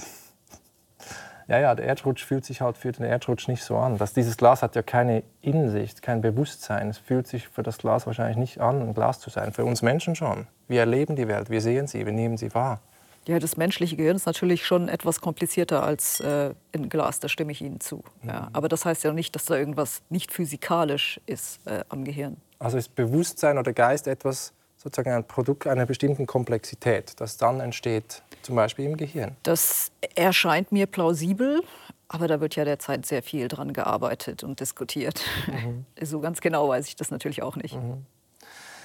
Ja, 1.48 1.60
ja, 1.60 1.76
der 1.76 1.86
Erdrutsch 1.86 2.24
fühlt 2.24 2.46
sich 2.46 2.62
halt 2.62 2.78
für 2.78 2.94
den 2.94 3.06
Erdrutsch 3.06 3.50
nicht 3.50 3.64
so 3.64 3.76
an. 3.76 3.98
Das, 3.98 4.14
dieses 4.14 4.38
Glas 4.38 4.64
hat 4.64 4.76
ja 4.76 4.82
keine 4.82 5.24
Innensicht, 5.42 6.02
kein 6.02 6.22
Bewusstsein. 6.22 6.90
Es 6.90 6.98
fühlt 6.98 7.28
sich 7.28 7.50
für 7.50 7.64
das 7.64 7.80
Glas 7.80 8.08
wahrscheinlich 8.08 8.38
nicht 8.38 8.62
an, 8.62 8.82
ein 8.82 8.94
Glas 8.94 9.20
zu 9.20 9.30
sein. 9.30 9.52
Für 9.52 9.66
uns 9.66 9.82
Menschen 9.82 10.16
schon. 10.16 10.48
Wir 10.70 10.80
erleben 10.80 11.18
die 11.18 11.28
Welt, 11.28 11.50
wir 11.50 11.60
sehen 11.60 11.88
sie, 11.88 12.06
wir 12.06 12.14
nehmen 12.14 12.38
sie 12.38 12.54
wahr. 12.56 12.80
Ja, 13.28 13.40
das 13.40 13.58
menschliche 13.58 13.96
Gehirn 13.96 14.16
ist 14.16 14.26
natürlich 14.26 14.66
schon 14.66 14.90
etwas 14.90 15.22
komplizierter 15.22 15.84
als 15.84 16.20
äh, 16.20 16.54
ein 16.74 16.90
Glas, 16.90 17.20
da 17.20 17.30
stimme 17.30 17.52
ich 17.52 17.62
Ihnen 17.62 17.80
zu. 17.80 18.04
Mhm. 18.22 18.30
Ja, 18.30 18.50
aber 18.54 18.68
das 18.68 18.86
heißt 18.86 19.04
ja 19.04 19.14
nicht, 19.14 19.36
dass 19.36 19.46
da 19.46 19.56
irgendwas 19.56 20.02
nicht 20.10 20.32
physikalisch 20.32 21.22
ist 21.26 21.66
äh, 21.66 21.84
am 21.90 22.04
Gehirn. 22.04 22.38
Also 22.60 22.78
ist 22.78 22.96
Bewusstsein 22.96 23.58
oder 23.58 23.74
Geist 23.74 24.08
etwas, 24.08 24.54
sozusagen 24.78 25.12
ein 25.12 25.24
Produkt 25.26 25.68
einer 25.68 25.86
bestimmten 25.86 26.28
Komplexität, 26.28 27.14
das 27.20 27.38
dann 27.38 27.60
entsteht, 27.60 28.22
zum 28.42 28.56
Beispiel 28.56 28.86
im 28.86 28.98
Gehirn? 28.98 29.36
Das 29.44 29.92
erscheint 30.16 30.72
mir 30.72 30.88
plausibel. 30.88 31.62
Aber 32.10 32.28
da 32.28 32.40
wird 32.40 32.56
ja 32.56 32.64
derzeit 32.64 33.08
sehr 33.08 33.24
viel 33.24 33.48
dran 33.48 33.74
gearbeitet 33.74 34.44
und 34.44 34.60
diskutiert. 34.60 35.22
Mhm. 35.48 35.86
So 36.06 36.20
ganz 36.20 36.42
genau 36.42 36.70
weiß 36.70 36.88
ich 36.88 36.96
das 36.96 37.10
natürlich 37.10 37.42
auch 37.42 37.56
nicht. 37.56 37.76
Mhm. 37.76 38.06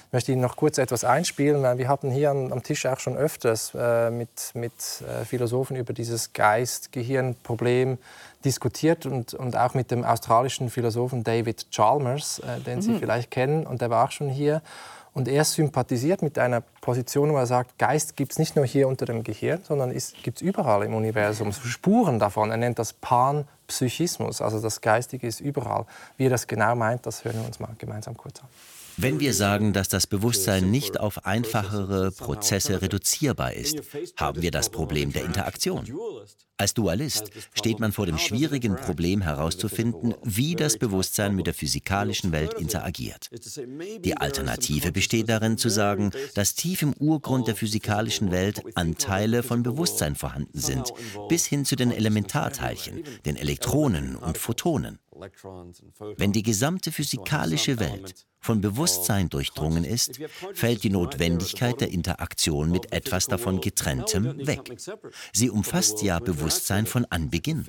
Ich 0.09 0.13
möchte 0.13 0.31
Ihnen 0.31 0.41
noch 0.41 0.55
kurz 0.55 0.79
etwas 0.79 1.03
einspielen. 1.03 1.77
Wir 1.77 1.87
hatten 1.87 2.09
hier 2.09 2.31
am 2.31 2.63
Tisch 2.63 2.87
auch 2.87 2.99
schon 2.99 3.15
öfters 3.15 3.73
äh, 3.75 4.09
mit, 4.09 4.29
mit 4.55 4.73
äh, 4.73 5.23
Philosophen 5.23 5.75
über 5.75 5.93
dieses 5.93 6.33
Geist-Gehirn-Problem 6.33 7.99
diskutiert 8.43 9.05
und, 9.05 9.35
und 9.35 9.55
auch 9.55 9.75
mit 9.75 9.91
dem 9.91 10.03
australischen 10.03 10.71
Philosophen 10.71 11.23
David 11.23 11.67
Chalmers, 11.69 12.39
äh, 12.39 12.59
den 12.61 12.81
Sie 12.81 12.93
mhm. 12.93 12.99
vielleicht 13.01 13.29
kennen, 13.29 13.67
und 13.67 13.81
der 13.81 13.91
war 13.91 14.05
auch 14.05 14.11
schon 14.11 14.29
hier. 14.29 14.63
Und 15.13 15.27
er 15.27 15.45
sympathisiert 15.45 16.23
mit 16.23 16.39
einer 16.39 16.61
Position, 16.81 17.31
wo 17.31 17.37
er 17.37 17.45
sagt, 17.45 17.77
Geist 17.77 18.15
gibt 18.15 18.31
es 18.31 18.39
nicht 18.39 18.55
nur 18.55 18.65
hier 18.65 18.87
unter 18.87 19.05
dem 19.05 19.21
Gehirn, 19.21 19.61
sondern 19.63 19.95
gibt 20.23 20.37
es 20.37 20.41
überall 20.41 20.81
im 20.85 20.95
Universum. 20.95 21.53
Spuren 21.53 22.17
davon. 22.17 22.49
Er 22.49 22.57
nennt 22.57 22.79
das 22.79 22.93
Panpsychismus, 22.93 24.41
also 24.41 24.59
das 24.59 24.81
Geistige 24.81 25.27
ist 25.27 25.39
überall. 25.39 25.85
Wie 26.17 26.25
er 26.25 26.31
das 26.31 26.47
genau 26.47 26.73
meint, 26.73 27.05
das 27.05 27.23
hören 27.23 27.41
wir 27.41 27.45
uns 27.45 27.59
mal 27.59 27.69
gemeinsam 27.77 28.17
kurz 28.17 28.39
an. 28.39 28.47
Wenn 29.01 29.21
wir 29.21 29.33
sagen, 29.33 29.71
dass 29.71 29.87
das 29.87 30.07
Bewusstsein 30.07 30.71
nicht 30.71 30.99
auf 30.99 31.25
einfachere 31.25 32.11
Prozesse 32.11 32.81
reduzierbar 32.81 33.53
ist, 33.53 33.77
haben 34.17 34.41
wir 34.41 34.51
das 34.51 34.69
Problem 34.69 35.13
der 35.13 35.23
Interaktion. 35.23 35.85
Als 36.57 36.73
Dualist 36.73 37.31
steht 37.53 37.79
man 37.79 37.93
vor 37.93 38.07
dem 38.07 38.17
schwierigen 38.17 38.75
Problem 38.75 39.21
herauszufinden, 39.21 40.15
wie 40.23 40.57
das 40.57 40.77
Bewusstsein 40.77 41.33
mit 41.33 41.47
der 41.47 41.53
physikalischen 41.53 42.33
Welt 42.33 42.55
interagiert. 42.55 43.29
Die 44.03 44.17
Alternative 44.17 44.91
besteht 44.91 45.29
darin 45.29 45.57
zu 45.57 45.69
sagen, 45.69 46.11
dass 46.35 46.55
tief 46.55 46.81
im 46.81 46.91
Urgrund 46.91 47.47
der 47.47 47.55
physikalischen 47.55 48.31
Welt 48.31 48.61
Anteile 48.75 49.43
von 49.43 49.63
Bewusstsein 49.63 50.15
vorhanden 50.15 50.59
sind, 50.59 50.91
bis 51.29 51.45
hin 51.45 51.63
zu 51.63 51.77
den 51.77 51.91
Elementarteilchen, 51.91 53.03
den 53.25 53.37
Elektronen 53.37 54.17
und 54.17 54.37
Photonen. 54.37 54.99
Wenn 56.17 56.33
die 56.33 56.43
gesamte 56.43 56.91
physikalische 56.91 57.79
Welt 57.79 58.25
von 58.39 58.61
Bewusstsein 58.61 59.29
durchdrungen 59.29 59.83
ist, 59.83 60.19
fällt 60.53 60.83
die 60.83 60.89
Notwendigkeit 60.89 61.81
der 61.81 61.91
Interaktion 61.91 62.71
mit 62.71 62.91
etwas 62.91 63.27
davon 63.27 63.61
getrenntem 63.61 64.47
weg. 64.47 64.75
Sie 65.33 65.49
umfasst 65.49 66.01
ja 66.01 66.19
Bewusstsein 66.19 66.85
von 66.85 67.05
Anbeginn. 67.09 67.65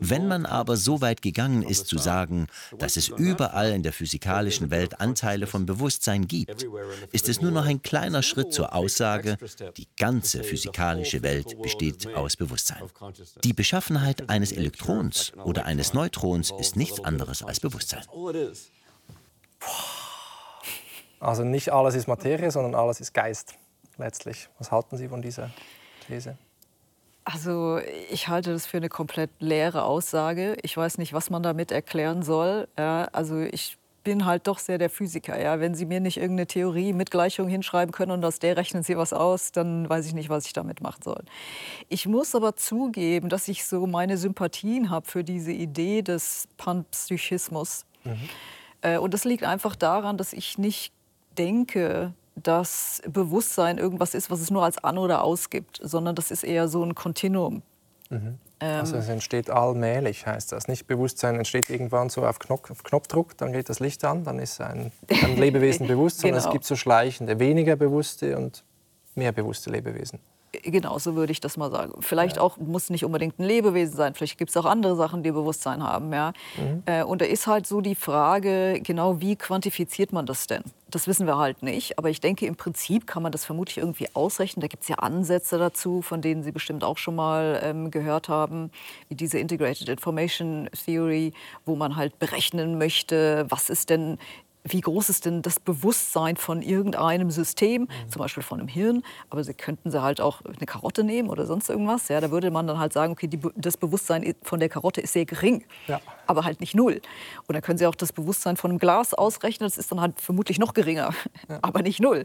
Wenn 0.00 0.28
man 0.28 0.46
aber 0.46 0.76
so 0.76 1.00
weit 1.00 1.22
gegangen 1.22 1.62
ist 1.62 1.86
zu 1.86 1.98
sagen, 1.98 2.46
dass 2.78 2.96
es 2.96 3.08
überall 3.08 3.72
in 3.72 3.82
der 3.82 3.92
physikalischen 3.92 4.70
Welt 4.70 5.00
Anteile 5.00 5.46
von 5.46 5.66
Bewusstsein 5.66 6.26
gibt, 6.26 6.66
ist 7.12 7.28
es 7.28 7.40
nur 7.40 7.50
noch 7.50 7.66
ein 7.66 7.82
kleiner 7.82 8.22
Schritt 8.22 8.52
zur 8.52 8.74
Aussage, 8.74 9.36
die 9.76 9.88
ganze 9.96 10.44
physikalische 10.44 11.22
Welt 11.22 11.60
besteht 11.60 12.14
aus 12.14 12.36
Bewusstsein. 12.36 12.82
Die 13.44 13.52
Beschaffenheit 13.52 14.30
eines 14.30 14.52
Elektrons 14.52 15.32
oder 15.44 15.66
eines 15.66 15.92
Neutrons 15.92 16.52
ist 16.58 16.76
nichts 16.76 17.00
anderes 17.00 17.42
als 17.42 17.60
Bewusstsein. 17.60 18.04
Also 21.20 21.44
nicht 21.44 21.70
alles 21.70 21.94
ist 21.94 22.06
Materie, 22.06 22.50
sondern 22.50 22.74
alles 22.74 23.00
ist 23.00 23.12
Geist 23.12 23.54
letztlich. 23.96 24.48
Was 24.58 24.70
halten 24.70 24.96
Sie 24.96 25.08
von 25.08 25.22
dieser 25.22 25.50
These? 26.06 26.38
Also 27.24 27.78
ich 28.10 28.28
halte 28.28 28.52
das 28.52 28.66
für 28.66 28.78
eine 28.78 28.88
komplett 28.88 29.30
leere 29.38 29.82
Aussage. 29.82 30.56
Ich 30.62 30.76
weiß 30.76 30.98
nicht, 30.98 31.12
was 31.12 31.28
man 31.28 31.42
damit 31.42 31.70
erklären 31.70 32.22
soll. 32.22 32.68
Ja, 32.78 33.08
also 33.12 33.40
ich 33.40 33.76
bin 34.02 34.24
halt 34.24 34.46
doch 34.46 34.58
sehr 34.58 34.78
der 34.78 34.88
Physiker. 34.88 35.38
Ja. 35.38 35.60
Wenn 35.60 35.74
Sie 35.74 35.84
mir 35.84 36.00
nicht 36.00 36.16
irgendeine 36.16 36.46
Theorie 36.46 36.94
mit 36.94 37.10
Gleichung 37.10 37.46
hinschreiben 37.46 37.92
können 37.92 38.12
und 38.12 38.24
aus 38.24 38.38
der 38.38 38.56
rechnen 38.56 38.82
Sie 38.82 38.96
was 38.96 39.12
aus, 39.12 39.52
dann 39.52 39.86
weiß 39.86 40.06
ich 40.06 40.14
nicht, 40.14 40.30
was 40.30 40.46
ich 40.46 40.54
damit 40.54 40.80
machen 40.80 41.02
soll. 41.02 41.22
Ich 41.90 42.06
muss 42.06 42.34
aber 42.34 42.56
zugeben, 42.56 43.28
dass 43.28 43.48
ich 43.48 43.66
so 43.66 43.86
meine 43.86 44.16
Sympathien 44.16 44.88
habe 44.88 45.06
für 45.06 45.24
diese 45.24 45.52
Idee 45.52 46.00
des 46.00 46.48
Panpsychismus. 46.56 47.84
Mhm. 48.04 48.28
Äh, 48.80 48.96
und 48.96 49.12
das 49.12 49.24
liegt 49.24 49.44
einfach 49.44 49.76
daran, 49.76 50.16
dass 50.16 50.32
ich 50.32 50.56
nicht 50.56 50.94
denke, 51.38 52.12
dass 52.34 53.02
Bewusstsein 53.08 53.78
irgendwas 53.78 54.14
ist, 54.14 54.30
was 54.30 54.40
es 54.40 54.50
nur 54.50 54.64
als 54.64 54.82
an 54.82 54.98
oder 54.98 55.24
aus 55.24 55.50
gibt, 55.50 55.80
sondern 55.82 56.14
das 56.14 56.30
ist 56.30 56.44
eher 56.44 56.68
so 56.68 56.82
ein 56.84 56.94
Kontinuum. 56.94 57.62
Mhm. 58.10 58.38
Ähm, 58.60 58.80
also 58.80 58.96
es 58.96 59.08
entsteht 59.08 59.50
allmählich, 59.50 60.26
heißt 60.26 60.52
das. 60.52 60.68
Nicht 60.68 60.86
Bewusstsein 60.86 61.36
entsteht 61.36 61.70
irgendwann 61.70 62.08
so 62.08 62.26
auf, 62.26 62.38
Knopf, 62.38 62.70
auf 62.70 62.82
Knopfdruck, 62.82 63.36
dann 63.36 63.52
geht 63.52 63.68
das 63.68 63.80
Licht 63.80 64.04
an, 64.04 64.24
dann 64.24 64.38
ist 64.38 64.60
ein, 64.60 64.92
ein 65.08 65.36
Lebewesen 65.38 65.86
bewusst, 65.86 66.20
sondern 66.20 66.38
genau. 66.38 66.48
es 66.48 66.52
gibt 66.52 66.64
so 66.64 66.76
schleichende, 66.76 67.38
weniger 67.38 67.76
bewusste 67.76 68.36
und 68.36 68.64
mehr 69.14 69.32
bewusste 69.32 69.70
Lebewesen. 69.70 70.20
Genau, 70.52 70.98
so 70.98 71.14
würde 71.14 71.32
ich 71.32 71.40
das 71.40 71.56
mal 71.56 71.70
sagen. 71.70 71.92
Vielleicht 72.00 72.36
ja. 72.36 72.42
auch, 72.42 72.56
muss 72.56 72.88
nicht 72.88 73.04
unbedingt 73.04 73.38
ein 73.38 73.44
Lebewesen 73.44 73.96
sein, 73.96 74.14
vielleicht 74.14 74.38
gibt 74.38 74.50
es 74.50 74.56
auch 74.56 74.64
andere 74.64 74.96
Sachen, 74.96 75.22
die 75.22 75.30
Bewusstsein 75.30 75.82
haben. 75.82 76.12
Ja? 76.12 76.32
Mhm. 76.56 76.82
Äh, 76.86 77.02
und 77.02 77.20
da 77.20 77.26
ist 77.26 77.46
halt 77.46 77.66
so 77.66 77.80
die 77.80 77.94
Frage, 77.94 78.80
genau 78.82 79.20
wie 79.20 79.36
quantifiziert 79.36 80.12
man 80.12 80.24
das 80.24 80.46
denn? 80.46 80.62
Das 80.90 81.06
wissen 81.06 81.26
wir 81.26 81.36
halt 81.36 81.62
nicht, 81.62 81.98
aber 81.98 82.08
ich 82.08 82.20
denke, 82.20 82.46
im 82.46 82.56
Prinzip 82.56 83.06
kann 83.06 83.22
man 83.22 83.30
das 83.30 83.44
vermutlich 83.44 83.76
irgendwie 83.76 84.06
ausrechnen. 84.14 84.62
Da 84.62 84.68
gibt 84.68 84.84
es 84.84 84.88
ja 84.88 84.96
Ansätze 84.96 85.58
dazu, 85.58 86.00
von 86.00 86.22
denen 86.22 86.42
Sie 86.42 86.50
bestimmt 86.50 86.82
auch 86.82 86.96
schon 86.96 87.14
mal 87.14 87.60
ähm, 87.62 87.90
gehört 87.90 88.30
haben, 88.30 88.70
wie 89.10 89.14
diese 89.14 89.38
Integrated 89.38 89.90
Information 89.90 90.70
Theory, 90.72 91.34
wo 91.66 91.76
man 91.76 91.96
halt 91.96 92.18
berechnen 92.18 92.78
möchte, 92.78 93.44
was 93.50 93.68
ist 93.68 93.90
denn 93.90 94.16
wie 94.64 94.80
groß 94.80 95.08
ist 95.08 95.24
denn 95.24 95.42
das 95.42 95.60
Bewusstsein 95.60 96.36
von 96.36 96.62
irgendeinem 96.62 97.30
System, 97.30 97.82
mhm. 97.82 98.08
zum 98.08 98.20
Beispiel 98.20 98.42
von 98.42 98.60
einem 98.60 98.68
Hirn, 98.68 99.02
aber 99.30 99.44
sie 99.44 99.54
könnten 99.54 99.90
sie 99.90 100.02
halt 100.02 100.20
auch 100.20 100.42
eine 100.44 100.66
Karotte 100.66 101.04
nehmen 101.04 101.30
oder 101.30 101.46
sonst 101.46 101.68
irgendwas. 101.68 102.08
Ja, 102.08 102.20
da 102.20 102.30
würde 102.30 102.50
man 102.50 102.66
dann 102.66 102.78
halt 102.78 102.92
sagen, 102.92 103.12
okay, 103.12 103.28
die, 103.28 103.40
das 103.56 103.76
Bewusstsein 103.76 104.34
von 104.42 104.60
der 104.60 104.68
Karotte 104.68 105.00
ist 105.00 105.12
sehr 105.12 105.24
gering, 105.24 105.64
ja. 105.86 106.00
aber 106.26 106.44
halt 106.44 106.60
nicht 106.60 106.74
null. 106.74 107.00
Und 107.46 107.54
dann 107.54 107.62
können 107.62 107.78
sie 107.78 107.86
auch 107.86 107.94
das 107.94 108.12
Bewusstsein 108.12 108.56
von 108.56 108.70
einem 108.70 108.78
Glas 108.78 109.14
ausrechnen, 109.14 109.68
das 109.68 109.78
ist 109.78 109.90
dann 109.92 110.00
halt 110.00 110.20
vermutlich 110.20 110.58
noch 110.58 110.74
geringer, 110.74 111.10
ja. 111.48 111.58
aber 111.62 111.82
nicht 111.82 112.00
null. 112.00 112.24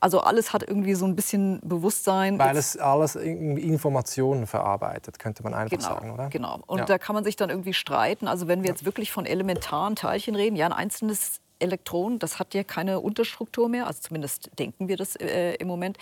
Also 0.00 0.20
alles 0.20 0.52
hat 0.52 0.62
irgendwie 0.66 0.94
so 0.94 1.04
ein 1.04 1.16
bisschen 1.16 1.60
Bewusstsein. 1.62 2.38
Weil 2.38 2.56
es 2.56 2.76
alles 2.76 3.16
Informationen 3.16 4.46
verarbeitet, 4.46 5.18
könnte 5.18 5.42
man 5.42 5.54
einfach 5.54 5.76
genau, 5.76 5.88
sagen, 5.88 6.10
oder? 6.12 6.28
Genau. 6.28 6.60
Und 6.66 6.78
ja. 6.78 6.84
da 6.84 6.98
kann 6.98 7.14
man 7.14 7.24
sich 7.24 7.36
dann 7.36 7.50
irgendwie 7.50 7.74
streiten. 7.74 8.28
Also 8.28 8.48
wenn 8.48 8.62
wir 8.62 8.70
jetzt 8.70 8.84
wirklich 8.84 9.12
von 9.12 9.26
elementaren 9.26 9.96
Teilchen 9.96 10.34
reden, 10.34 10.56
ja, 10.56 10.66
ein 10.66 10.72
einzelnes 10.72 11.41
Elektron, 11.62 12.18
das 12.18 12.38
hat 12.38 12.54
ja 12.54 12.64
keine 12.64 13.00
Unterstruktur 13.00 13.68
mehr, 13.68 13.86
also 13.86 14.00
zumindest 14.00 14.50
denken 14.58 14.88
wir 14.88 14.96
das 14.96 15.16
äh, 15.16 15.54
im 15.54 15.68
Moment. 15.68 15.98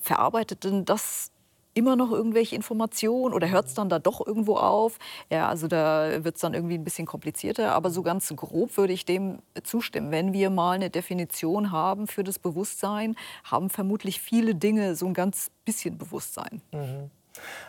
Verarbeitet 0.00 0.64
denn 0.64 0.84
das 0.84 1.32
immer 1.74 1.96
noch 1.96 2.10
irgendwelche 2.10 2.56
Informationen 2.56 3.32
oder 3.32 3.48
hört 3.48 3.66
es 3.66 3.74
dann 3.74 3.88
da 3.88 3.98
doch 3.98 4.26
irgendwo 4.26 4.56
auf? 4.56 4.98
Ja, 5.30 5.48
also 5.48 5.68
da 5.68 6.24
wird 6.24 6.34
es 6.34 6.40
dann 6.40 6.52
irgendwie 6.52 6.74
ein 6.74 6.84
bisschen 6.84 7.06
komplizierter, 7.06 7.72
aber 7.72 7.90
so 7.90 8.02
ganz 8.02 8.34
grob 8.34 8.76
würde 8.76 8.92
ich 8.92 9.04
dem 9.04 9.38
zustimmen. 9.62 10.10
Wenn 10.10 10.32
wir 10.32 10.50
mal 10.50 10.72
eine 10.72 10.90
Definition 10.90 11.70
haben 11.70 12.08
für 12.08 12.24
das 12.24 12.38
Bewusstsein, 12.38 13.14
haben 13.44 13.70
vermutlich 13.70 14.20
viele 14.20 14.54
Dinge 14.54 14.96
so 14.96 15.06
ein 15.06 15.14
ganz 15.14 15.50
bisschen 15.64 15.98
Bewusstsein. 15.98 16.62
Mhm. 16.72 17.10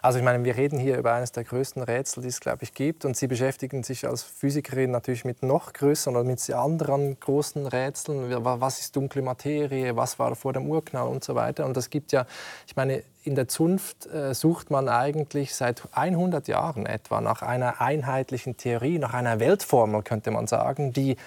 Also 0.02 0.20
ich 0.20 0.26
meine, 0.26 0.44
wir 0.44 0.56
reden 0.56 0.80
hier 0.80 0.98
über 0.98 1.14
eines 1.14 1.32
der 1.32 1.44
größten 1.44 1.84
Rätsel, 1.84 2.24
die 2.24 2.30
es, 2.30 2.40
glaube 2.40 2.64
ich, 2.64 2.74
gibt. 2.74 3.06
Und 3.06 3.18
Sie 3.18 3.28
beschäftigen 3.28 3.84
sich 3.84 4.08
als 4.08 4.24
Physikerin 4.24 4.92
natürlich 4.92 5.26
mit 5.26 5.44
noch 5.44 5.74
größeren 5.74 6.16
oder 6.16 6.26
mit 6.26 6.50
anderen 6.52 7.20
großen 7.20 7.68
Rätseln. 7.68 8.34
Was 8.44 8.80
ist 8.80 8.96
dunkle 8.96 9.22
Materie? 9.22 9.96
Was 9.96 10.20
war 10.20 10.36
vor 10.36 10.54
dem 10.54 10.68
Urknall 10.68 11.08
und 11.08 11.24
so 11.24 11.36
weiter? 11.36 11.66
Und 11.66 11.76
das 11.78 11.90
gibt 11.90 12.12
ja, 12.12 12.26
ich 12.68 12.76
meine, 12.76 13.04
in 13.24 13.36
der 13.36 13.48
Zunft 13.48 14.06
äh, 14.08 14.34
sucht 14.34 14.72
man 14.72 14.90
eigentlich 14.90 15.54
seit 15.54 15.84
100 15.92 16.48
Jahren 16.48 16.86
etwa 16.86 17.22
nach 17.22 17.42
einer 17.42 17.82
einheitlichen 17.82 18.58
Theorie, 18.58 18.98
nach 18.98 19.14
einer 19.14 19.40
Weltformel, 19.40 20.04
könnte 20.04 20.32
man 20.32 20.48
sagen, 20.48 20.94
die 20.94 21.18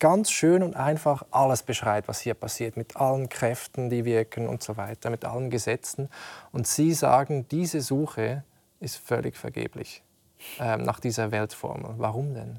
ganz 0.00 0.32
schön 0.32 0.64
und 0.64 0.74
einfach 0.74 1.24
alles 1.30 1.62
beschreibt, 1.62 2.08
was 2.08 2.20
hier 2.20 2.34
passiert, 2.34 2.76
mit 2.76 2.96
allen 2.96 3.28
Kräften, 3.28 3.90
die 3.90 4.04
wirken 4.04 4.48
und 4.48 4.62
so 4.62 4.76
weiter, 4.76 5.10
mit 5.10 5.24
allen 5.24 5.50
Gesetzen. 5.50 6.08
Und 6.50 6.66
Sie 6.66 6.92
sagen, 6.92 7.46
diese 7.48 7.80
Suche 7.80 8.42
ist 8.80 8.96
völlig 8.96 9.36
vergeblich 9.36 10.02
ähm, 10.58 10.82
nach 10.82 10.98
dieser 10.98 11.30
Weltformel. 11.30 11.94
Warum 11.98 12.34
denn? 12.34 12.58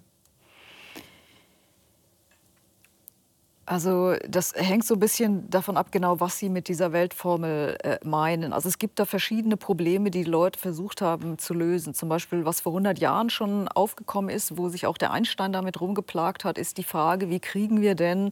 Also 3.66 4.16
das 4.28 4.54
hängt 4.56 4.86
so 4.86 4.96
ein 4.96 5.00
bisschen 5.00 5.50
davon 5.50 5.78
ab, 5.78 5.92
genau 5.92 6.20
was 6.20 6.40
Sie 6.40 6.50
mit 6.50 6.68
dieser 6.68 6.94
Weltformel 6.94 7.78
äh, 7.84 8.00
meinen. 8.04 8.54
Also 8.54 8.68
es 8.68 8.80
gibt 8.80 8.98
da 8.98 9.06
verschiedene 9.06 9.56
Probleme, 9.56 10.10
die, 10.10 10.24
die 10.24 10.30
Leute 10.30 10.60
versucht 10.60 11.02
haben 11.02 11.38
zu 11.38 11.54
lösen. 11.54 11.94
Zum 11.94 12.10
Beispiel, 12.10 12.46
was 12.46 12.62
vor 12.62 12.74
100 12.74 13.00
Jahren 13.00 13.30
schon 13.30 13.68
aufgekommen 13.68 14.30
ist, 14.30 14.58
wo 14.58 14.70
sich 14.70 14.86
auch 14.86 14.98
der 14.98 15.12
Einstein 15.12 15.54
damit 15.54 15.80
rumgeplagt 15.80 16.44
hat, 16.44 16.58
ist 16.58 16.78
die 16.78 16.84
Frage, 16.84 17.30
wie 17.30 17.40
kriegen 17.40 17.82
wir 17.82 17.96
denn 17.96 18.32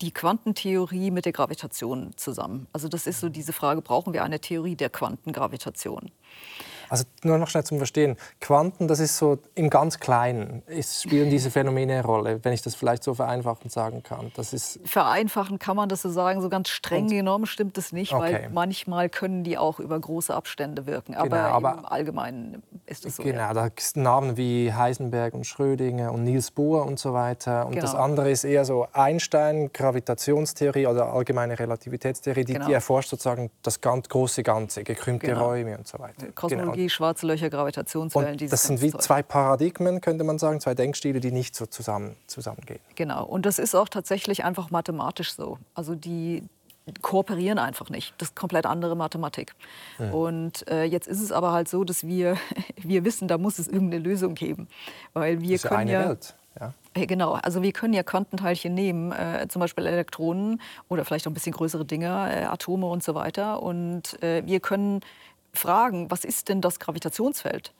die 0.00 0.12
Quantentheorie 0.12 1.10
mit 1.10 1.24
der 1.24 1.32
Gravitation 1.32 2.12
zusammen? 2.16 2.66
Also 2.72 2.88
das 2.88 3.06
ist 3.06 3.20
so 3.20 3.28
diese 3.28 3.52
Frage, 3.52 3.80
brauchen 3.80 4.12
wir 4.12 4.24
eine 4.24 4.40
Theorie 4.40 4.76
der 4.76 4.90
Quantengravitation? 4.90 6.10
Also 6.94 7.06
nur 7.24 7.38
noch 7.38 7.48
schnell 7.48 7.64
zum 7.64 7.78
Verstehen. 7.78 8.16
Quanten, 8.40 8.86
das 8.86 9.00
ist 9.00 9.16
so 9.16 9.38
im 9.56 9.68
ganz 9.68 9.98
Kleinen. 9.98 10.62
Es 10.66 11.02
spielen 11.02 11.28
diese 11.28 11.50
Phänomene 11.50 11.94
eine 11.94 12.04
Rolle, 12.04 12.38
wenn 12.44 12.52
ich 12.52 12.62
das 12.62 12.76
vielleicht 12.76 13.02
so 13.02 13.14
vereinfachend 13.14 13.72
sagen 13.72 14.04
kann. 14.04 14.30
Das 14.36 14.52
ist 14.52 14.78
Vereinfachen 14.84 15.58
kann 15.58 15.74
man 15.74 15.88
das 15.88 16.02
so 16.02 16.10
sagen. 16.10 16.40
So 16.40 16.48
ganz 16.48 16.68
streng 16.68 17.08
genommen 17.08 17.46
stimmt 17.46 17.76
es 17.78 17.90
nicht, 17.90 18.12
okay. 18.12 18.22
weil 18.22 18.50
manchmal 18.50 19.08
können 19.08 19.42
die 19.42 19.58
auch 19.58 19.80
über 19.80 19.98
große 19.98 20.32
Abstände 20.32 20.86
wirken. 20.86 21.16
Aber, 21.16 21.30
genau, 21.30 21.48
aber 21.48 21.78
im 21.78 21.84
Allgemeinen 21.84 22.62
ist 22.86 23.06
es 23.06 23.16
so. 23.16 23.22
Genau, 23.22 23.38
ja. 23.38 23.52
da 23.52 23.68
gibt 23.68 23.96
Namen 23.96 24.36
wie 24.36 24.72
Heisenberg 24.72 25.34
und 25.34 25.46
Schrödinger 25.46 26.12
und 26.12 26.24
Niels 26.24 26.50
Bohr 26.50 26.84
und 26.86 26.98
so 26.98 27.12
weiter. 27.12 27.66
Und 27.66 27.72
genau. 27.72 27.82
das 27.82 27.94
andere 27.94 28.30
ist 28.30 28.44
eher 28.44 28.64
so 28.64 28.86
Einstein, 28.92 29.72
Gravitationstheorie 29.72 30.86
oder 30.86 31.12
allgemeine 31.12 31.58
Relativitätstheorie, 31.58 32.44
die, 32.44 32.54
genau. 32.54 32.66
die 32.66 32.72
erforscht 32.72 33.10
sozusagen 33.10 33.50
das 33.62 33.80
ganz 33.80 34.08
große 34.08 34.42
Ganze, 34.42 34.84
gekrümmte 34.84 35.28
genau. 35.28 35.46
Räume 35.46 35.78
und 35.78 35.86
so 35.86 35.98
weiter. 35.98 36.26
Kosmologie 36.34 36.64
Kosmologie, 36.64 36.90
schwarze 36.90 37.26
Löcher, 37.26 37.50
Gravitationswellen. 37.50 38.40
Und 38.40 38.52
das 38.52 38.62
sind 38.62 38.80
wie 38.80 38.92
zwei 38.92 39.22
Paradigmen, 39.22 40.00
könnte 40.00 40.24
man 40.24 40.38
sagen, 40.38 40.60
zwei 40.60 40.74
Denkstile, 40.74 41.20
die 41.20 41.32
nicht 41.32 41.54
so 41.54 41.66
zusammen, 41.66 42.16
zusammengehen. 42.26 42.80
Genau. 42.94 43.24
Und 43.24 43.46
das 43.46 43.58
ist 43.58 43.74
auch 43.74 43.88
tatsächlich 43.88 44.44
einfach 44.44 44.70
mathematisch 44.70 45.34
so. 45.34 45.58
Also 45.74 45.94
die 45.94 46.42
kooperieren 47.02 47.58
einfach 47.58 47.88
nicht. 47.88 48.14
Das 48.18 48.28
ist 48.28 48.36
komplett 48.36 48.66
andere 48.66 48.96
Mathematik. 48.96 49.54
Ja. 49.98 50.10
Und 50.10 50.68
äh, 50.68 50.84
jetzt 50.84 51.08
ist 51.08 51.20
es 51.20 51.32
aber 51.32 51.52
halt 51.52 51.68
so, 51.68 51.84
dass 51.84 52.06
wir, 52.06 52.36
wir 52.76 53.04
wissen, 53.04 53.28
da 53.28 53.38
muss 53.38 53.58
es 53.58 53.68
irgendeine 53.68 54.02
Lösung 54.02 54.34
geben. 54.34 54.68
Weil 55.12 55.40
wir 55.40 55.56
das 55.56 55.64
ist 55.64 55.70
können 55.70 55.88
ja, 55.88 56.00
eine 56.00 56.08
Welt. 56.10 56.34
Ja. 56.60 56.74
Genau, 56.94 57.32
also 57.32 57.62
wir 57.62 57.72
können 57.72 57.94
ja 57.94 58.02
Quantenteilchen 58.02 58.72
nehmen, 58.72 59.10
äh, 59.12 59.46
zum 59.48 59.60
Beispiel 59.60 59.86
Elektronen 59.86 60.60
oder 60.88 61.04
vielleicht 61.04 61.26
auch 61.26 61.30
ein 61.30 61.34
bisschen 61.34 61.52
größere 61.52 61.84
Dinge, 61.84 62.06
äh, 62.06 62.44
Atome 62.44 62.86
und 62.86 63.02
so 63.02 63.14
weiter. 63.14 63.62
Und 63.62 64.22
äh, 64.22 64.46
wir 64.46 64.60
können 64.60 65.00
fragen, 65.52 66.10
was 66.10 66.24
ist 66.24 66.48
denn 66.48 66.60
das 66.60 66.78
Gravitationsfeld 66.78 67.72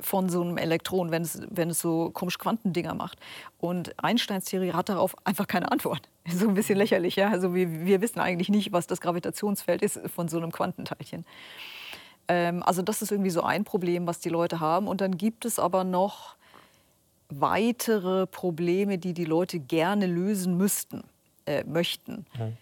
von 0.00 0.28
so 0.28 0.42
einem 0.42 0.58
Elektron, 0.58 1.10
wenn 1.10 1.22
es, 1.22 1.40
wenn 1.50 1.70
es 1.70 1.80
so 1.80 2.10
komisch 2.10 2.38
Quantendinger 2.38 2.94
macht. 2.94 3.18
Und 3.58 3.92
Einsteins 4.02 4.44
Theorie 4.44 4.72
hat 4.72 4.88
darauf 4.88 5.16
einfach 5.24 5.46
keine 5.46 5.70
Antwort. 5.70 6.08
So 6.30 6.46
ein 6.46 6.52
bisschen 6.52 6.76
lächerlich, 6.76 7.16
ja. 7.16 7.30
Also 7.30 7.54
wir, 7.54 7.86
wir 7.86 8.02
wissen 8.02 8.20
eigentlich 8.20 8.50
nicht, 8.50 8.70
was 8.70 8.86
das 8.86 9.00
Gravitationsfeld 9.00 9.80
ist 9.80 9.98
von 10.14 10.28
so 10.28 10.36
einem 10.36 10.52
Quantenteilchen. 10.52 11.24
Ähm, 12.28 12.62
also 12.62 12.82
das 12.82 13.00
ist 13.00 13.10
irgendwie 13.10 13.30
so 13.30 13.42
ein 13.42 13.64
Problem, 13.64 14.06
was 14.06 14.20
die 14.20 14.28
Leute 14.28 14.60
haben. 14.60 14.88
Und 14.88 15.00
dann 15.00 15.16
gibt 15.16 15.46
es 15.46 15.58
aber 15.58 15.84
noch 15.84 16.36
weitere 17.30 18.26
Probleme, 18.26 18.98
die 18.98 19.14
die 19.14 19.24
Leute 19.24 19.58
gerne 19.58 20.06
lösen 20.06 20.58
müssten, 20.58 21.02
äh, 21.46 21.64
möchten. 21.64 22.26
Mhm. 22.38 22.56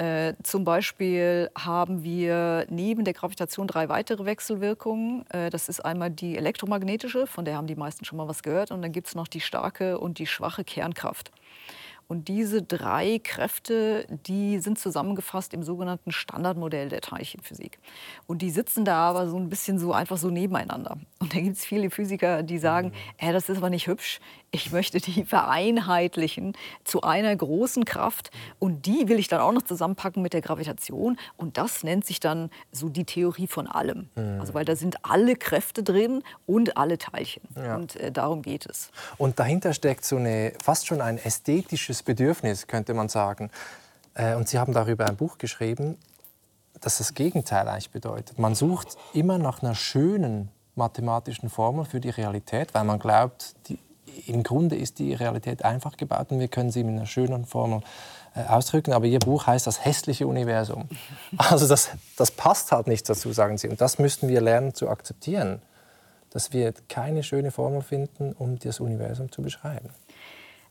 Äh, 0.00 0.32
zum 0.42 0.64
Beispiel 0.64 1.50
haben 1.54 2.02
wir 2.02 2.64
neben 2.70 3.04
der 3.04 3.12
Gravitation 3.12 3.66
drei 3.66 3.90
weitere 3.90 4.24
Wechselwirkungen. 4.24 5.28
Äh, 5.28 5.50
das 5.50 5.68
ist 5.68 5.84
einmal 5.84 6.10
die 6.10 6.38
elektromagnetische, 6.38 7.26
von 7.26 7.44
der 7.44 7.56
haben 7.56 7.66
die 7.66 7.76
meisten 7.76 8.06
schon 8.06 8.16
mal 8.16 8.26
was 8.26 8.42
gehört. 8.42 8.70
Und 8.70 8.80
dann 8.80 8.92
gibt 8.92 9.08
es 9.08 9.14
noch 9.14 9.28
die 9.28 9.40
starke 9.40 9.98
und 9.98 10.18
die 10.18 10.26
schwache 10.26 10.64
Kernkraft. 10.64 11.30
Und 12.08 12.28
diese 12.28 12.62
drei 12.62 13.20
Kräfte, 13.22 14.04
die 14.26 14.58
sind 14.58 14.78
zusammengefasst 14.78 15.52
im 15.54 15.62
sogenannten 15.62 16.10
Standardmodell 16.10 16.88
der 16.88 17.02
Teilchenphysik. 17.02 17.78
Und 18.26 18.42
die 18.42 18.50
sitzen 18.50 18.84
da 18.86 19.10
aber 19.10 19.28
so 19.28 19.36
ein 19.36 19.48
bisschen 19.48 19.78
so 19.78 19.92
einfach 19.92 20.16
so 20.16 20.28
nebeneinander. 20.28 20.96
Und 21.20 21.34
da 21.34 21.40
gibt 21.40 21.56
es 21.56 21.64
viele 21.64 21.88
Physiker, 21.90 22.42
die 22.42 22.58
sagen, 22.58 22.92
äh, 23.18 23.32
das 23.32 23.50
ist 23.50 23.58
aber 23.58 23.70
nicht 23.70 23.86
hübsch. 23.86 24.18
Ich 24.52 24.72
möchte 24.72 25.00
die 25.00 25.24
vereinheitlichen 25.26 26.56
zu 26.84 27.02
einer 27.02 27.34
großen 27.34 27.84
Kraft. 27.84 28.30
Und 28.58 28.86
die 28.86 29.08
will 29.08 29.18
ich 29.18 29.28
dann 29.28 29.40
auch 29.40 29.52
noch 29.52 29.62
zusammenpacken 29.62 30.22
mit 30.22 30.32
der 30.32 30.40
Gravitation. 30.40 31.18
Und 31.36 31.56
das 31.56 31.84
nennt 31.84 32.04
sich 32.04 32.20
dann 32.20 32.50
so 32.72 32.88
die 32.88 33.04
Theorie 33.04 33.46
von 33.46 33.66
allem. 33.66 34.08
Mhm. 34.16 34.40
Also 34.40 34.54
weil 34.54 34.64
da 34.64 34.76
sind 34.76 35.04
alle 35.04 35.36
Kräfte 35.36 35.82
drin 35.82 36.22
und 36.46 36.76
alle 36.76 36.98
Teilchen. 36.98 37.42
Ja. 37.56 37.76
Und 37.76 37.96
äh, 37.96 38.10
darum 38.10 38.42
geht 38.42 38.66
es. 38.66 38.90
Und 39.18 39.38
dahinter 39.38 39.72
steckt 39.72 40.04
so 40.04 40.16
eine 40.16 40.52
fast 40.62 40.86
schon 40.86 41.00
ein 41.00 41.18
ästhetisches 41.18 42.02
Bedürfnis, 42.02 42.66
könnte 42.66 42.94
man 42.94 43.08
sagen. 43.08 43.50
Äh, 44.14 44.34
und 44.34 44.48
Sie 44.48 44.58
haben 44.58 44.72
darüber 44.72 45.06
ein 45.06 45.16
Buch 45.16 45.38
geschrieben, 45.38 45.96
das 46.80 46.98
das 46.98 47.14
Gegenteil 47.14 47.68
eigentlich 47.68 47.90
bedeutet. 47.90 48.38
Man 48.38 48.54
sucht 48.54 48.96
immer 49.12 49.38
nach 49.38 49.62
einer 49.62 49.74
schönen 49.74 50.48
mathematischen 50.74 51.50
Formel 51.50 51.84
für 51.84 52.00
die 52.00 52.10
Realität, 52.10 52.74
weil 52.74 52.84
man 52.84 52.98
glaubt, 52.98 53.54
die, 53.68 53.78
im 54.26 54.42
Grunde 54.42 54.76
ist 54.76 54.98
die 54.98 55.14
Realität 55.14 55.64
einfach 55.64 55.96
gebaut 55.96 56.30
und 56.30 56.40
wir 56.40 56.48
können 56.48 56.70
sie 56.70 56.84
mit 56.84 56.96
einer 56.96 57.06
schönen 57.06 57.44
Formel 57.44 57.82
äh, 58.34 58.44
ausdrücken. 58.44 58.92
Aber 58.92 59.06
Ihr 59.06 59.18
Buch 59.18 59.46
heißt 59.46 59.66
das 59.66 59.84
hässliche 59.84 60.26
Universum. 60.26 60.88
Also 61.36 61.66
das, 61.66 61.90
das 62.16 62.30
passt 62.30 62.72
halt 62.72 62.86
nicht 62.86 63.08
dazu, 63.08 63.32
sagen 63.32 63.58
Sie. 63.58 63.68
Und 63.68 63.80
das 63.80 63.98
müssten 63.98 64.28
wir 64.28 64.40
lernen 64.40 64.74
zu 64.74 64.88
akzeptieren, 64.88 65.62
dass 66.30 66.52
wir 66.52 66.72
keine 66.88 67.22
schöne 67.22 67.50
Formel 67.50 67.82
finden, 67.82 68.32
um 68.32 68.58
das 68.58 68.80
Universum 68.80 69.32
zu 69.32 69.42
beschreiben. 69.42 69.90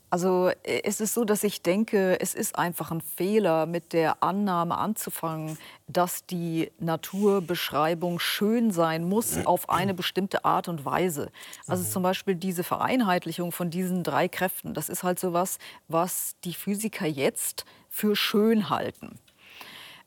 Also 0.09 0.49
äh, 0.63 0.81
es 0.83 1.01
ist 1.01 1.13
so, 1.13 1.25
dass 1.25 1.43
ich 1.43 1.61
denke, 1.61 2.19
es 2.19 2.33
ist 2.33 2.57
einfach 2.57 2.91
ein 2.91 3.01
Fehler, 3.01 3.65
mit 3.65 3.93
der 3.93 4.23
Annahme 4.23 4.77
anzufangen, 4.77 5.57
dass 5.87 6.25
die 6.25 6.71
Naturbeschreibung 6.79 8.19
schön 8.19 8.71
sein 8.71 9.03
muss 9.03 9.45
auf 9.45 9.69
eine 9.69 9.93
bestimmte 9.93 10.45
Art 10.45 10.67
und 10.67 10.85
Weise. 10.85 11.31
Also 11.67 11.83
zum 11.83 12.03
Beispiel 12.03 12.35
diese 12.35 12.63
Vereinheitlichung 12.63 13.51
von 13.51 13.69
diesen 13.69 14.03
drei 14.03 14.27
Kräften, 14.27 14.73
das 14.73 14.89
ist 14.89 15.03
halt 15.03 15.19
so 15.19 15.33
was, 15.33 15.57
was 15.87 16.35
die 16.43 16.53
Physiker 16.53 17.05
jetzt 17.05 17.65
für 17.89 18.15
schön 18.15 18.69
halten. 18.69 19.19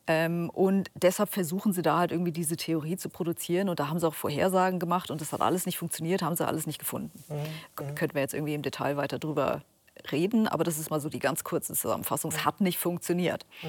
Ähm, 0.09 0.51
und 0.51 0.91
deshalb 0.95 1.31
versuchen 1.31 1.73
sie 1.73 1.83
da 1.83 1.99
halt 1.99 2.11
irgendwie 2.11 2.33
diese 2.33 2.57
Theorie 2.57 2.97
zu 2.97 3.09
produzieren. 3.09 3.69
Und 3.69 3.79
da 3.79 3.89
haben 3.89 4.01
sie 4.01 4.07
auch 4.07 4.15
Vorhersagen 4.15 4.81
gemacht 4.81 5.11
und 5.11 5.21
das 5.21 5.33
hat 5.33 5.41
alles 5.41 5.65
nicht 5.65 5.79
funktioniert, 5.79 6.23
haben 6.23 6.35
sie 6.35 6.47
alles 6.47 6.67
nicht 6.67 6.81
gefunden. 6.81 7.23
Mhm. 7.29 7.37
mhm. 7.87 7.95
Könnten 7.95 8.15
wir 8.15 8.23
jetzt 8.23 8.35
irgendwie 8.35 8.55
im 8.55 8.63
Detail 8.63 8.97
weiter 8.97 9.19
drüber 9.19 9.63
reden, 10.11 10.49
aber 10.49 10.65
das 10.65 10.79
ist 10.79 10.91
mal 10.91 11.01
so 11.01 11.09
die 11.09 11.19
ganz 11.19 11.45
kurze 11.45 11.75
Zusammenfassung. 11.75 12.31
Es 12.31 12.45
hat 12.45 12.61
nicht 12.61 12.79
funktioniert. 12.79 13.47
Mhm. 13.63 13.69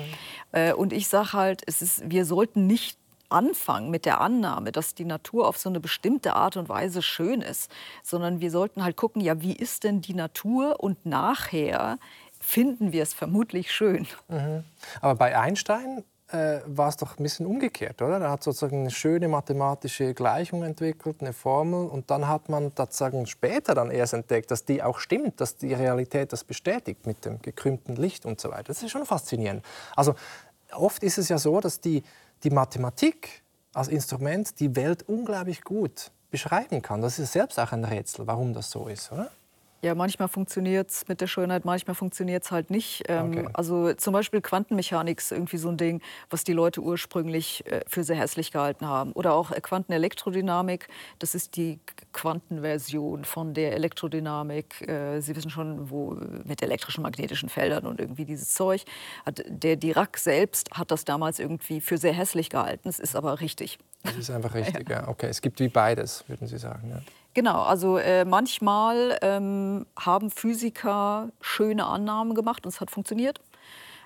Äh, 0.51 0.73
und 0.73 0.93
ich 0.93 1.07
sage 1.07 1.33
halt, 1.33 1.63
es 1.67 1.81
ist, 1.81 2.09
wir 2.09 2.25
sollten 2.25 2.67
nicht 2.67 2.97
anfangen 3.29 3.89
mit 3.89 4.05
der 4.05 4.21
Annahme, 4.21 4.71
dass 4.71 4.95
die 4.95 5.05
Natur 5.05 5.47
auf 5.47 5.57
so 5.57 5.69
eine 5.69 5.79
bestimmte 5.79 6.35
Art 6.35 6.55
und 6.55 6.69
Weise 6.69 7.01
schön 7.01 7.41
ist, 7.41 7.71
sondern 8.03 8.39
wir 8.41 8.51
sollten 8.51 8.83
halt 8.83 8.95
gucken, 8.95 9.21
ja, 9.21 9.41
wie 9.41 9.53
ist 9.53 9.83
denn 9.83 10.01
die 10.01 10.13
Natur 10.13 10.79
und 10.79 11.05
nachher 11.05 11.97
finden 12.39 12.91
wir 12.91 13.03
es 13.03 13.13
vermutlich 13.13 13.71
schön. 13.71 14.07
Mhm. 14.27 14.63
Aber 15.01 15.15
bei 15.15 15.37
Einstein 15.37 16.03
äh, 16.33 16.61
war 16.65 16.89
es 16.89 16.97
doch 16.97 17.17
ein 17.17 17.23
bisschen 17.23 17.45
umgekehrt, 17.45 18.01
oder? 18.01 18.19
Er 18.19 18.31
hat 18.31 18.43
sozusagen 18.43 18.81
eine 18.81 18.91
schöne 18.91 19.27
mathematische 19.27 20.13
Gleichung 20.13 20.63
entwickelt, 20.63 21.17
eine 21.21 21.31
Formel, 21.31 21.87
und 21.87 22.09
dann 22.09 22.27
hat 22.27 22.49
man 22.49 22.71
sozusagen 22.75 23.27
später 23.27 23.75
dann 23.75 23.91
erst 23.91 24.13
entdeckt, 24.13 24.49
dass 24.49 24.65
die 24.65 24.81
auch 24.81 24.99
stimmt, 24.99 25.39
dass 25.39 25.57
die 25.57 25.73
Realität 25.73 26.33
das 26.33 26.43
bestätigt 26.43 27.05
mit 27.05 27.23
dem 27.25 27.41
gekrümmten 27.41 27.95
Licht 27.95 28.25
und 28.25 28.41
so 28.41 28.49
weiter. 28.49 28.63
Das 28.63 28.81
ist 28.81 28.89
schon 28.89 29.05
faszinierend. 29.05 29.63
Also 29.95 30.15
oft 30.73 31.03
ist 31.03 31.19
es 31.19 31.29
ja 31.29 31.37
so, 31.37 31.59
dass 31.59 31.79
die, 31.79 32.03
die 32.43 32.49
Mathematik 32.49 33.43
als 33.73 33.87
Instrument 33.87 34.59
die 34.59 34.75
Welt 34.75 35.03
unglaublich 35.07 35.61
gut 35.61 36.11
beschreiben 36.31 36.81
kann. 36.81 37.01
Das 37.01 37.19
ist 37.19 37.33
selbst 37.33 37.59
auch 37.59 37.71
ein 37.71 37.85
Rätsel, 37.85 38.25
warum 38.25 38.53
das 38.53 38.71
so 38.71 38.87
ist, 38.87 39.11
oder? 39.11 39.29
Ja, 39.83 39.95
manchmal 39.95 40.29
funktioniert 40.29 40.91
es 40.91 41.09
mit 41.09 41.19
der 41.19 41.27
Schönheit, 41.27 41.65
manchmal 41.65 41.93
funktioniert 41.93 42.45
es 42.45 42.51
halt 42.51 42.69
nicht. 42.69 43.03
Ähm, 43.09 43.31
okay. 43.31 43.49
Also 43.51 43.93
zum 43.93 44.13
Beispiel 44.13 44.39
Quantenmechanik 44.39 45.19
ist 45.19 45.33
irgendwie 45.33 45.57
so 45.57 45.67
ein 45.67 45.75
Ding, 45.75 46.01
was 46.29 46.45
die 46.45 46.53
Leute 46.53 46.79
ursprünglich 46.79 47.69
äh, 47.69 47.81
für 47.85 48.05
sehr 48.05 48.15
hässlich 48.15 48.53
gehalten 48.53 48.87
haben. 48.87 49.11
Oder 49.11 49.33
auch 49.33 49.51
äh, 49.51 49.59
Quantenelektrodynamik, 49.59 50.87
das 51.19 51.35
ist 51.35 51.57
die 51.57 51.81
Quantenversion 52.13 53.25
von 53.25 53.53
der 53.53 53.73
Elektrodynamik. 53.73 54.87
Äh, 54.87 55.19
Sie 55.19 55.35
wissen 55.35 55.49
schon, 55.49 55.89
wo 55.89 56.17
mit 56.45 56.61
elektrischen, 56.61 57.01
magnetischen 57.01 57.49
Feldern 57.49 57.85
und 57.85 57.99
irgendwie 57.99 58.23
dieses 58.23 58.53
Zeug. 58.53 58.85
Hat, 59.25 59.43
der 59.49 59.75
Dirac 59.75 60.17
selbst 60.17 60.71
hat 60.71 60.91
das 60.91 61.03
damals 61.03 61.39
irgendwie 61.39 61.81
für 61.81 61.97
sehr 61.97 62.13
hässlich 62.13 62.49
gehalten. 62.49 62.87
Es 62.87 62.99
ist 62.99 63.17
aber 63.17 63.41
richtig. 63.41 63.79
Es 64.03 64.15
ist 64.15 64.29
einfach 64.29 64.53
richtig, 64.53 64.89
ja. 64.89 65.09
Okay, 65.09 65.27
es 65.27 65.41
gibt 65.41 65.59
wie 65.59 65.67
beides, 65.67 66.23
würden 66.29 66.47
Sie 66.47 66.57
sagen. 66.57 66.89
Ja. 66.89 67.01
Genau, 67.33 67.63
also 67.63 67.97
äh, 67.97 68.25
manchmal 68.25 69.17
ähm, 69.23 69.87
haben 69.99 70.29
Physiker 70.29 71.29
schöne 71.41 71.85
Annahmen 71.87 72.35
gemacht 72.35 72.65
und 72.65 72.71
es 72.73 72.79
hat 72.79 72.91
funktioniert. 72.91 73.39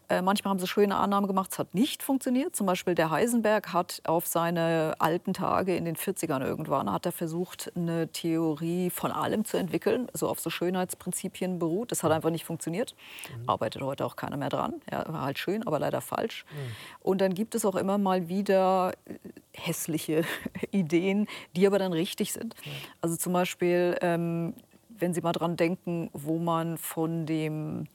Äh, 0.10 0.22
manchmal 0.22 0.52
haben 0.52 0.60
sie 0.60 0.68
schöne 0.68 0.96
Annahmen 0.96 1.28
gemacht, 1.28 1.52
es 1.52 1.60
hat 1.60 1.74
nicht 1.74 2.02
funktioniert. 2.02 2.56
Zum 2.56 2.66
Beispiel 2.66 2.96
der 2.96 3.10
Heisenberg 3.10 3.74
hat 3.74 4.02
auf 4.06 4.26
seine 4.26 4.96
alten 5.00 5.34
Tage 5.34 5.76
in 5.76 5.84
den 5.84 5.98
40ern 5.98 6.46
irgendwann, 6.46 6.92
hat 6.92 7.06
er 7.06 7.12
versucht, 7.12 7.72
eine 7.76 8.08
Theorie 8.08 8.90
von 8.90 9.12
allem 9.12 9.44
zu 9.44 9.58
entwickeln, 9.58 10.08
so 10.14 10.30
auf 10.30 10.40
so 10.40 10.50
Schönheitsprinzipien 10.50 11.60
beruht. 11.60 11.92
Das 11.92 12.04
hat 12.04 12.12
einfach 12.14 12.30
nicht 12.30 12.46
funktioniert. 12.46 12.96
Mhm. 13.38 13.50
Arbeitet 13.50 13.82
heute 13.82 14.06
auch 14.06 14.16
keiner 14.16 14.38
mehr 14.38 14.50
dran. 14.50 14.76
Er 14.86 15.12
war 15.12 15.24
halt 15.24 15.40
schön, 15.40 15.68
aber 15.68 15.78
leider 15.78 16.00
falsch. 16.00 16.46
Mhm. 16.52 16.58
Und 17.02 17.22
dann 17.22 17.34
gibt 17.34 17.54
es 17.54 17.66
auch 17.66 17.76
immer 17.76 17.98
mal 17.98 18.30
wieder 18.30 18.94
äh, 19.06 19.16
hässliche 19.54 20.24
Ideen, 20.72 21.28
die 21.56 21.68
aber 21.68 21.80
dann 21.80 21.92
richtig 21.92 22.32
sind. 22.32 22.56
Mhm. 22.66 22.72
Also 23.02 23.18
zum 23.18 23.34
Beispiel, 23.34 23.98
ähm, 24.02 24.54
wenn 24.88 25.14
Sie 25.14 25.22
mal 25.22 25.34
dran 25.34 25.58
denken, 25.58 26.10
wo 26.14 26.40
man 26.40 26.78
von 26.78 27.26
dem 27.26 27.88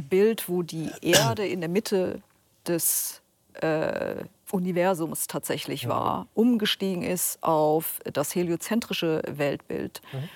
Bild, 0.00 0.48
wo 0.48 0.62
die 0.62 0.90
Erde 1.02 1.46
in 1.46 1.60
der 1.60 1.68
Mitte 1.68 2.22
des 2.66 3.20
äh, 3.54 4.16
Universums 4.50 5.26
tatsächlich 5.26 5.88
war, 5.88 6.26
umgestiegen 6.34 7.02
ist 7.02 7.42
auf 7.42 8.00
das 8.04 8.34
heliozentrische 8.34 9.22
Weltbild. 9.26 10.00
Mhm. 10.12 10.28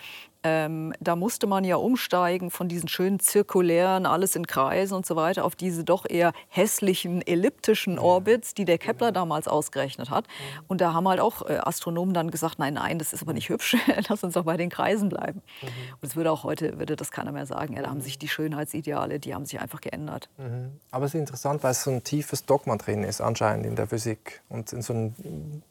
Ähm, 0.46 0.92
da 1.00 1.16
musste 1.16 1.46
man 1.46 1.64
ja 1.64 1.76
umsteigen 1.76 2.50
von 2.50 2.68
diesen 2.68 2.86
schönen 2.86 3.18
zirkulären, 3.18 4.04
alles 4.04 4.36
in 4.36 4.46
Kreisen 4.46 4.94
und 4.94 5.06
so 5.06 5.16
weiter, 5.16 5.42
auf 5.46 5.56
diese 5.56 5.84
doch 5.84 6.04
eher 6.06 6.32
hässlichen 6.48 7.22
elliptischen 7.26 7.98
Orbits, 7.98 8.52
die 8.52 8.66
der 8.66 8.76
Kepler 8.76 9.08
genau. 9.08 9.20
damals 9.20 9.48
ausgerechnet 9.48 10.10
hat. 10.10 10.26
Und 10.68 10.82
da 10.82 10.92
haben 10.92 11.08
halt 11.08 11.20
auch 11.20 11.48
äh, 11.48 11.56
Astronomen 11.56 12.12
dann 12.12 12.30
gesagt, 12.30 12.58
nein, 12.58 12.74
nein, 12.74 12.98
das 12.98 13.14
ist 13.14 13.22
aber 13.22 13.32
nicht 13.32 13.48
hübsch, 13.48 13.74
lass 14.08 14.22
uns 14.22 14.34
doch 14.34 14.44
bei 14.44 14.58
den 14.58 14.68
Kreisen 14.68 15.08
bleiben. 15.08 15.40
Mhm. 15.62 15.68
Und 16.02 16.08
es 16.08 16.14
würde 16.14 16.30
auch 16.30 16.44
heute, 16.44 16.78
würde 16.78 16.94
das 16.94 17.10
keiner 17.10 17.32
mehr 17.32 17.46
sagen, 17.46 17.74
ja, 17.74 17.82
da 17.82 17.88
haben 17.88 18.02
sich 18.02 18.18
die 18.18 18.28
Schönheitsideale, 18.28 19.20
die 19.20 19.34
haben 19.34 19.46
sich 19.46 19.58
einfach 19.60 19.80
geändert. 19.80 20.28
Mhm. 20.36 20.78
Aber 20.90 21.06
es 21.06 21.14
ist 21.14 21.20
interessant, 21.20 21.62
weil 21.62 21.70
es 21.70 21.82
so 21.84 21.90
ein 21.90 22.04
tiefes 22.04 22.44
Dogma 22.44 22.76
drin 22.76 23.02
ist 23.02 23.22
anscheinend 23.22 23.64
in 23.64 23.76
der 23.76 23.86
Physik 23.86 24.42
und 24.50 24.70
in 24.74 24.82
so 24.82 24.92
ein 24.92 25.62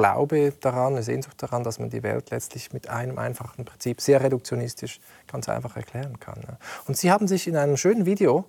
Glaube 0.00 0.54
daran, 0.60 0.94
eine 0.94 1.02
Sehnsucht 1.02 1.42
daran, 1.42 1.62
dass 1.62 1.78
man 1.78 1.90
die 1.90 2.02
Welt 2.02 2.30
letztlich 2.30 2.72
mit 2.72 2.88
einem 2.88 3.18
einfachen 3.18 3.66
Prinzip 3.66 4.00
sehr 4.00 4.22
reduktionistisch 4.22 4.98
ganz 5.30 5.46
einfach 5.50 5.76
erklären 5.76 6.18
kann. 6.18 6.40
Und 6.86 6.96
Sie 6.96 7.12
haben 7.12 7.28
sich 7.28 7.46
in 7.46 7.54
einem 7.54 7.76
schönen 7.76 8.06
Video 8.06 8.46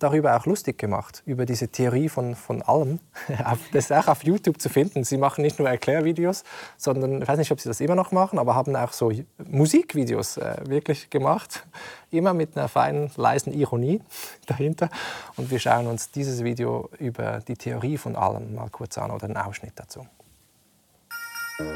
darüber 0.00 0.36
auch 0.36 0.44
lustig 0.44 0.76
gemacht, 0.76 1.22
über 1.24 1.46
diese 1.46 1.68
Theorie 1.68 2.08
von, 2.08 2.34
von 2.34 2.62
allem. 2.62 2.98
Das 3.72 3.84
ist 3.84 3.92
auch 3.92 4.08
auf 4.08 4.24
YouTube 4.24 4.60
zu 4.60 4.68
finden. 4.68 5.04
Sie 5.04 5.18
machen 5.18 5.42
nicht 5.42 5.60
nur 5.60 5.68
Erklärvideos, 5.68 6.42
sondern, 6.76 7.22
ich 7.22 7.28
weiß 7.28 7.38
nicht, 7.38 7.52
ob 7.52 7.60
Sie 7.60 7.68
das 7.68 7.80
immer 7.80 7.94
noch 7.94 8.10
machen, 8.10 8.40
aber 8.40 8.56
haben 8.56 8.74
auch 8.74 8.92
so 8.92 9.12
Musikvideos 9.48 10.36
äh, 10.38 10.56
wirklich 10.66 11.10
gemacht. 11.10 11.64
Immer 12.10 12.34
mit 12.34 12.56
einer 12.56 12.66
feinen, 12.66 13.12
leisen 13.14 13.52
Ironie 13.52 14.00
dahinter. 14.46 14.90
Und 15.36 15.52
wir 15.52 15.60
schauen 15.60 15.86
uns 15.86 16.10
dieses 16.10 16.42
Video 16.42 16.90
über 16.98 17.38
die 17.46 17.56
Theorie 17.56 17.98
von 17.98 18.16
allem 18.16 18.56
mal 18.56 18.68
kurz 18.70 18.98
an 18.98 19.12
oder 19.12 19.26
einen 19.26 19.36
Ausschnitt 19.36 19.74
dazu. 19.76 20.04
It's 21.60 21.66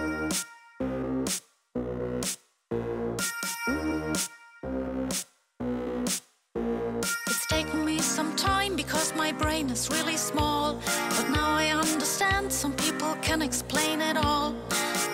taken 7.49 7.85
me 7.85 7.99
some 7.99 8.37
time 8.37 8.77
because 8.77 9.13
my 9.17 9.33
brain 9.33 9.71
is 9.71 9.91
really 9.91 10.17
small. 10.17 10.81
But 11.11 11.31
now 11.31 11.57
I 11.57 11.73
understand 11.73 12.53
some 12.53 12.75
people 12.75 13.17
can 13.23 13.43
explain 13.43 14.01
it 14.01 14.17
all. 14.17 14.55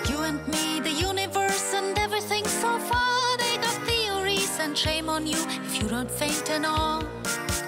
You 0.06 0.18
and 0.18 0.46
me, 0.48 0.80
the 0.80 0.92
universe, 0.92 1.72
and 1.72 1.98
everything 1.98 2.44
so 2.44 2.78
far. 2.78 3.38
They 3.38 3.56
got 3.56 3.74
theories, 3.86 4.58
and 4.60 4.76
shame 4.76 5.08
on 5.08 5.26
you 5.26 5.42
if 5.64 5.82
you 5.82 5.88
don't 5.88 6.10
faint 6.10 6.50
and 6.50 6.66
all. 6.66 7.02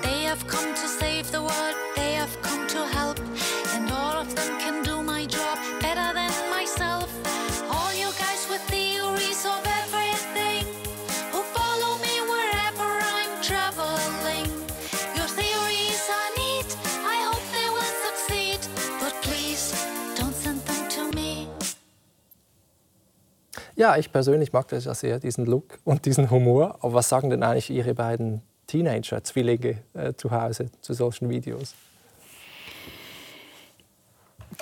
They 0.03 0.24
have 0.24 0.46
come 0.46 0.74
to 0.74 0.86
save 0.86 1.30
the 1.32 1.40
world, 1.40 1.76
they 1.96 2.12
have 2.12 2.36
come 2.42 2.66
to 2.68 2.86
help, 2.88 3.18
and 3.74 3.90
all 3.90 4.18
of 4.20 4.34
them 4.34 4.59
can 4.61 4.82
do 4.82 5.03
my 5.03 5.24
job 5.24 5.59
better 5.80 6.12
than 6.12 6.49
Ja, 23.81 23.97
ich 23.97 24.12
persönlich 24.12 24.53
mag 24.53 24.68
das 24.68 24.85
ja 24.85 24.93
sehr, 24.93 25.18
diesen 25.20 25.47
Look 25.47 25.78
und 25.85 26.05
diesen 26.05 26.31
Humor. 26.31 26.76
Aber 26.83 26.93
was 26.93 27.09
sagen 27.09 27.31
denn 27.31 27.43
eigentlich 27.43 27.70
Ihre 27.70 27.95
beiden 27.95 28.43
Teenager, 28.66 29.24
Zwillinge 29.24 29.78
äh, 29.95 30.12
zu 30.12 30.31
Hause 30.31 30.66
zu 30.83 30.93
solchen 30.93 31.31
Videos? 31.31 31.74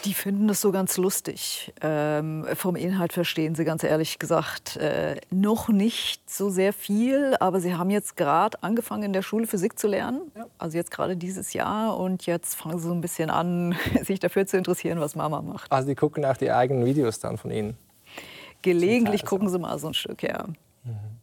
Die 0.05 0.15
finden 0.15 0.47
das 0.47 0.61
so 0.61 0.71
ganz 0.71 0.97
lustig. 0.99 1.75
Ähm, 1.81 2.47
vom 2.55 2.77
Inhalt 2.77 3.13
verstehen 3.13 3.57
sie 3.57 3.65
ganz 3.65 3.83
ehrlich 3.83 4.21
gesagt 4.21 4.77
äh, 4.77 5.17
noch 5.33 5.69
nicht 5.69 6.31
so 6.31 6.49
sehr 6.49 6.73
viel, 6.73 7.35
aber 7.41 7.59
sie 7.59 7.75
haben 7.75 7.91
jetzt 7.91 8.17
gerade 8.17 8.63
angefangen 8.63 9.03
in 9.03 9.13
der 9.13 9.23
Schule 9.23 9.49
Physik 9.49 9.81
zu 9.81 9.89
lernen, 9.89 10.31
ja. 10.37 10.47
also 10.59 10.77
jetzt 10.77 10.93
gerade 10.93 11.17
dieses 11.17 11.55
Jahr 11.55 11.99
und 11.99 12.27
jetzt 12.27 12.55
fangen 12.55 12.79
sie 12.79 12.87
so 12.87 12.95
ein 12.95 13.01
bisschen 13.01 13.31
an, 13.31 13.75
sich 14.05 14.21
dafür 14.21 14.47
zu 14.47 14.57
interessieren, 14.57 15.01
was 15.01 15.17
Mama 15.17 15.43
macht. 15.43 15.73
Also 15.73 15.89
die 15.89 15.97
gucken 15.97 16.25
auch 16.25 16.37
die 16.37 16.53
eigenen 16.53 16.85
Videos 16.85 17.19
dann 17.19 17.37
von 17.37 17.51
Ihnen? 17.51 17.77
Gelegentlich 18.63 19.25
gucken 19.25 19.49
sie 19.49 19.59
mal 19.59 19.79
so 19.79 19.89
ein 19.89 19.95
Stück, 19.95 20.23
ja. 20.23 20.47
Mhm. 20.85 21.19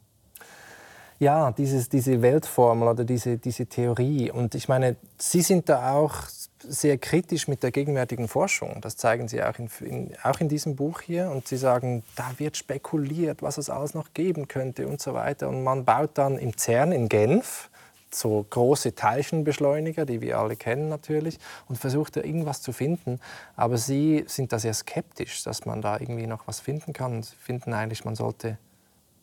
Ja, 1.18 1.50
dieses, 1.52 1.88
diese 1.88 2.20
Weltformel 2.20 2.88
oder 2.88 3.04
diese, 3.04 3.38
diese 3.38 3.66
Theorie. 3.66 4.30
Und 4.30 4.54
ich 4.54 4.68
meine, 4.68 4.96
Sie 5.18 5.40
sind 5.40 5.68
da 5.68 5.94
auch 5.94 6.14
sehr 6.58 6.98
kritisch 6.98 7.48
mit 7.48 7.62
der 7.62 7.70
gegenwärtigen 7.70 8.28
Forschung. 8.28 8.80
Das 8.82 8.98
zeigen 8.98 9.26
Sie 9.28 9.42
auch 9.42 9.58
in, 9.58 9.70
in, 9.80 10.12
auch 10.22 10.40
in 10.40 10.48
diesem 10.48 10.76
Buch 10.76 11.00
hier. 11.00 11.30
Und 11.30 11.48
Sie 11.48 11.56
sagen, 11.56 12.02
da 12.16 12.30
wird 12.36 12.58
spekuliert, 12.58 13.42
was 13.42 13.56
es 13.56 13.70
alles 13.70 13.94
noch 13.94 14.12
geben 14.12 14.46
könnte 14.46 14.86
und 14.86 15.00
so 15.00 15.14
weiter. 15.14 15.48
Und 15.48 15.64
man 15.64 15.86
baut 15.86 16.10
dann 16.14 16.36
im 16.36 16.56
CERN 16.56 16.92
in 16.92 17.08
Genf 17.08 17.70
so 18.10 18.46
große 18.48 18.94
Teilchenbeschleuniger, 18.94 20.06
die 20.06 20.20
wir 20.20 20.38
alle 20.38 20.56
kennen 20.56 20.88
natürlich, 20.88 21.38
und 21.68 21.76
versucht 21.76 22.16
da 22.16 22.22
irgendwas 22.22 22.62
zu 22.62 22.72
finden. 22.72 23.20
Aber 23.56 23.76
Sie 23.76 24.24
sind 24.26 24.52
da 24.52 24.58
sehr 24.58 24.74
skeptisch, 24.74 25.42
dass 25.42 25.66
man 25.66 25.82
da 25.82 25.98
irgendwie 25.98 26.26
noch 26.26 26.46
was 26.46 26.60
finden 26.60 26.92
kann. 26.92 27.22
Sie 27.22 27.36
finden 27.36 27.72
eigentlich, 27.72 28.04
man 28.04 28.16
sollte 28.16 28.58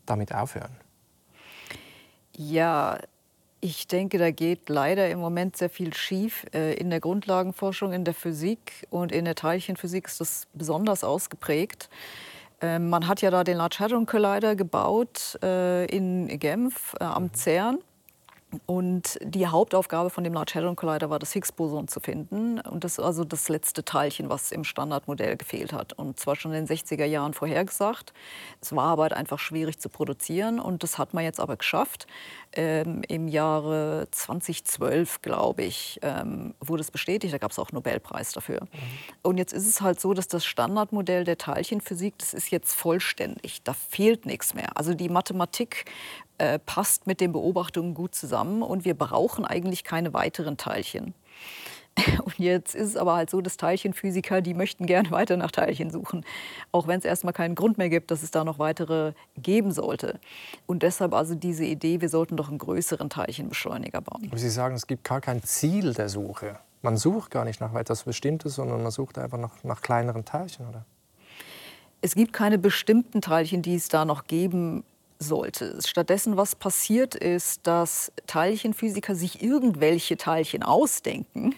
damit 0.06 0.34
aufhören. 0.34 0.76
Ja, 2.36 3.00
ich 3.62 3.88
denke, 3.88 4.18
da 4.18 4.32
geht 4.32 4.68
leider 4.68 5.10
im 5.10 5.20
Moment 5.20 5.56
sehr 5.56 5.70
viel 5.70 5.94
schief. 5.94 6.46
Äh, 6.54 6.74
in 6.74 6.90
der 6.90 7.00
Grundlagenforschung, 7.00 7.94
in 7.94 8.04
der 8.04 8.14
Physik 8.14 8.86
und 8.90 9.12
in 9.12 9.24
der 9.24 9.36
Teilchenphysik 9.36 10.08
ist 10.08 10.20
das 10.20 10.48
besonders 10.54 11.06
ausgeprägt. 11.06 11.90
Ähm, 12.60 12.90
man 12.90 13.08
hat 13.08 13.22
ja 13.22 13.32
da 13.32 13.44
den 13.44 13.58
Large 13.58 13.78
Hadron 13.80 14.06
Collider 14.06 14.56
gebaut 14.56 15.40
äh, 15.42 15.86
in 15.86 16.28
Genf 16.40 16.94
äh, 17.00 17.06
am 17.06 17.34
CERN. 17.34 17.80
Und 18.66 19.20
die 19.22 19.48
Hauptaufgabe 19.48 20.10
von 20.10 20.24
dem 20.24 20.34
Large 20.34 20.54
Hadron 20.56 20.76
Collider 20.76 21.10
war, 21.10 21.20
das 21.20 21.34
Higgs-Boson 21.34 21.88
zu 21.88 22.00
finden. 22.00 22.60
Und 22.60 22.84
das 22.84 22.94
ist 22.94 23.00
also 23.00 23.24
das 23.24 23.50
letzte 23.50 23.84
Teilchen, 23.84 24.30
was 24.30 24.52
im 24.52 24.64
Standardmodell 24.64 25.38
gefehlt 25.38 25.74
hat. 25.74 25.94
Und 25.94 26.20
zwar 26.20 26.36
schon 26.36 26.54
in 26.54 26.66
den 26.66 26.78
60er 26.78 27.06
Jahren 27.06 27.34
vorhergesagt. 27.34 28.14
Es 28.62 28.76
war 28.76 28.86
aber 28.86 29.04
halt 29.04 29.14
einfach 29.14 29.40
schwierig 29.40 29.80
zu 29.80 29.90
produzieren. 29.90 30.60
Und 30.60 30.84
das 30.84 30.98
hat 30.98 31.14
man 31.14 31.24
jetzt 31.24 31.40
aber 31.40 31.58
geschafft. 31.58 32.08
Ähm, 32.56 33.02
Im 33.08 33.28
Jahre 33.28 34.08
2012, 34.12 35.22
glaube 35.22 35.64
ich, 35.64 36.00
ähm, 36.04 36.54
wurde 36.60 36.82
es 36.82 36.92
bestätigt. 36.92 37.34
Da 37.34 37.40
gab 37.40 37.52
es 37.52 37.58
auch 37.58 37.70
einen 37.70 37.76
Nobelpreis 37.76 38.32
dafür. 38.32 38.62
Mhm. 38.62 38.68
Und 39.24 39.38
jetzt 39.38 39.54
ist 39.54 39.68
es 39.68 39.82
halt 39.82 40.00
so, 40.00 40.14
dass 40.14 40.28
das 40.28 40.46
Standardmodell 40.46 41.24
der 41.24 41.38
Teilchenphysik, 41.38 42.18
das 42.20 42.34
ist 42.34 42.52
jetzt 42.52 42.74
vollständig. 42.74 43.64
Da 43.64 43.74
fehlt 43.74 44.26
nichts 44.26 44.54
mehr. 44.54 44.78
Also 44.78 44.94
die 44.94 45.10
Mathematik 45.10 45.86
äh, 46.38 46.60
passt 46.60 47.08
mit 47.08 47.22
den 47.22 47.32
Beobachtungen 47.32 47.94
gut 47.94 48.14
zusammen 48.14 48.62
und 48.62 48.86
wir 48.86 48.94
brauchen 48.94 49.46
eigentlich 49.46 49.84
keine 49.84 50.14
weiteren 50.14 50.58
Teilchen. 50.58 51.14
Und 52.24 52.40
jetzt 52.40 52.76
ist 52.76 52.90
es 52.90 52.98
aber 52.98 53.16
halt 53.16 53.30
so, 53.30 53.42
dass 53.42 53.58
Teilchenphysiker, 53.58 54.42
die 54.42 54.54
möchten 54.54 54.86
gerne 54.86 55.12
weiter 55.12 55.38
nach 55.38 55.52
Teilchen 55.52 55.92
suchen, 55.92 56.26
auch 56.72 56.88
wenn 56.88 57.00
es 57.00 57.06
erstmal 57.06 57.34
keinen 57.34 57.56
Grund 57.56 57.78
mehr 57.78 57.90
gibt, 57.90 58.12
dass 58.12 58.24
es 58.24 58.32
da 58.32 58.44
noch 58.44 58.60
weitere 58.60 59.14
geben 59.38 59.72
sollte. 59.72 60.20
Und 60.66 60.84
deshalb 60.84 61.14
also 61.14 61.36
diese 61.36 61.66
Idee, 61.66 62.02
wir 62.02 62.10
sollten 62.10 62.38
doch 62.38 62.50
einen 62.50 62.58
größeren 62.58 63.10
Teilchenbeschleuniger 63.10 64.02
bauen. 64.02 64.28
Aber 64.30 64.38
Sie 64.38 64.50
sagen, 64.50 64.76
es 64.76 64.88
gibt 64.88 65.04
gar 65.04 65.22
kein 65.22 65.44
Ziel 65.44 65.94
der 65.94 66.10
Suche. 66.10 66.60
Man 66.82 66.98
sucht 66.98 67.32
gar 67.32 67.46
nicht 67.46 67.62
nach 67.62 67.74
etwas 67.76 68.04
Bestimmtes, 68.04 68.56
sondern 68.56 68.84
man 68.84 68.92
sucht 68.92 69.18
einfach 69.18 69.38
nach, 69.38 69.64
nach 69.64 69.82
kleineren 69.82 70.26
Teilchen, 70.26 70.68
oder? 70.68 70.86
Es 72.02 72.16
gibt 72.16 72.34
keine 72.34 72.58
bestimmten 72.58 73.22
Teilchen, 73.22 73.62
die 73.62 73.76
es 73.76 73.88
da 73.88 74.04
noch 74.04 74.26
geben 74.26 74.84
sollte. 75.20 75.80
Stattdessen, 75.86 76.36
was 76.36 76.56
passiert 76.56 77.16
ist, 77.16 77.66
dass 77.66 78.12
Teilchenphysiker 78.28 79.16
sich 79.16 79.42
irgendwelche 79.42 80.18
Teilchen 80.18 80.64
ausdenken. 80.64 81.56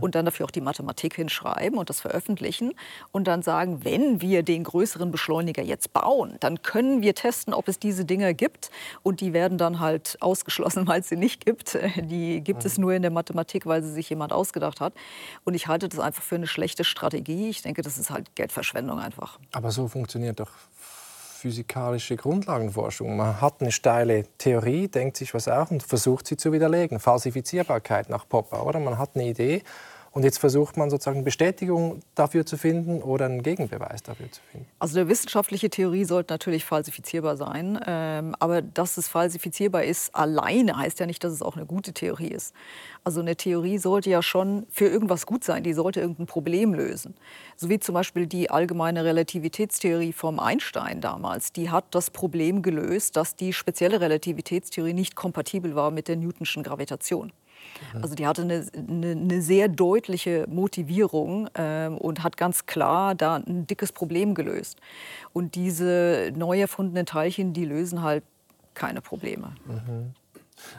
Und 0.00 0.14
dann 0.14 0.24
dafür 0.24 0.46
auch 0.46 0.50
die 0.50 0.60
Mathematik 0.60 1.14
hinschreiben 1.14 1.78
und 1.78 1.90
das 1.90 2.00
veröffentlichen 2.00 2.72
und 3.12 3.26
dann 3.26 3.42
sagen, 3.42 3.84
wenn 3.84 4.20
wir 4.20 4.42
den 4.42 4.64
größeren 4.64 5.10
Beschleuniger 5.10 5.62
jetzt 5.62 5.92
bauen, 5.92 6.36
dann 6.40 6.62
können 6.62 7.02
wir 7.02 7.14
testen, 7.14 7.54
ob 7.54 7.68
es 7.68 7.78
diese 7.78 8.04
Dinger 8.04 8.34
gibt 8.34 8.70
und 9.02 9.20
die 9.20 9.32
werden 9.32 9.58
dann 9.58 9.80
halt 9.80 10.16
ausgeschlossen, 10.20 10.86
weil 10.86 11.00
es 11.00 11.08
sie 11.08 11.16
nicht 11.16 11.44
gibt. 11.44 11.78
Die 11.96 12.40
gibt 12.40 12.60
mhm. 12.60 12.66
es 12.66 12.78
nur 12.78 12.92
in 12.92 13.02
der 13.02 13.10
Mathematik, 13.10 13.66
weil 13.66 13.82
sie 13.82 13.92
sich 13.92 14.08
jemand 14.10 14.32
ausgedacht 14.32 14.80
hat. 14.80 14.94
Und 15.44 15.54
ich 15.54 15.66
halte 15.66 15.88
das 15.88 16.00
einfach 16.00 16.22
für 16.22 16.36
eine 16.36 16.46
schlechte 16.46 16.84
Strategie. 16.84 17.50
Ich 17.50 17.62
denke, 17.62 17.82
das 17.82 17.98
ist 17.98 18.10
halt 18.10 18.34
Geldverschwendung 18.34 18.98
einfach. 18.98 19.38
Aber 19.52 19.70
so 19.70 19.88
funktioniert 19.88 20.40
doch 20.40 20.50
physikalische 21.42 22.14
Grundlagenforschung. 22.14 23.16
Man 23.16 23.40
hat 23.40 23.60
eine 23.60 23.72
steile 23.72 24.24
Theorie, 24.38 24.86
denkt 24.86 25.16
sich 25.16 25.34
was 25.34 25.48
auch 25.48 25.72
und 25.72 25.82
versucht 25.82 26.28
sie 26.28 26.36
zu 26.36 26.52
widerlegen. 26.52 27.00
Falsifizierbarkeit 27.00 28.08
nach 28.08 28.28
Popper, 28.28 28.64
oder? 28.64 28.78
Man 28.78 28.96
hat 28.96 29.16
eine 29.16 29.24
Idee 29.24 29.64
und 30.12 30.24
jetzt 30.24 30.38
versucht 30.38 30.76
man 30.76 30.90
sozusagen 30.90 31.24
Bestätigung 31.24 32.00
dafür 32.14 32.44
zu 32.44 32.58
finden 32.58 33.02
oder 33.02 33.24
einen 33.24 33.42
Gegenbeweis 33.42 34.02
dafür 34.02 34.30
zu 34.30 34.42
finden. 34.50 34.66
Also 34.78 35.00
eine 35.00 35.08
wissenschaftliche 35.08 35.70
Theorie 35.70 36.04
sollte 36.04 36.34
natürlich 36.34 36.66
falsifizierbar 36.66 37.38
sein. 37.38 37.80
Ähm, 37.86 38.36
aber 38.38 38.60
dass 38.60 38.98
es 38.98 39.08
falsifizierbar 39.08 39.84
ist 39.84 40.14
alleine 40.14 40.76
heißt 40.76 41.00
ja 41.00 41.06
nicht, 41.06 41.24
dass 41.24 41.32
es 41.32 41.40
auch 41.40 41.56
eine 41.56 41.64
gute 41.64 41.94
Theorie 41.94 42.28
ist. 42.28 42.54
Also 43.04 43.20
eine 43.20 43.36
Theorie 43.36 43.78
sollte 43.78 44.10
ja 44.10 44.22
schon 44.22 44.66
für 44.70 44.86
irgendwas 44.86 45.24
gut 45.24 45.44
sein. 45.44 45.64
Die 45.64 45.72
sollte 45.72 46.00
irgendein 46.00 46.26
Problem 46.26 46.74
lösen. 46.74 47.14
So 47.56 47.70
wie 47.70 47.80
zum 47.80 47.94
Beispiel 47.94 48.26
die 48.26 48.50
allgemeine 48.50 49.04
Relativitätstheorie 49.04 50.12
vom 50.12 50.38
Einstein 50.38 51.00
damals. 51.00 51.52
Die 51.52 51.70
hat 51.70 51.86
das 51.90 52.10
Problem 52.10 52.60
gelöst, 52.60 53.16
dass 53.16 53.34
die 53.34 53.54
spezielle 53.54 54.02
Relativitätstheorie 54.02 54.92
nicht 54.92 55.16
kompatibel 55.16 55.74
war 55.74 55.90
mit 55.90 56.08
der 56.08 56.16
Newtonschen 56.16 56.62
Gravitation. 56.62 57.32
Also 58.00 58.14
die 58.14 58.26
hatte 58.26 58.42
eine, 58.42 58.66
eine, 58.76 59.10
eine 59.12 59.42
sehr 59.42 59.68
deutliche 59.68 60.46
Motivierung 60.48 61.48
ähm, 61.54 61.98
und 61.98 62.22
hat 62.22 62.36
ganz 62.36 62.66
klar 62.66 63.14
da 63.14 63.36
ein 63.36 63.66
dickes 63.66 63.92
Problem 63.92 64.34
gelöst. 64.34 64.78
Und 65.32 65.54
diese 65.54 66.32
neu 66.34 66.60
erfundenen 66.60 67.06
Teilchen, 67.06 67.52
die 67.52 67.64
lösen 67.64 68.02
halt 68.02 68.24
keine 68.74 69.00
Probleme. 69.00 69.54
Mhm. 69.66 70.14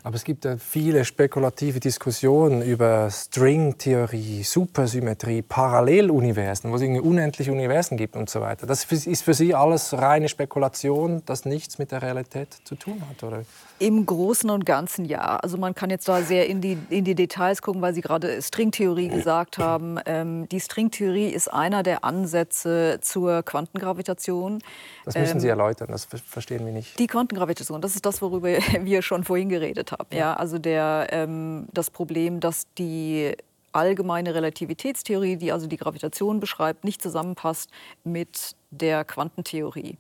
Aber 0.03 0.15
es 0.15 0.23
gibt 0.23 0.45
ja 0.45 0.57
viele 0.57 1.05
spekulative 1.05 1.79
Diskussionen 1.79 2.61
über 2.61 3.09
Stringtheorie, 3.09 4.43
Supersymmetrie, 4.43 5.41
Paralleluniversen, 5.41 6.71
wo 6.71 6.75
es 6.75 6.81
irgendwie 6.81 7.01
unendliche 7.01 7.51
Universen 7.51 7.97
gibt 7.97 8.15
und 8.15 8.29
so 8.29 8.41
weiter. 8.41 8.65
Das 8.65 8.85
ist 8.85 9.23
für 9.23 9.33
Sie 9.33 9.53
alles 9.53 9.93
reine 9.93 10.29
Spekulation, 10.29 11.21
das 11.25 11.45
nichts 11.45 11.79
mit 11.79 11.91
der 11.91 12.01
Realität 12.01 12.53
zu 12.63 12.75
tun 12.75 13.01
hat, 13.09 13.23
oder? 13.23 13.43
Im 13.83 14.05
Großen 14.05 14.49
und 14.49 14.65
Ganzen 14.65 15.03
ja. 15.03 15.35
Also 15.35 15.57
man 15.57 15.75
kann 15.75 15.89
jetzt 15.89 16.07
da 16.07 16.21
sehr 16.21 16.47
in 16.47 16.61
die, 16.61 16.77
in 16.89 17.03
die 17.03 17.15
Details 17.15 17.61
gucken, 17.61 17.81
weil 17.81 17.93
Sie 17.93 17.99
gerade 17.99 18.41
Stringtheorie 18.41 19.09
gesagt 19.09 19.57
haben. 19.57 19.99
Ähm, 20.05 20.47
die 20.47 20.61
Stringtheorie 20.61 21.27
ist 21.27 21.49
einer 21.49 21.83
der 21.83 22.05
Ansätze 22.05 22.99
zur 23.01 23.43
Quantengravitation. 23.43 24.59
Das 25.03 25.15
müssen 25.15 25.41
Sie 25.41 25.47
ähm, 25.47 25.59
erläutern, 25.59 25.89
das 25.91 26.05
verstehen 26.05 26.65
wir 26.65 26.71
nicht. 26.71 26.97
Die 26.97 27.07
Quantengravitation, 27.07 27.81
das 27.81 27.95
ist 27.95 28.05
das, 28.05 28.21
worüber 28.21 28.47
wir 28.81 29.01
schon 29.01 29.25
vorhin 29.25 29.49
geredet 29.49 29.91
haben. 29.91 30.15
Ja, 30.15 30.33
also 30.33 30.59
der, 30.59 31.07
ähm, 31.11 31.67
das 31.73 31.89
Problem, 31.89 32.39
dass 32.39 32.67
die 32.77 33.35
allgemeine 33.73 34.33
Relativitätstheorie, 34.33 35.35
die 35.35 35.51
also 35.51 35.67
die 35.67 35.77
Gravitation 35.77 36.39
beschreibt, 36.39 36.85
nicht 36.85 37.01
zusammenpasst 37.01 37.69
mit 38.05 38.55
der 38.71 39.03
Quantentheorie. 39.03 39.97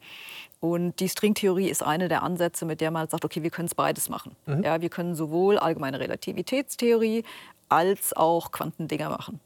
Und 0.63 1.01
die 1.01 1.09
Stringtheorie 1.09 1.67
ist 1.67 1.83
eine 1.83 2.07
der 2.07 2.23
Ansätze, 2.23 2.63
mit 2.63 2.79
der 2.79 2.89
man 2.89 3.09
sagt, 3.09 3.25
okay, 3.25 3.43
wir 3.43 3.49
können 3.49 3.65
es 3.65 3.75
beides 3.75 4.07
machen. 4.07 4.33
Mhm. 4.45 4.63
Ja, 4.63 4.79
wir 4.79 4.87
können 4.87 5.13
sowohl 5.13 5.57
allgemeine 5.57 5.99
Relativitätstheorie 5.99 7.25
als 7.67 8.15
auch 8.15 8.53
Quantendinger 8.53 9.09
machen. 9.09 9.41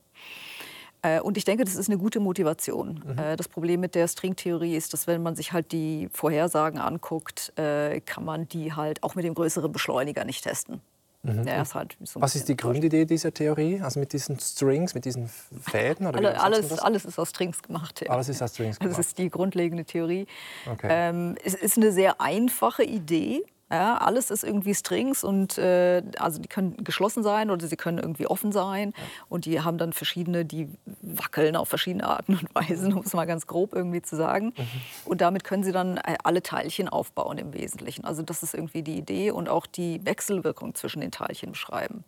Äh, 1.01 1.19
und 1.19 1.35
ich 1.35 1.43
denke, 1.43 1.65
das 1.65 1.73
ist 1.73 1.89
eine 1.89 1.97
gute 1.97 2.19
Motivation. 2.19 3.03
Mhm. 3.03 3.17
Äh, 3.17 3.35
das 3.35 3.47
Problem 3.47 3.79
mit 3.79 3.95
der 3.95 4.07
Stringtheorie 4.07 4.75
ist, 4.75 4.93
dass 4.93 5.07
wenn 5.07 5.23
man 5.23 5.35
sich 5.35 5.53
halt 5.53 5.71
die 5.71 6.07
Vorhersagen 6.13 6.79
anguckt, 6.79 7.51
äh, 7.57 7.99
kann 8.01 8.23
man 8.23 8.47
die 8.47 8.73
halt 8.73 9.01
auch 9.01 9.15
mit 9.15 9.25
dem 9.25 9.33
größeren 9.33 9.71
Beschleuniger 9.71 10.23
nicht 10.23 10.43
testen. 10.43 10.81
Mhm. 11.23 11.47
Ist 11.47 11.75
halt 11.75 11.97
so 12.03 12.21
Was 12.21 12.35
ist 12.35 12.47
die 12.47 12.55
Grundidee 12.55 13.05
dieser 13.05 13.33
Theorie? 13.33 13.81
Also 13.81 13.99
mit 13.99 14.13
diesen 14.13 14.39
Strings, 14.39 14.93
mit 14.93 15.05
diesen 15.05 15.27
Fäden? 15.27 16.07
Oder 16.07 16.17
Alle, 16.17 16.41
alles, 16.41 16.79
alles 16.79 17.05
ist 17.05 17.19
aus 17.19 17.29
Strings 17.29 17.61
gemacht. 17.61 18.01
Ja. 18.01 18.11
Alles 18.11 18.29
ist 18.29 18.41
aus 18.41 18.53
Strings 18.53 18.79
gemacht. 18.79 18.97
Das 18.97 19.05
ist 19.05 19.17
die 19.17 19.29
grundlegende 19.29 19.83
Theorie. 19.83 20.27
Okay. 20.71 20.87
Ähm, 20.89 21.35
es 21.43 21.53
ist 21.53 21.77
eine 21.77 21.91
sehr 21.91 22.21
einfache 22.21 22.83
Idee. 22.83 23.43
Ja, 23.69 23.97
alles 23.97 24.31
ist 24.31 24.45
irgendwie 24.45 24.73
Strings 24.73 25.25
und 25.25 25.57
äh, 25.57 26.01
also 26.19 26.39
die 26.39 26.47
können 26.47 26.83
geschlossen 26.85 27.21
sein 27.21 27.51
oder 27.51 27.67
sie 27.67 27.75
können 27.75 27.97
irgendwie 27.97 28.25
offen 28.25 28.53
sein. 28.53 28.93
Ja. 28.95 29.03
Und 29.27 29.43
die 29.43 29.59
haben 29.59 29.77
dann 29.77 29.91
verschiedene, 29.91 30.45
die 30.45 30.69
wackeln 31.01 31.57
auf 31.57 31.67
verschiedene 31.67 32.07
Arten 32.07 32.37
und 32.37 32.55
Weisen, 32.55 32.93
um 32.93 33.01
es 33.03 33.13
mal 33.13 33.25
ganz 33.25 33.45
grob 33.45 33.73
irgendwie 33.73 34.01
zu 34.01 34.15
sagen. 34.15 34.53
Mhm. 34.57 34.67
Und 35.03 35.19
damit 35.19 35.43
können 35.43 35.63
sie 35.63 35.73
dann 35.73 35.97
äh, 35.97 36.15
alle 36.23 36.41
Teilchen 36.41 36.87
aufbauen 36.87 37.37
im 37.37 37.53
Wesentlichen. 37.53 38.05
Also 38.05 38.21
das 38.21 38.41
ist 38.41 38.53
irgendwie 38.53 38.83
die 38.83 38.97
Idee 38.97 39.31
und 39.31 39.49
auch 39.49 39.65
die 39.65 39.99
Wechselwirkung 40.05 40.73
zwischen 40.73 41.01
den 41.01 41.11
Teilchen 41.11 41.51
beschreiben. 41.51 42.05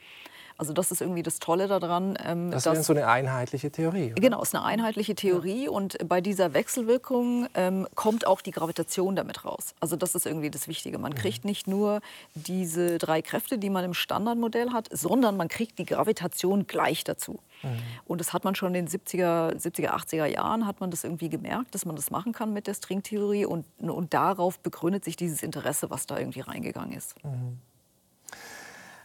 Also 0.59 0.73
das 0.73 0.91
ist 0.91 0.99
irgendwie 0.99 1.23
das 1.23 1.39
Tolle 1.39 1.69
daran. 1.69 2.17
Ähm, 2.21 2.51
das 2.51 2.65
ist 2.65 2.83
so 2.83 2.91
eine 2.91 3.07
einheitliche 3.07 3.71
Theorie. 3.71 4.11
Oder? 4.11 4.21
Genau, 4.21 4.41
es 4.41 4.49
ist 4.49 4.55
eine 4.55 4.65
einheitliche 4.65 5.15
Theorie 5.15 5.65
ja. 5.65 5.71
und 5.71 5.97
bei 6.05 6.19
dieser 6.19 6.53
Wechselwirkung 6.53 7.47
ähm, 7.53 7.87
kommt 7.95 8.27
auch 8.27 8.41
die 8.41 8.51
Gravitation 8.51 9.15
damit 9.15 9.45
raus. 9.45 9.73
Also 9.79 9.95
das 9.95 10.15
ist 10.15 10.25
irgendwie 10.25 10.51
das 10.51 10.67
Wichtige. 10.67 10.97
Man 10.97 11.13
mhm. 11.13 11.15
kriegt 11.15 11.45
nicht 11.45 11.67
nur 11.67 12.01
diese 12.35 12.97
drei 12.97 13.21
Kräfte, 13.21 13.57
die 13.57 13.69
man 13.69 13.85
im 13.85 13.93
Standardmodell 13.93 14.71
hat, 14.71 14.89
sondern 14.91 15.37
man 15.37 15.47
kriegt 15.47 15.79
die 15.79 15.85
Gravitation 15.85 16.67
gleich 16.67 17.05
dazu. 17.05 17.39
Mhm. 17.63 17.69
Und 18.03 18.19
das 18.19 18.33
hat 18.33 18.43
man 18.43 18.53
schon 18.53 18.75
in 18.75 18.85
den 18.85 18.87
70er, 18.89 19.55
70er, 19.55 19.91
80er 19.91 20.25
Jahren 20.25 20.67
hat 20.67 20.81
man 20.81 20.91
das 20.91 21.05
irgendwie 21.05 21.29
gemerkt, 21.29 21.73
dass 21.73 21.85
man 21.85 21.95
das 21.95 22.11
machen 22.11 22.33
kann 22.33 22.51
mit 22.51 22.67
der 22.67 22.73
Stringtheorie 22.73 23.45
und, 23.45 23.65
und 23.79 24.13
darauf 24.13 24.59
begründet 24.59 25.05
sich 25.05 25.15
dieses 25.15 25.41
Interesse, 25.41 25.89
was 25.89 26.05
da 26.05 26.19
irgendwie 26.19 26.41
reingegangen 26.41 26.97
ist. 26.97 27.15
Mhm. 27.23 27.59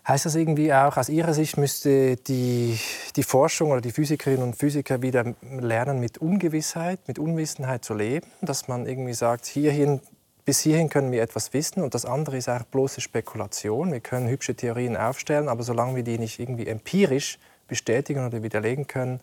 Heißt 0.07 0.27
das 0.27 0.35
irgendwie 0.35 0.73
auch, 0.75 0.99
aus 0.99 1.09
Ihrer 1.09 1.33
Sicht 1.33 1.57
müsste 1.57 2.17
die, 2.17 2.79
die 3.17 3.23
Forschung 3.23 3.71
oder 3.71 3.81
die 3.81 3.91
Physikerinnen 3.91 4.43
und 4.43 4.57
Physiker 4.57 5.01
wieder 5.01 5.35
lernen, 5.41 5.99
mit 5.99 6.19
Ungewissheit, 6.19 7.01
mit 7.09 7.19
Unwissenheit 7.19 7.87
zu 7.87 7.95
leben? 7.95 8.27
Dass 8.43 8.69
man 8.69 8.87
irgendwie 8.87 9.15
sagt, 9.15 9.47
hierhin, 9.47 10.01
bis 10.45 10.61
hierhin 10.61 10.91
können 10.91 11.11
wir 11.11 11.23
etwas 11.23 11.55
wissen 11.55 11.83
und 11.83 11.95
das 11.95 12.05
andere 12.05 12.37
ist 12.37 12.51
auch 12.51 12.65
bloße 12.65 13.01
Spekulation. 13.01 13.93
Wir 13.93 14.01
können 14.01 14.29
hübsche 14.29 14.55
Theorien 14.55 14.95
aufstellen, 14.95 15.49
aber 15.49 15.63
solange 15.63 15.97
wir 15.97 16.03
die 16.03 16.19
nicht 16.19 16.39
irgendwie 16.39 16.67
empirisch 16.67 17.39
bestätigen 17.67 18.27
oder 18.27 18.43
widerlegen 18.43 18.87
können, 18.87 19.21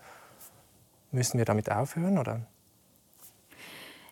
müssen 1.11 1.37
wir 1.37 1.45
damit 1.45 1.71
aufhören, 1.71 2.17
oder? 2.17 2.41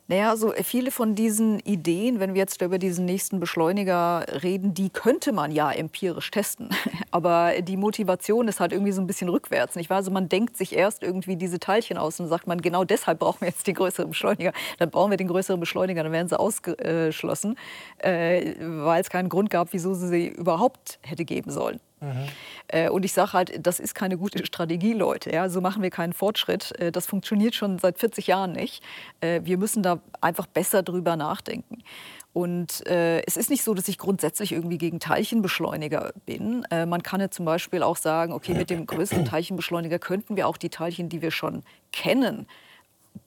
Naja, 0.10 0.36
so 0.36 0.52
äh, 0.56 0.64
viele 0.64 0.90
von 0.90 1.14
diesen 1.14 1.60
Ideen, 1.60 2.20
wenn 2.20 2.34
wir 2.34 2.40
jetzt 2.40 2.60
über 2.64 2.80
diesen 2.80 3.06
nächsten 3.06 3.40
Beschleuniger 3.40 4.26
reden, 4.42 4.74
die 4.74 4.90
könnte 4.90 5.32
man 5.32 5.52
ja 5.52 5.72
empirisch 5.72 6.32
testen. 6.32 6.70
Aber 7.12 7.62
die 7.62 7.78
Motivation 7.78 8.48
ist 8.48 8.60
halt 8.60 8.74
irgendwie 8.74 8.92
so 8.92 9.02
ein 9.02 9.08
bisschen 9.08 9.30
rückwärts. 9.30 9.76
Nicht 9.76 9.92
wahr? 9.92 9.98
Also 9.98 10.10
man 10.10 10.28
denkt 10.28 10.58
sich 10.58 10.76
erst 10.76 11.04
irgendwie 11.04 11.36
diese 11.36 11.60
Teilchen 11.60 12.00
aus 12.00 12.20
und 12.20 12.28
sagt 12.28 12.48
man, 12.48 12.60
genau 12.60 12.86
deshalb 12.86 13.20
brauchen 13.20 13.42
wir 13.42 13.50
jetzt 13.50 13.68
den 13.68 13.76
größeren 13.76 14.10
Beschleuniger. 14.10 14.52
Dann 14.80 14.90
bauen 14.90 15.12
wir 15.12 15.18
den 15.18 15.28
größeren 15.28 15.60
Beschleuniger, 15.60 16.02
dann 16.02 16.12
werden 16.12 16.28
sie 16.28 16.40
ausgeschlossen, 16.40 17.56
äh, 18.00 18.56
weil 18.60 19.02
es 19.02 19.12
keinen 19.12 19.30
Grund 19.30 19.52
gab, 19.52 19.74
wieso 19.74 19.94
sie 19.94 20.08
sie 20.08 20.28
überhaupt 20.30 20.98
hätte 21.04 21.24
geben 21.24 21.52
sollen. 21.52 21.80
Mhm. 22.02 22.92
Und 22.92 23.04
ich 23.04 23.14
sage 23.14 23.34
halt, 23.34 23.66
das 23.66 23.80
ist 23.80 23.96
keine 23.96 24.18
gute 24.18 24.46
Strategie, 24.46 24.94
Leute. 24.94 25.32
Ja? 25.32 25.50
So 25.50 25.60
machen 25.60 25.82
wir 25.82 25.90
keinen 25.90 26.14
Fortschritt. 26.14 26.80
Äh, 26.80 26.92
das 26.92 27.08
funktioniert 27.08 27.56
schon 27.56 27.80
seit 27.80 27.98
40 27.98 28.28
Jahren 28.28 28.52
nicht. 28.52 28.84
Äh, 29.22 29.42
wir 29.44 29.58
müssen 29.58 29.84
da 29.84 30.00
einfach 30.22 30.46
besser 30.46 30.84
drüber 30.84 31.16
nachdenken. 31.16 31.84
Und 32.32 32.86
äh, 32.86 33.22
es 33.26 33.38
ist 33.38 33.50
nicht 33.50 33.64
so, 33.64 33.74
dass 33.74 33.88
ich 33.88 33.98
grundsätzlich 33.98 34.52
irgendwie 34.52 34.78
gegen 34.78 35.00
Teilchenbeschleuniger 35.00 36.14
bin. 36.26 36.64
Äh, 36.70 36.86
man 36.86 37.02
kann 37.02 37.22
ja 37.22 37.32
zum 37.32 37.46
Beispiel 37.46 37.82
auch 37.82 37.98
sagen, 37.98 38.34
okay, 38.34 38.54
mit 38.54 38.70
dem 38.70 38.86
größeren 38.86 39.26
Teilchenbeschleuniger 39.26 39.98
könnten 39.98 40.36
wir 40.36 40.48
auch 40.48 40.58
die 40.58 40.70
Teilchen, 40.70 41.10
die 41.10 41.22
wir 41.22 41.32
schon 41.32 41.64
kennen, 41.92 42.46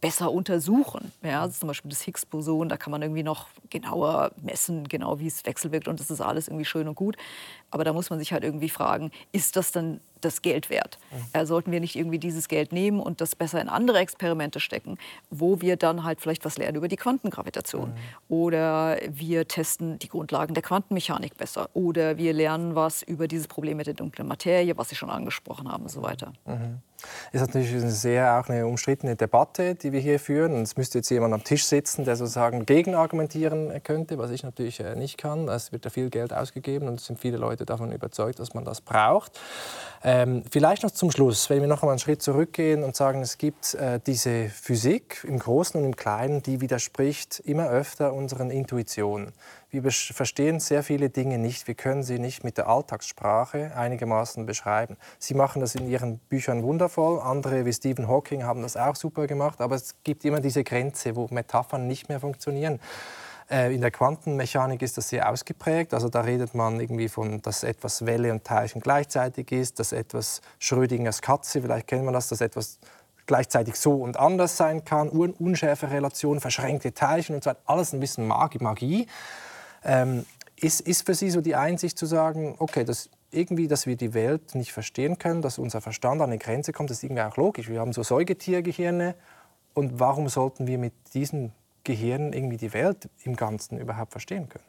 besser 0.01 0.31
untersuchen. 0.31 1.12
Ja, 1.23 1.43
also 1.43 1.59
zum 1.59 1.68
Beispiel 1.68 1.91
das 1.91 2.03
Higgs-Boson, 2.03 2.68
da 2.68 2.77
kann 2.77 2.91
man 2.91 3.03
irgendwie 3.03 3.23
noch 3.23 3.49
genauer 3.70 4.31
messen, 4.41 4.89
genau 4.89 5.18
wie 5.18 5.27
es 5.27 5.45
wechselwirkt 5.45 5.89
und 5.89 6.01
das 6.01 6.11
ist 6.11 6.20
alles 6.20 6.49
irgendwie 6.49 6.64
schön 6.64 6.89
und 6.89 6.95
gut. 6.95 7.16
Aber 7.73 7.85
da 7.85 7.93
muss 7.93 8.11
man 8.11 8.18
sich 8.18 8.33
halt 8.33 8.45
irgendwie 8.45 8.68
fragen, 8.68 9.11
ist 9.33 9.57
das 9.57 9.73
dann 9.73 10.01
das 10.20 10.43
Geld 10.43 10.70
wert? 10.70 10.99
Mhm. 11.11 11.41
Äh, 11.41 11.47
sollten 11.47 11.73
wir 11.73 11.81
nicht 11.81 11.97
irgendwie 11.97 12.18
dieses 12.18 12.47
Geld 12.49 12.73
nehmen 12.73 13.01
und 13.01 13.20
das 13.20 13.35
besser 13.35 13.61
in 13.61 13.68
andere 13.68 13.99
Experimente 13.99 14.61
stecken, 14.61 14.99
wo 15.31 15.61
wir 15.61 15.77
dann 15.77 16.05
halt 16.05 16.20
vielleicht 16.20 16.45
was 16.45 16.59
lernen 16.59 16.77
über 16.77 16.87
die 16.87 16.97
Quantengravitation? 16.97 17.91
Mhm. 17.91 17.95
Oder 18.29 18.99
wir 19.09 19.49
testen 19.49 19.99
die 19.99 20.09
Grundlagen 20.09 20.55
der 20.55 20.62
Quantenmechanik 20.62 21.37
besser. 21.37 21.68
Oder 21.73 22.18
wir 22.18 22.35
lernen 22.35 22.75
was 22.75 23.03
über 23.03 23.27
dieses 23.27 23.49
Problem 23.49 23.79
mit 23.79 23.87
der 23.87 23.95
dunklen 23.95 24.29
Materie, 24.29 24.77
was 24.77 24.91
Sie 24.91 24.95
schon 24.95 25.11
angesprochen 25.11 25.73
haben 25.73 25.85
und 25.85 25.91
so 25.91 26.03
weiter. 26.03 26.33
Mhm. 26.47 26.79
Ist 27.33 27.41
natürlich 27.41 27.73
eine 27.73 27.91
sehr 27.91 28.39
auch 28.39 28.49
eine 28.49 28.66
umstrittene 28.66 29.16
Debatte 29.16 29.75
die 29.75 29.93
wir 29.93 30.01
hier 30.01 30.20
führen. 30.20 30.55
Und 30.55 30.62
es 30.62 30.77
müsste 30.77 30.99
jetzt 30.99 31.11
jemand 31.11 31.35
am 31.35 31.43
Tisch 31.43 31.64
sitzen, 31.64 32.05
der 32.05 32.16
sozusagen 32.16 32.64
gegenargumentieren 32.64 33.83
könnte, 33.83 34.18
was 34.18 34.31
ich 34.31 34.43
natürlich 34.43 34.81
äh, 34.81 34.95
nicht 34.95 35.18
kann. 35.18 35.49
Es 35.49 35.73
wird 35.73 35.85
ja 35.85 35.91
viel 35.91 36.11
Geld 36.11 36.33
ausgegeben 36.33 36.89
und 36.89 37.01
es 37.01 37.07
sind 37.07 37.18
viele 37.18 37.39
Leute 37.39 37.62
davon 37.65 37.93
überzeugt, 37.93 38.39
dass 38.39 38.55
man 38.55 38.65
das 38.65 38.81
braucht. 38.81 39.39
Ähm, 40.05 40.43
vielleicht 40.51 40.83
noch 40.83 40.91
zum 40.91 41.13
Schluss, 41.13 41.49
wenn 41.49 41.61
wir 41.61 41.69
noch 41.69 41.83
einmal 41.83 41.93
einen 41.93 42.01
Schritt 42.01 42.23
zurückgehen 42.23 42.83
und 42.83 42.97
sagen, 42.97 43.23
es 43.23 43.39
gibt 43.39 43.75
äh, 43.75 44.01
diese 44.05 44.49
Physik 44.49 45.25
im 45.29 45.39
Großen 45.39 45.79
und 45.79 45.87
im 45.87 45.95
Kleinen, 45.97 46.43
die 46.43 46.61
widerspricht 46.61 47.39
immer 47.41 47.69
öfter 47.69 48.13
unseren 48.13 48.51
Intuitionen. 48.51 49.33
Wir 49.71 49.91
verstehen 49.91 50.61
sehr 50.61 50.83
viele 50.83 51.09
Dinge 51.09 51.39
nicht. 51.39 51.67
Wir 51.67 51.75
können 51.75 52.03
sie 52.03 52.19
nicht 52.19 52.45
mit 52.45 52.59
der 52.59 52.69
Alltagssprache 52.69 53.73
einigermaßen 53.75 54.45
beschreiben. 54.45 54.99
Sie 55.19 55.33
machen 55.33 55.61
das 55.61 55.75
in 55.75 55.89
ihren 55.89 56.19
Büchern 56.19 56.63
wundervoll. 56.63 57.21
Andere 57.21 57.65
wie 57.65 57.73
Stephen 57.73 58.07
Hawking 58.07 58.45
haben 58.45 58.61
das 58.61 58.77
auch 58.77 58.97
super 58.97 59.27
gemacht. 59.27 59.63
Aber 59.63 59.77
es 59.77 59.95
gibt 60.05 60.27
immer 60.27 60.41
diese 60.41 60.63
Grenze, 60.63 61.17
wo 61.17 61.27
Metaphern 61.31 61.87
nicht 61.87 62.11
mehr 62.11 62.21
funktionieren. 62.21 62.81
Äh, 63.53 63.74
in 63.74 63.82
der 63.82 63.90
Quantenmechanik 63.90 64.80
ist 64.80 64.96
das 64.96 65.11
sehr 65.11 65.30
ausgeprägt. 65.30 65.92
Also 65.92 66.09
da 66.09 66.22
redet 66.22 66.55
man 66.55 66.80
irgendwie 66.80 67.09
von, 67.09 67.42
dass 67.42 67.64
etwas 67.64 68.07
Welle 68.07 68.32
und 68.32 68.44
Teilchen 68.44 68.80
gleichzeitig 68.80 69.53
ist, 69.53 69.78
dass 69.78 69.92
etwas 69.92 70.40
Schrödingers 70.59 71.20
Katze, 71.20 71.61
vielleicht 71.61 71.86
kennt 71.86 72.05
man 72.05 72.14
das, 72.14 72.28
dass 72.28 72.40
etwas 72.40 72.78
gleichzeitig 73.26 73.76
so 73.76 73.96
und 73.96 74.16
anders 74.16 74.57
sein 74.57 74.84
kann, 74.84 75.11
Un 75.11 75.32
unschärfe 75.32 75.90
Relationen, 75.90 76.40
verschränkte 76.40 76.94
Teilchen 76.94 77.34
und 77.34 77.44
so 77.44 77.50
weiter. 77.50 77.61
Alles 77.66 77.92
ein 77.92 78.00
bisschen 78.00 78.26
Magie. 78.26 78.59
Magie. 78.61 79.07
Ähm, 79.84 80.24
ist, 80.57 80.80
ist 80.80 81.05
für 81.05 81.14
Sie 81.14 81.28
so 81.28 81.40
die 81.40 81.55
Einsicht 81.55 81.98
zu 81.98 82.07
sagen, 82.07 82.55
okay, 82.59 82.84
das 82.84 83.11
irgendwie, 83.30 83.68
dass 83.68 83.86
wir 83.86 83.96
die 83.96 84.14
Welt 84.14 84.55
nicht 84.55 84.72
verstehen 84.72 85.18
können, 85.18 85.42
dass 85.42 85.59
unser 85.59 85.80
Verstand 85.80 86.22
an 86.22 86.30
eine 86.30 86.38
Grenze 86.38 86.72
kommt, 86.72 86.90
das 86.90 86.98
ist 86.98 87.05
irgendwie 87.05 87.22
auch 87.22 87.36
logisch. 87.36 87.68
Wir 87.68 87.80
haben 87.80 87.92
so 87.92 88.03
Säugetiergehirne 88.03 89.14
und 89.74 90.00
warum 90.00 90.28
sollten 90.28 90.66
wir 90.66 90.78
mit 90.78 90.92
diesen 91.14 91.53
Gehirnen 91.85 92.33
irgendwie 92.33 92.57
die 92.57 92.72
Welt 92.72 93.09
im 93.24 93.37
Ganzen 93.37 93.78
überhaupt 93.78 94.12
verstehen 94.12 94.49
können? 94.49 94.64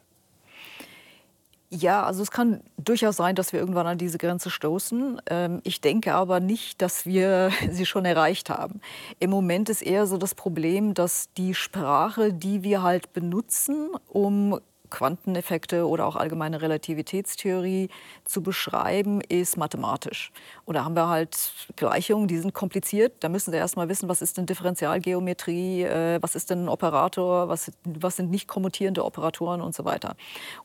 Ja, 1.70 2.04
also 2.04 2.22
es 2.22 2.30
kann 2.30 2.60
durchaus 2.76 3.16
sein, 3.16 3.34
dass 3.34 3.52
wir 3.52 3.58
irgendwann 3.58 3.88
an 3.88 3.98
diese 3.98 4.18
Grenze 4.18 4.48
stoßen. 4.48 5.20
Ähm, 5.28 5.60
ich 5.64 5.80
denke 5.80 6.14
aber 6.14 6.38
nicht, 6.38 6.80
dass 6.80 7.04
wir 7.04 7.50
sie 7.70 7.84
schon 7.84 8.04
erreicht 8.04 8.48
haben. 8.48 8.80
Im 9.18 9.30
Moment 9.30 9.68
ist 9.68 9.82
eher 9.82 10.06
so 10.06 10.16
das 10.16 10.36
Problem, 10.36 10.94
dass 10.94 11.30
die 11.36 11.52
Sprache, 11.54 12.32
die 12.32 12.62
wir 12.62 12.82
halt 12.82 13.12
benutzen, 13.12 13.90
um 14.08 14.60
Quanteneffekte 14.90 15.88
oder 15.88 16.06
auch 16.06 16.14
allgemeine 16.14 16.62
Relativitätstheorie 16.62 17.88
zu 18.22 18.42
beschreiben, 18.42 19.20
ist 19.22 19.56
mathematisch. 19.56 20.30
Und 20.66 20.74
da 20.74 20.84
haben 20.84 20.96
wir 20.96 21.08
halt 21.08 21.52
Gleichungen, 21.76 22.26
die 22.26 22.38
sind 22.38 22.54
kompliziert. 22.54 23.12
Da 23.20 23.28
müssen 23.28 23.50
Sie 23.50 23.56
erst 23.56 23.76
mal 23.76 23.88
wissen, 23.88 24.08
was 24.08 24.22
ist 24.22 24.38
denn 24.38 24.46
Differentialgeometrie, 24.46 25.82
äh, 25.82 26.18
was 26.22 26.34
ist 26.34 26.48
denn 26.48 26.64
ein 26.64 26.68
Operator, 26.68 27.48
was, 27.48 27.70
was 27.84 28.16
sind 28.16 28.30
nicht 28.30 28.48
kommutierende 28.48 29.04
Operatoren 29.04 29.60
und 29.60 29.74
so 29.74 29.84
weiter. 29.84 30.16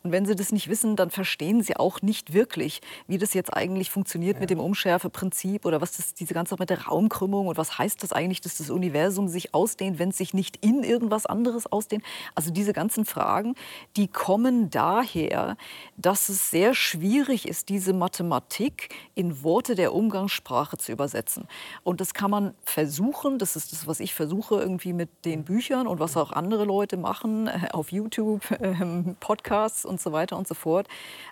Und 0.01 0.11
wenn 0.11 0.25
Sie 0.25 0.35
das 0.35 0.53
nicht 0.53 0.69
wissen, 0.69 0.95
dann 0.95 1.09
verstehen 1.09 1.61
Sie 1.63 1.75
auch 1.75 2.01
nicht 2.01 2.33
wirklich, 2.33 2.79
wie 3.07 3.17
das 3.17 3.33
jetzt 3.33 3.53
eigentlich 3.53 3.89
funktioniert 3.89 4.35
ja. 4.35 4.41
mit 4.41 4.49
dem 4.49 4.59
Umschärfeprinzip 4.59 5.65
oder 5.65 5.81
was 5.81 5.97
das, 5.97 6.13
diese 6.13 6.33
ganze 6.33 6.51
Sache 6.51 6.61
mit 6.61 6.69
der 6.69 6.85
Raumkrümmung 6.85 7.47
und 7.47 7.57
was 7.57 7.77
heißt 7.77 8.01
das 8.01 8.13
eigentlich, 8.13 8.39
dass 8.39 8.57
das 8.57 8.69
Universum 8.69 9.27
sich 9.27 9.53
ausdehnt, 9.53 9.99
wenn 9.99 10.09
es 10.09 10.17
sich 10.17 10.33
nicht 10.33 10.63
in 10.65 10.83
irgendwas 10.83 11.25
anderes 11.25 11.67
ausdehnt. 11.67 12.03
Also 12.35 12.51
diese 12.51 12.71
ganzen 12.71 13.03
Fragen, 13.03 13.55
die 13.97 14.07
kommen 14.07 14.69
daher, 14.69 15.57
dass 15.97 16.29
es 16.29 16.49
sehr 16.51 16.73
schwierig 16.73 17.47
ist, 17.47 17.67
diese 17.67 17.91
Mathematik 17.91 18.89
in 19.15 19.43
Worte 19.43 19.75
der 19.75 19.88
Umgangssprache 19.93 20.77
zu 20.77 20.91
übersetzen. 20.91 21.47
Und 21.83 22.01
das 22.01 22.13
kann 22.13 22.31
man 22.31 22.53
versuchen, 22.63 23.39
das 23.39 23.55
ist 23.55 23.71
das, 23.71 23.87
was 23.87 23.99
ich 23.99 24.13
versuche 24.13 24.55
irgendwie 24.55 24.93
mit 24.93 25.09
den 25.25 25.43
Büchern 25.43 25.87
und 25.87 25.99
was 25.99 26.17
auch 26.17 26.31
andere 26.31 26.65
Leute 26.65 26.97
machen 26.97 27.47
äh, 27.47 27.69
auf 27.71 27.91
YouTube, 27.91 28.43
ähm, 28.61 29.15
Podcasts 29.19 29.85
und 29.85 29.99
so 30.01 30.11
weiter 30.11 30.37
und 30.37 30.47
so 30.47 30.55
fort. 30.55 30.87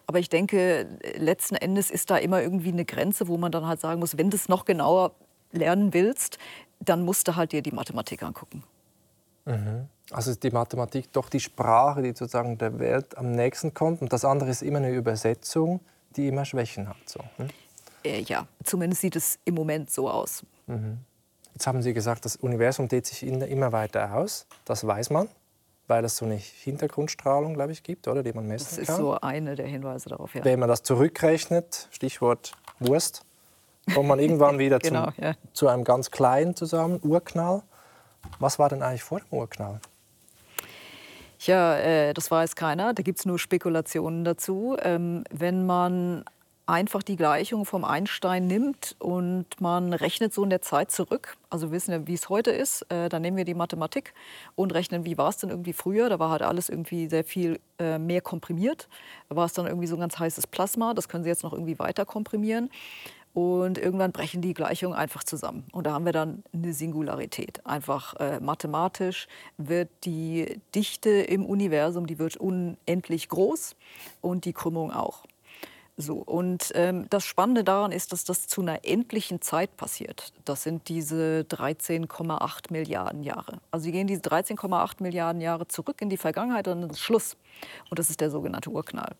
Aber 0.05 0.19
ich 0.19 0.29
denke, 0.29 0.87
letzten 1.17 1.55
Endes 1.55 1.91
ist 1.91 2.09
da 2.09 2.17
immer 2.17 2.41
irgendwie 2.41 2.71
eine 2.71 2.85
Grenze, 2.85 3.27
wo 3.27 3.37
man 3.37 3.51
dann 3.51 3.65
halt 3.65 3.79
sagen 3.79 3.99
muss, 3.99 4.17
wenn 4.17 4.29
du 4.29 4.35
es 4.35 4.49
noch 4.49 4.65
genauer 4.65 5.11
lernen 5.51 5.93
willst, 5.93 6.37
dann 6.79 7.03
musst 7.03 7.27
du 7.27 7.35
halt 7.35 7.51
dir 7.51 7.61
die 7.61 7.71
Mathematik 7.71 8.23
angucken. 8.23 8.63
Mhm. 9.45 9.87
Also 10.11 10.31
ist 10.31 10.43
die 10.43 10.51
Mathematik 10.51 11.11
doch 11.11 11.29
die 11.29 11.39
Sprache, 11.39 12.01
die 12.01 12.09
sozusagen 12.09 12.57
der 12.57 12.79
Welt 12.79 13.17
am 13.17 13.31
nächsten 13.31 13.73
kommt. 13.73 14.01
Und 14.01 14.13
das 14.13 14.23
andere 14.23 14.49
ist 14.49 14.61
immer 14.61 14.77
eine 14.77 14.91
Übersetzung, 14.91 15.81
die 16.15 16.27
immer 16.27 16.45
Schwächen 16.45 16.87
hat. 16.87 16.97
So, 17.05 17.19
hm? 17.37 17.49
Äh, 18.07 18.21
ja, 18.21 18.47
zumindest 18.63 19.01
sieht 19.01 19.15
es 19.15 19.39
im 19.45 19.55
Moment 19.55 19.89
so 19.89 20.09
aus. 20.09 20.43
Mhm. 20.67 20.99
Jetzt 21.53 21.65
haben 21.65 21.81
Sie 21.81 21.93
gesagt, 21.93 22.25
das 22.25 22.35
Universum 22.35 22.87
dehnt 22.87 23.07
sich 23.07 23.23
immer 23.23 23.71
weiter 23.71 24.13
aus. 24.13 24.45
Das 24.65 24.85
weiß 24.85 25.09
man, 25.09 25.27
weil 25.87 26.05
es 26.05 26.17
so 26.17 26.25
eine 26.25 26.35
Hintergrundstrahlung, 26.35 27.55
glaube 27.55 27.71
ich, 27.71 27.81
gibt, 27.81 28.07
oder, 28.07 28.21
die 28.21 28.31
man 28.31 28.47
messen 28.47 28.67
kann. 28.67 28.75
Das 28.75 28.83
ist 28.83 28.87
kann. 28.87 28.97
so 28.97 29.19
eine 29.21 29.55
der 29.55 29.65
Hinweise 29.65 30.09
darauf. 30.09 30.35
Ja. 30.35 30.45
Wenn 30.45 30.59
man 30.59 30.69
das 30.69 30.83
zurückrechnet, 30.83 31.87
Stichwort 31.89 32.51
Wurst, 32.79 33.23
kommt 33.91 34.07
man 34.07 34.19
irgendwann 34.19 34.59
wieder 34.59 34.77
genau, 34.77 35.05
zum, 35.05 35.23
ja. 35.23 35.33
zu 35.53 35.67
einem 35.67 35.83
ganz 35.83 36.11
kleinen 36.11 36.55
zusammen, 36.55 36.99
Urknall. 37.01 37.63
Was 38.39 38.59
war 38.59 38.69
denn 38.69 38.83
eigentlich 38.83 39.03
vor 39.03 39.19
dem 39.19 39.27
Urknall? 39.31 39.79
Ja, 41.39 41.77
äh, 41.77 42.13
das 42.13 42.29
weiß 42.29 42.55
keiner. 42.55 42.93
Da 42.93 43.03
gibt 43.03 43.19
es 43.19 43.25
nur 43.25 43.39
Spekulationen 43.39 44.23
dazu. 44.23 44.77
Ähm, 44.81 45.23
wenn 45.31 45.65
man 45.65 46.23
einfach 46.67 47.01
die 47.01 47.15
Gleichung 47.15 47.65
vom 47.65 47.85
Einstein 47.85 48.45
nimmt 48.45 48.95
und 48.99 49.45
man 49.59 49.93
rechnet 49.93 50.33
so 50.33 50.43
in 50.43 50.49
der 50.49 50.61
Zeit 50.61 50.91
zurück, 50.91 51.37
also 51.49 51.71
wissen 51.71 51.91
wir, 51.91 52.07
wie 52.07 52.13
es 52.13 52.27
heute 52.27 52.51
ist, 52.51 52.81
äh, 52.91 53.07
dann 53.07 53.21
nehmen 53.21 53.37
wir 53.37 53.45
die 53.45 53.53
Mathematik 53.53 54.13
und 54.55 54.73
rechnen, 54.73 55.05
wie 55.05 55.17
war 55.17 55.29
es 55.29 55.37
denn 55.37 55.49
irgendwie 55.49 55.73
früher. 55.73 56.09
Da 56.09 56.19
war 56.19 56.29
halt 56.29 56.41
alles 56.41 56.67
irgendwie 56.67 57.07
sehr 57.07 57.23
viel 57.23 57.59
äh, 57.79 57.97
mehr 57.97 58.21
komprimiert. 58.21 58.89
Da 59.29 59.37
war 59.37 59.45
es 59.45 59.53
dann 59.53 59.65
irgendwie 59.65 59.87
so 59.87 59.95
ein 59.95 60.01
ganz 60.01 60.19
heißes 60.19 60.47
Plasma. 60.47 60.93
Das 60.93 61.07
können 61.07 61.23
Sie 61.23 61.29
jetzt 61.29 61.43
noch 61.43 61.53
irgendwie 61.53 61.79
weiter 61.79 62.05
komprimieren. 62.05 62.69
Und 63.33 63.77
irgendwann 63.77 64.11
brechen 64.11 64.41
die 64.41 64.53
Gleichungen 64.55 64.97
einfach 64.97 65.23
zusammen. 65.23 65.63
Und 65.71 65.85
da 65.85 65.93
haben 65.93 66.05
wir 66.05 66.11
dann 66.11 66.43
eine 66.53 66.73
Singularität. 66.73 67.65
Einfach 67.65 68.15
äh, 68.15 68.39
mathematisch 68.39 69.27
wird 69.57 69.89
die 70.05 70.59
Dichte 70.73 71.11
im 71.11 71.45
Universum, 71.45 72.07
die 72.07 72.17
wird 72.17 72.35
unendlich 72.37 73.29
groß 73.29 73.75
und 74.21 74.45
die 74.45 74.53
Krümmung 74.53 74.91
auch. 74.91 75.23
So, 75.99 76.17
und 76.17 76.71
ähm, 76.75 77.07
das 77.09 77.25
Spannende 77.25 77.63
daran 77.63 77.91
ist, 77.91 78.11
dass 78.11 78.23
das 78.23 78.45
zu 78.45 78.61
einer 78.61 78.85
endlichen 78.85 79.41
Zeit 79.41 79.75
passiert. 79.77 80.31
Das 80.45 80.61
sind 80.61 80.89
diese 80.89 81.43
13,8 81.49 82.71
Milliarden 82.71 83.23
Jahre. 83.23 83.59
Also 83.71 83.85
sie 83.85 83.91
gehen 83.91 84.05
diese 84.05 84.21
13,8 84.21 85.01
Milliarden 85.01 85.41
Jahre 85.41 85.67
zurück 85.67 85.99
in 86.01 86.09
die 86.09 86.17
Vergangenheit 86.17 86.67
und 86.67 86.81
dann 86.81 86.89
ist 86.91 86.99
Schluss. 86.99 87.35
Und 87.89 87.97
das 87.97 88.11
ist 88.11 88.21
der 88.21 88.29
sogenannte 88.29 88.69
Urknall. 88.69 89.15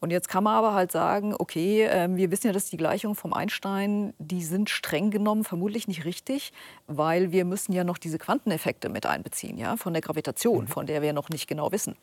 Und 0.00 0.10
jetzt 0.10 0.28
kann 0.28 0.44
man 0.44 0.54
aber 0.54 0.74
halt 0.74 0.92
sagen, 0.92 1.34
okay, 1.38 1.84
äh, 1.84 2.08
wir 2.10 2.30
wissen 2.30 2.48
ja, 2.48 2.52
dass 2.52 2.66
die 2.66 2.76
Gleichungen 2.76 3.14
vom 3.14 3.32
Einstein, 3.32 4.12
die 4.18 4.44
sind 4.44 4.68
streng 4.68 5.10
genommen 5.10 5.44
vermutlich 5.44 5.88
nicht 5.88 6.04
richtig, 6.04 6.52
weil 6.86 7.32
wir 7.32 7.44
müssen 7.44 7.72
ja 7.72 7.82
noch 7.82 7.98
diese 7.98 8.18
Quanteneffekte 8.18 8.88
mit 8.88 9.06
einbeziehen, 9.06 9.56
ja, 9.56 9.76
von 9.76 9.94
der 9.94 10.02
Gravitation, 10.02 10.64
mhm. 10.64 10.68
von 10.68 10.86
der 10.86 11.02
wir 11.02 11.12
noch 11.12 11.30
nicht 11.30 11.46
genau 11.48 11.72
wissen. 11.72 11.96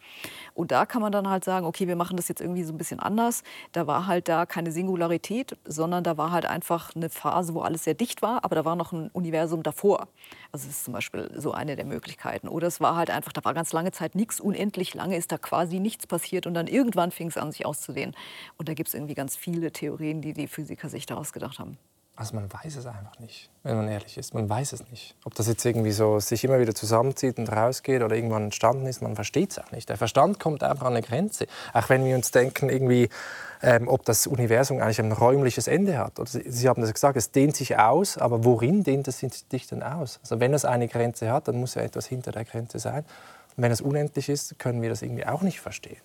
Und 0.54 0.72
da 0.72 0.86
kann 0.86 1.02
man 1.02 1.12
dann 1.12 1.30
halt 1.30 1.44
sagen, 1.44 1.66
okay, 1.66 1.88
wir 1.88 1.96
machen 1.96 2.18
das 2.18 2.28
jetzt 2.28 2.42
irgendwie 2.42 2.64
so 2.64 2.74
ein 2.74 2.78
bisschen 2.78 3.00
anders. 3.00 3.44
Da 3.72 3.86
war 3.86 4.08
halt 4.08 4.28
da 4.28 4.46
keine 4.46 4.72
Singularität, 4.72 5.56
sondern 5.66 6.04
da 6.04 6.18
war 6.18 6.32
halt 6.32 6.46
einfach 6.46 6.96
eine 6.96 7.10
Phase, 7.10 7.54
wo 7.54 7.62
alles 7.62 7.84
sehr 7.84 7.94
dicht 7.94 8.22
war, 8.22 8.44
aber 8.44 8.56
da 8.56 8.66
war 8.66 8.76
noch 8.76 8.92
ein 8.92 9.10
Universum 9.14 9.62
davor. 9.62 10.08
Also 10.56 10.68
das 10.68 10.78
ist 10.78 10.86
zum 10.86 10.94
Beispiel 10.94 11.32
so 11.36 11.52
eine 11.52 11.76
der 11.76 11.86
Möglichkeiten. 11.86 12.48
Oder 12.48 12.68
es 12.68 12.80
war 12.80 12.96
halt 12.96 13.10
einfach, 13.10 13.34
da 13.34 13.44
war 13.44 13.54
ganz 13.56 13.74
lange 13.74 13.92
Zeit 13.92 14.14
nichts, 14.16 14.40
unendlich 14.40 14.94
lange 14.94 15.18
ist 15.18 15.32
da 15.32 15.38
quasi 15.40 15.80
nichts 15.80 16.06
passiert 16.06 16.46
und 16.46 16.54
dann 16.54 16.68
irgendwann 16.68 17.12
fing 17.12 17.28
es 17.28 17.38
an, 17.38 17.52
sich 17.52 17.66
auszudehnen. 17.66 18.16
Und 18.58 18.70
da 18.70 18.74
gibt 18.76 18.88
es 18.90 18.94
irgendwie 18.94 19.16
ganz 19.16 19.36
viele 19.36 19.72
Theorien, 19.72 20.22
die 20.22 20.34
die 20.34 20.48
Physiker 20.48 20.90
sich 20.90 21.06
daraus 21.08 21.34
gedacht 21.34 21.58
haben. 21.60 21.78
Also 22.16 22.36
man 22.36 22.52
weiß 22.52 22.76
es 22.76 22.86
einfach 22.86 23.18
nicht, 23.18 23.50
wenn 23.64 23.76
man 23.76 23.88
ehrlich 23.88 24.20
ist. 24.20 24.36
Man 24.36 24.48
weiß 24.48 24.74
es 24.74 24.88
nicht. 24.92 25.16
Ob 25.26 25.34
das 25.34 25.48
jetzt 25.48 25.66
irgendwie 25.66 25.92
so 25.92 26.20
sich 26.20 26.44
immer 26.44 26.60
wieder 26.60 26.76
zusammenzieht 26.76 27.40
und 27.40 27.52
rausgeht 27.52 28.04
oder 28.04 28.16
irgendwann 28.16 28.46
entstanden 28.46 28.86
ist, 28.86 29.02
man 29.02 29.16
versteht 29.16 29.52
es 29.52 29.60
auch 29.60 29.72
nicht. 29.72 29.90
Der 29.90 29.98
Verstand 29.98 30.40
kommt 30.40 30.62
einfach 30.62 30.86
an 30.86 30.94
eine 30.94 31.02
Grenze. 31.02 31.48
Auch 31.74 31.90
wenn 31.90 32.06
wir 32.06 32.16
uns 32.16 32.30
denken, 32.30 32.70
irgendwie, 32.70 33.10
ähm, 33.64 33.88
ob 33.88 34.06
das 34.06 34.28
Universum 34.28 34.80
eigentlich 34.80 35.00
ein 35.00 35.12
räumliches 35.12 35.68
Ende 35.68 35.98
hat. 35.98 36.20
Oder 36.20 36.30
Sie, 36.30 36.44
Sie 36.46 36.70
haben 36.70 36.82
das 36.82 36.94
gesagt, 36.94 37.18
es 37.18 37.32
dehnt 37.32 37.56
sich 37.56 37.80
aus, 37.80 38.20
aber 38.20 38.44
worin 38.46 38.84
dehnt 38.84 39.08
es 39.08 39.18
sich 39.18 39.68
denn 39.68 39.82
aus? 39.82 40.20
Also 40.22 40.40
wenn 40.40 40.54
es 40.54 40.66
eine 40.66 40.88
Grenze 40.88 41.32
hat, 41.32 41.48
dann 41.48 41.56
muss 41.56 41.74
ja 41.74 41.82
etwas 41.82 42.06
hinter 42.06 42.32
der 42.32 42.46
Grenze 42.46 42.78
sein. 42.78 43.06
Und 43.58 43.64
wenn 43.64 43.72
es 43.72 43.82
unendlich 43.82 44.30
ist, 44.30 44.60
können 44.60 44.84
wir 44.84 44.90
das 44.90 45.02
irgendwie 45.02 45.26
auch 45.26 45.42
nicht 45.42 45.62
verstehen. 45.62 46.02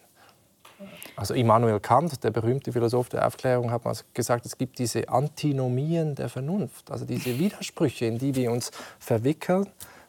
Also 1.17 1.35
Immanuel 1.35 1.81
Kant, 1.81 2.23
der 2.23 2.31
berühmte 2.31 2.73
Philosoph 2.73 3.09
der 3.09 3.27
Aufklärung, 3.27 3.71
hat 3.71 3.85
mal 3.85 3.97
gesagt, 4.15 4.47
es 4.47 4.57
gibt 4.57 4.79
diese 4.79 5.09
Antinomien 5.09 6.15
der 6.15 6.29
Vernunft, 6.29 6.91
also 6.91 7.05
diese 7.05 7.39
Widersprüche, 7.39 8.07
in 8.07 8.19
die 8.19 8.35
wir 8.35 8.53
uns 8.53 8.71
verwickeln, 8.99 9.67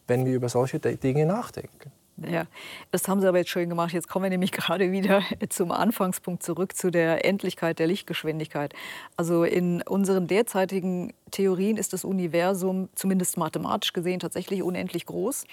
wenn 0.07 0.25
wir 0.25 0.33
über 0.33 0.49
solche 0.49 0.79
Dinge 0.79 1.25
nachdenken. 1.25 1.91
Ja, 2.27 2.45
das 2.91 3.07
haben 3.07 3.21
Sie 3.21 3.27
aber 3.27 3.37
jetzt 3.37 3.49
schön 3.49 3.69
gemacht. 3.69 3.93
Jetzt 3.93 4.07
kommen 4.07 4.23
wir 4.23 4.29
nämlich 4.29 4.51
gerade 4.53 4.91
wieder 4.91 5.21
zum 5.49 5.71
Anfangspunkt 5.71 6.43
zurück, 6.43 6.75
zu 6.75 6.91
der 6.91 7.25
Endlichkeit 7.25 7.79
der 7.79 7.87
Lichtgeschwindigkeit. 7.87 8.73
Also 9.17 9.43
in 9.43 9.81
unseren 9.83 10.27
derzeitigen 10.27 11.13
Theorien 11.31 11.77
ist 11.77 11.93
das 11.93 12.03
Universum, 12.03 12.89
zumindest 12.95 13.37
mathematisch 13.37 13.93
gesehen, 13.93 14.19
tatsächlich 14.19 14.63
unendlich 14.63 15.05
groß. 15.05 15.45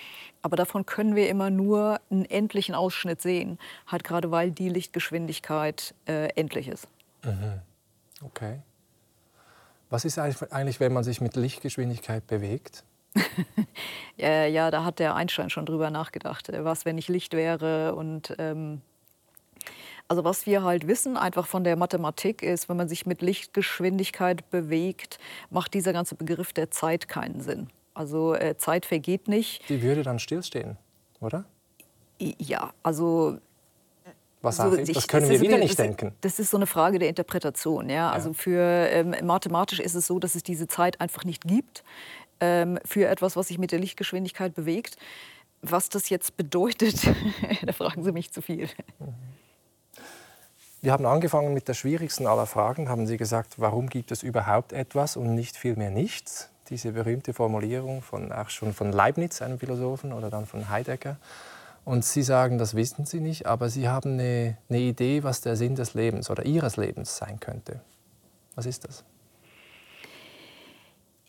Aber 0.42 0.56
davon 0.56 0.86
können 0.86 1.14
wir 1.14 1.28
immer 1.28 1.50
nur 1.50 2.00
einen 2.10 2.24
endlichen 2.24 2.74
Ausschnitt 2.74 3.20
sehen, 3.20 3.58
halt 3.86 4.04
gerade 4.04 4.30
weil 4.30 4.50
die 4.50 4.68
Lichtgeschwindigkeit 4.68 5.94
äh, 6.06 6.28
endlich 6.34 6.68
ist. 6.68 6.88
Mhm. 7.24 7.60
Okay. 8.22 8.60
Was 9.90 10.04
ist 10.04 10.18
eigentlich, 10.18 10.80
wenn 10.80 10.92
man 10.92 11.04
sich 11.04 11.20
mit 11.20 11.36
Lichtgeschwindigkeit 11.36 12.26
bewegt? 12.26 12.84
ja, 14.16 14.46
ja, 14.46 14.70
da 14.70 14.84
hat 14.84 14.98
der 14.98 15.14
Einstein 15.14 15.50
schon 15.50 15.66
drüber 15.66 15.90
nachgedacht. 15.90 16.48
Äh, 16.48 16.64
was, 16.64 16.84
wenn 16.84 16.98
ich 16.98 17.08
Licht 17.08 17.32
wäre 17.32 17.94
und 17.94 18.34
ähm, 18.38 18.80
also 20.08 20.22
was 20.22 20.46
wir 20.46 20.62
halt 20.62 20.86
wissen, 20.86 21.16
einfach 21.16 21.46
von 21.46 21.64
der 21.64 21.76
Mathematik, 21.76 22.42
ist, 22.42 22.68
wenn 22.68 22.76
man 22.76 22.88
sich 22.88 23.06
mit 23.06 23.22
Lichtgeschwindigkeit 23.22 24.48
bewegt, 24.50 25.18
macht 25.50 25.74
dieser 25.74 25.92
ganze 25.92 26.14
Begriff 26.14 26.52
der 26.52 26.70
Zeit 26.70 27.08
keinen 27.08 27.40
Sinn. 27.40 27.68
Also 27.92 28.34
äh, 28.34 28.56
Zeit 28.56 28.86
vergeht 28.86 29.26
nicht. 29.26 29.68
Die 29.68 29.82
würde 29.82 30.02
dann 30.02 30.18
stillstehen, 30.18 30.76
oder? 31.20 31.44
Ja, 32.18 32.72
also 32.82 33.38
was 34.42 34.58
so, 34.58 34.76
ich? 34.76 34.92
Das 34.92 35.08
können 35.08 35.28
wir 35.28 35.40
wieder 35.40 35.58
nicht 35.58 35.78
das, 35.78 35.84
denken. 35.84 36.12
Das 36.20 36.38
ist 36.38 36.50
so 36.50 36.56
eine 36.56 36.66
Frage 36.66 36.98
der 36.98 37.08
Interpretation. 37.08 37.90
Ja? 37.90 38.10
Also 38.10 38.32
für 38.32 38.60
ähm, 38.60 39.14
mathematisch 39.24 39.80
ist 39.80 39.94
es 39.94 40.06
so, 40.06 40.18
dass 40.18 40.34
es 40.34 40.42
diese 40.42 40.68
Zeit 40.68 41.00
einfach 41.00 41.24
nicht 41.24 41.42
gibt 41.44 41.82
ähm, 42.40 42.78
für 42.84 43.08
etwas, 43.08 43.36
was 43.36 43.48
sich 43.48 43.58
mit 43.58 43.72
der 43.72 43.78
Lichtgeschwindigkeit 43.78 44.54
bewegt. 44.54 44.96
Was 45.62 45.88
das 45.88 46.08
jetzt 46.10 46.36
bedeutet, 46.36 47.06
da 47.66 47.72
fragen 47.72 48.02
Sie 48.04 48.12
mich 48.12 48.32
zu 48.32 48.42
viel. 48.42 48.68
Wir 50.82 50.92
haben 50.92 51.06
angefangen 51.06 51.54
mit 51.54 51.66
der 51.68 51.74
schwierigsten 51.74 52.26
aller 52.26 52.46
Fragen. 52.46 52.88
Haben 52.88 53.06
Sie 53.06 53.16
gesagt, 53.16 53.54
warum 53.58 53.88
gibt 53.88 54.12
es 54.12 54.22
überhaupt 54.22 54.72
etwas 54.72 55.16
und 55.16 55.34
nicht 55.34 55.56
vielmehr 55.56 55.90
nichts? 55.90 56.50
Diese 56.68 56.92
berühmte 56.92 57.32
Formulierung 57.32 58.02
von, 58.02 58.30
auch 58.32 58.50
schon 58.50 58.72
von 58.72 58.92
Leibniz, 58.92 59.40
einem 59.40 59.58
Philosophen, 59.58 60.12
oder 60.12 60.30
dann 60.30 60.46
von 60.46 60.68
Heidegger. 60.68 61.16
Und 61.84 62.04
Sie 62.04 62.22
sagen, 62.22 62.58
das 62.58 62.74
wissen 62.74 63.06
Sie 63.06 63.20
nicht, 63.20 63.46
aber 63.46 63.68
Sie 63.68 63.88
haben 63.88 64.14
eine, 64.14 64.58
eine 64.68 64.78
Idee, 64.78 65.22
was 65.22 65.40
der 65.40 65.56
Sinn 65.56 65.76
des 65.76 65.94
Lebens 65.94 66.30
oder 66.30 66.44
Ihres 66.44 66.76
Lebens 66.76 67.16
sein 67.16 67.40
könnte. 67.40 67.80
Was 68.54 68.66
ist 68.66 68.84
das? 68.84 69.04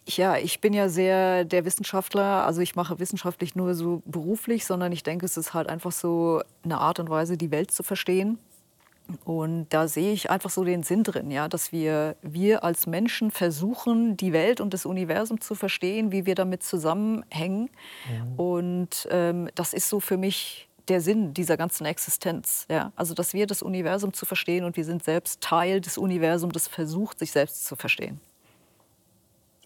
Ja, 0.10 0.38
ich 0.38 0.62
bin 0.62 0.74
ja 0.74 0.88
sehr 0.88 1.43
der 1.43 1.66
Wissenschaftler. 1.66 2.45
Also 2.45 2.62
ich 2.62 2.76
mache 2.76 2.97
wissenschaftlich 2.99 3.55
nur 3.55 3.76
so 3.76 4.01
beruflich, 4.05 4.66
sondern 4.66 4.93
ich 4.93 5.03
denke, 5.03 5.26
es 5.26 5.36
ist 5.36 5.53
halt 5.53 5.68
einfach 5.68 5.91
so 5.91 6.41
eine 6.64 6.78
Art 6.78 6.99
und 6.99 7.10
Weise, 7.10 7.36
die 7.38 7.51
Welt 7.51 7.72
zu 7.72 7.84
verstehen. 7.84 8.39
Und 9.26 9.68
da 9.70 9.88
sehe 9.88 10.14
ich 10.14 10.30
einfach 10.30 10.49
so 10.49 10.64
den 10.64 10.84
Sinn 10.84 11.03
drin, 11.03 11.32
ja, 11.32 11.47
dass 11.47 11.72
wir, 11.72 12.16
wir 12.22 12.64
als 12.64 12.88
Menschen 12.88 13.32
versuchen, 13.32 14.18
die 14.18 14.34
Welt 14.34 14.60
und 14.60 14.74
das 14.74 14.86
Universum 14.86 15.39
zu 15.39 15.55
verstehen, 15.55 16.12
wie 16.12 16.26
wir 16.26 16.36
damit 16.36 16.64
zusammenhängen. 16.64 17.70
Mhm. 18.10 18.39
Und 18.39 19.08
ähm, 19.12 19.49
das 19.55 19.74
ist 19.74 19.89
so 19.89 19.99
für 19.99 20.18
mich 20.18 20.68
der 20.88 21.01
Sinn 21.01 21.34
dieser 21.34 21.58
ganzen 21.58 21.86
Existenz. 21.86 22.66
Ja? 22.70 22.91
Also, 22.95 23.14
dass 23.14 23.34
wir 23.34 23.47
das 23.47 23.62
Universum 23.62 24.14
zu 24.14 24.26
verstehen 24.26 24.64
und 24.64 24.78
wir 24.78 24.86
sind 24.86 25.03
selbst 25.03 25.41
Teil 25.41 25.82
des 25.82 25.97
Universums, 25.97 26.53
das 26.53 26.68
versucht, 26.68 27.20
sich 27.20 27.32
selbst 27.32 27.66
zu 27.66 27.76
verstehen. 27.76 28.20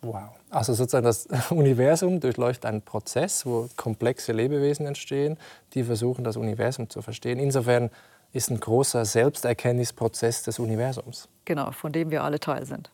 Wow. 0.01 0.31
Also 0.49 0.73
sozusagen 0.73 1.05
das 1.05 1.27
Universum 1.51 2.19
durchläuft 2.19 2.65
einen 2.65 2.81
Prozess, 2.81 3.45
wo 3.45 3.69
komplexe 3.77 4.31
Lebewesen 4.31 4.85
entstehen, 4.85 5.37
die 5.73 5.83
versuchen, 5.83 6.23
das 6.23 6.37
Universum 6.37 6.89
zu 6.89 7.01
verstehen. 7.01 7.37
Insofern 7.39 7.91
ist 8.33 8.49
ein 8.49 8.59
großer 8.59 9.05
Selbsterkenntnisprozess 9.05 10.43
des 10.43 10.57
Universums. 10.57 11.27
Genau, 11.45 11.71
von 11.71 11.91
dem 11.91 12.11
wir 12.11 12.23
alle 12.23 12.39
Teil 12.39 12.65
sind. 12.65 12.89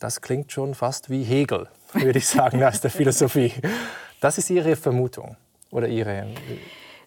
Das 0.00 0.20
klingt 0.20 0.52
schon 0.52 0.74
fast 0.74 1.10
wie 1.10 1.22
Hegel, 1.22 1.68
würde 1.92 2.18
ich 2.18 2.26
sagen, 2.26 2.62
aus 2.62 2.80
der 2.80 2.90
Philosophie. 2.90 3.52
Das 4.20 4.38
ist 4.38 4.50
Ihre 4.50 4.76
Vermutung 4.76 5.36
oder 5.70 5.88
Ihre. 5.88 6.26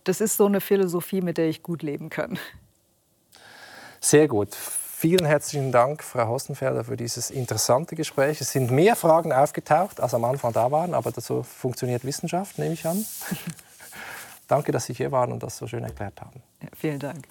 Das 0.04 0.22
ist 0.22 0.38
so 0.38 0.46
eine 0.46 0.62
Philosophie, 0.62 1.22
mit 1.22 1.38
der 1.38 1.48
ich 1.50 1.64
gut 1.64 1.84
leben 1.84 2.10
kann. 2.10 2.38
Sehr 4.00 4.28
gut. 4.28 4.50
Vielen 5.02 5.26
herzlichen 5.26 5.72
Dank, 5.72 6.04
Frau 6.04 6.28
Hostenfelder, 6.28 6.84
für 6.84 6.96
dieses 6.96 7.32
interessante 7.32 7.96
Gespräch. 7.96 8.40
Es 8.40 8.52
sind 8.52 8.70
mehr 8.70 8.96
Fragen 8.96 9.34
aufgetaucht, 9.34 10.00
als 10.00 10.14
am 10.14 10.24
Anfang 10.24 10.54
da 10.54 10.70
waren, 10.70 10.94
aber 10.94 11.12
so 11.20 11.42
funktioniert 11.42 12.06
Wissenschaft, 12.06 12.60
nehme 12.60 12.76
ich 12.76 12.86
an. 12.86 13.04
Danke, 14.48 14.72
dass 14.72 14.86
Sie 14.86 14.94
hier 14.94 15.12
waren 15.12 15.32
und 15.32 15.42
das 15.42 15.58
so 15.58 15.66
schön 15.66 15.84
erklärt 15.84 16.22
haben. 16.22 16.44
Ja, 16.62 16.68
vielen 16.78 17.00
Dank. 17.00 17.28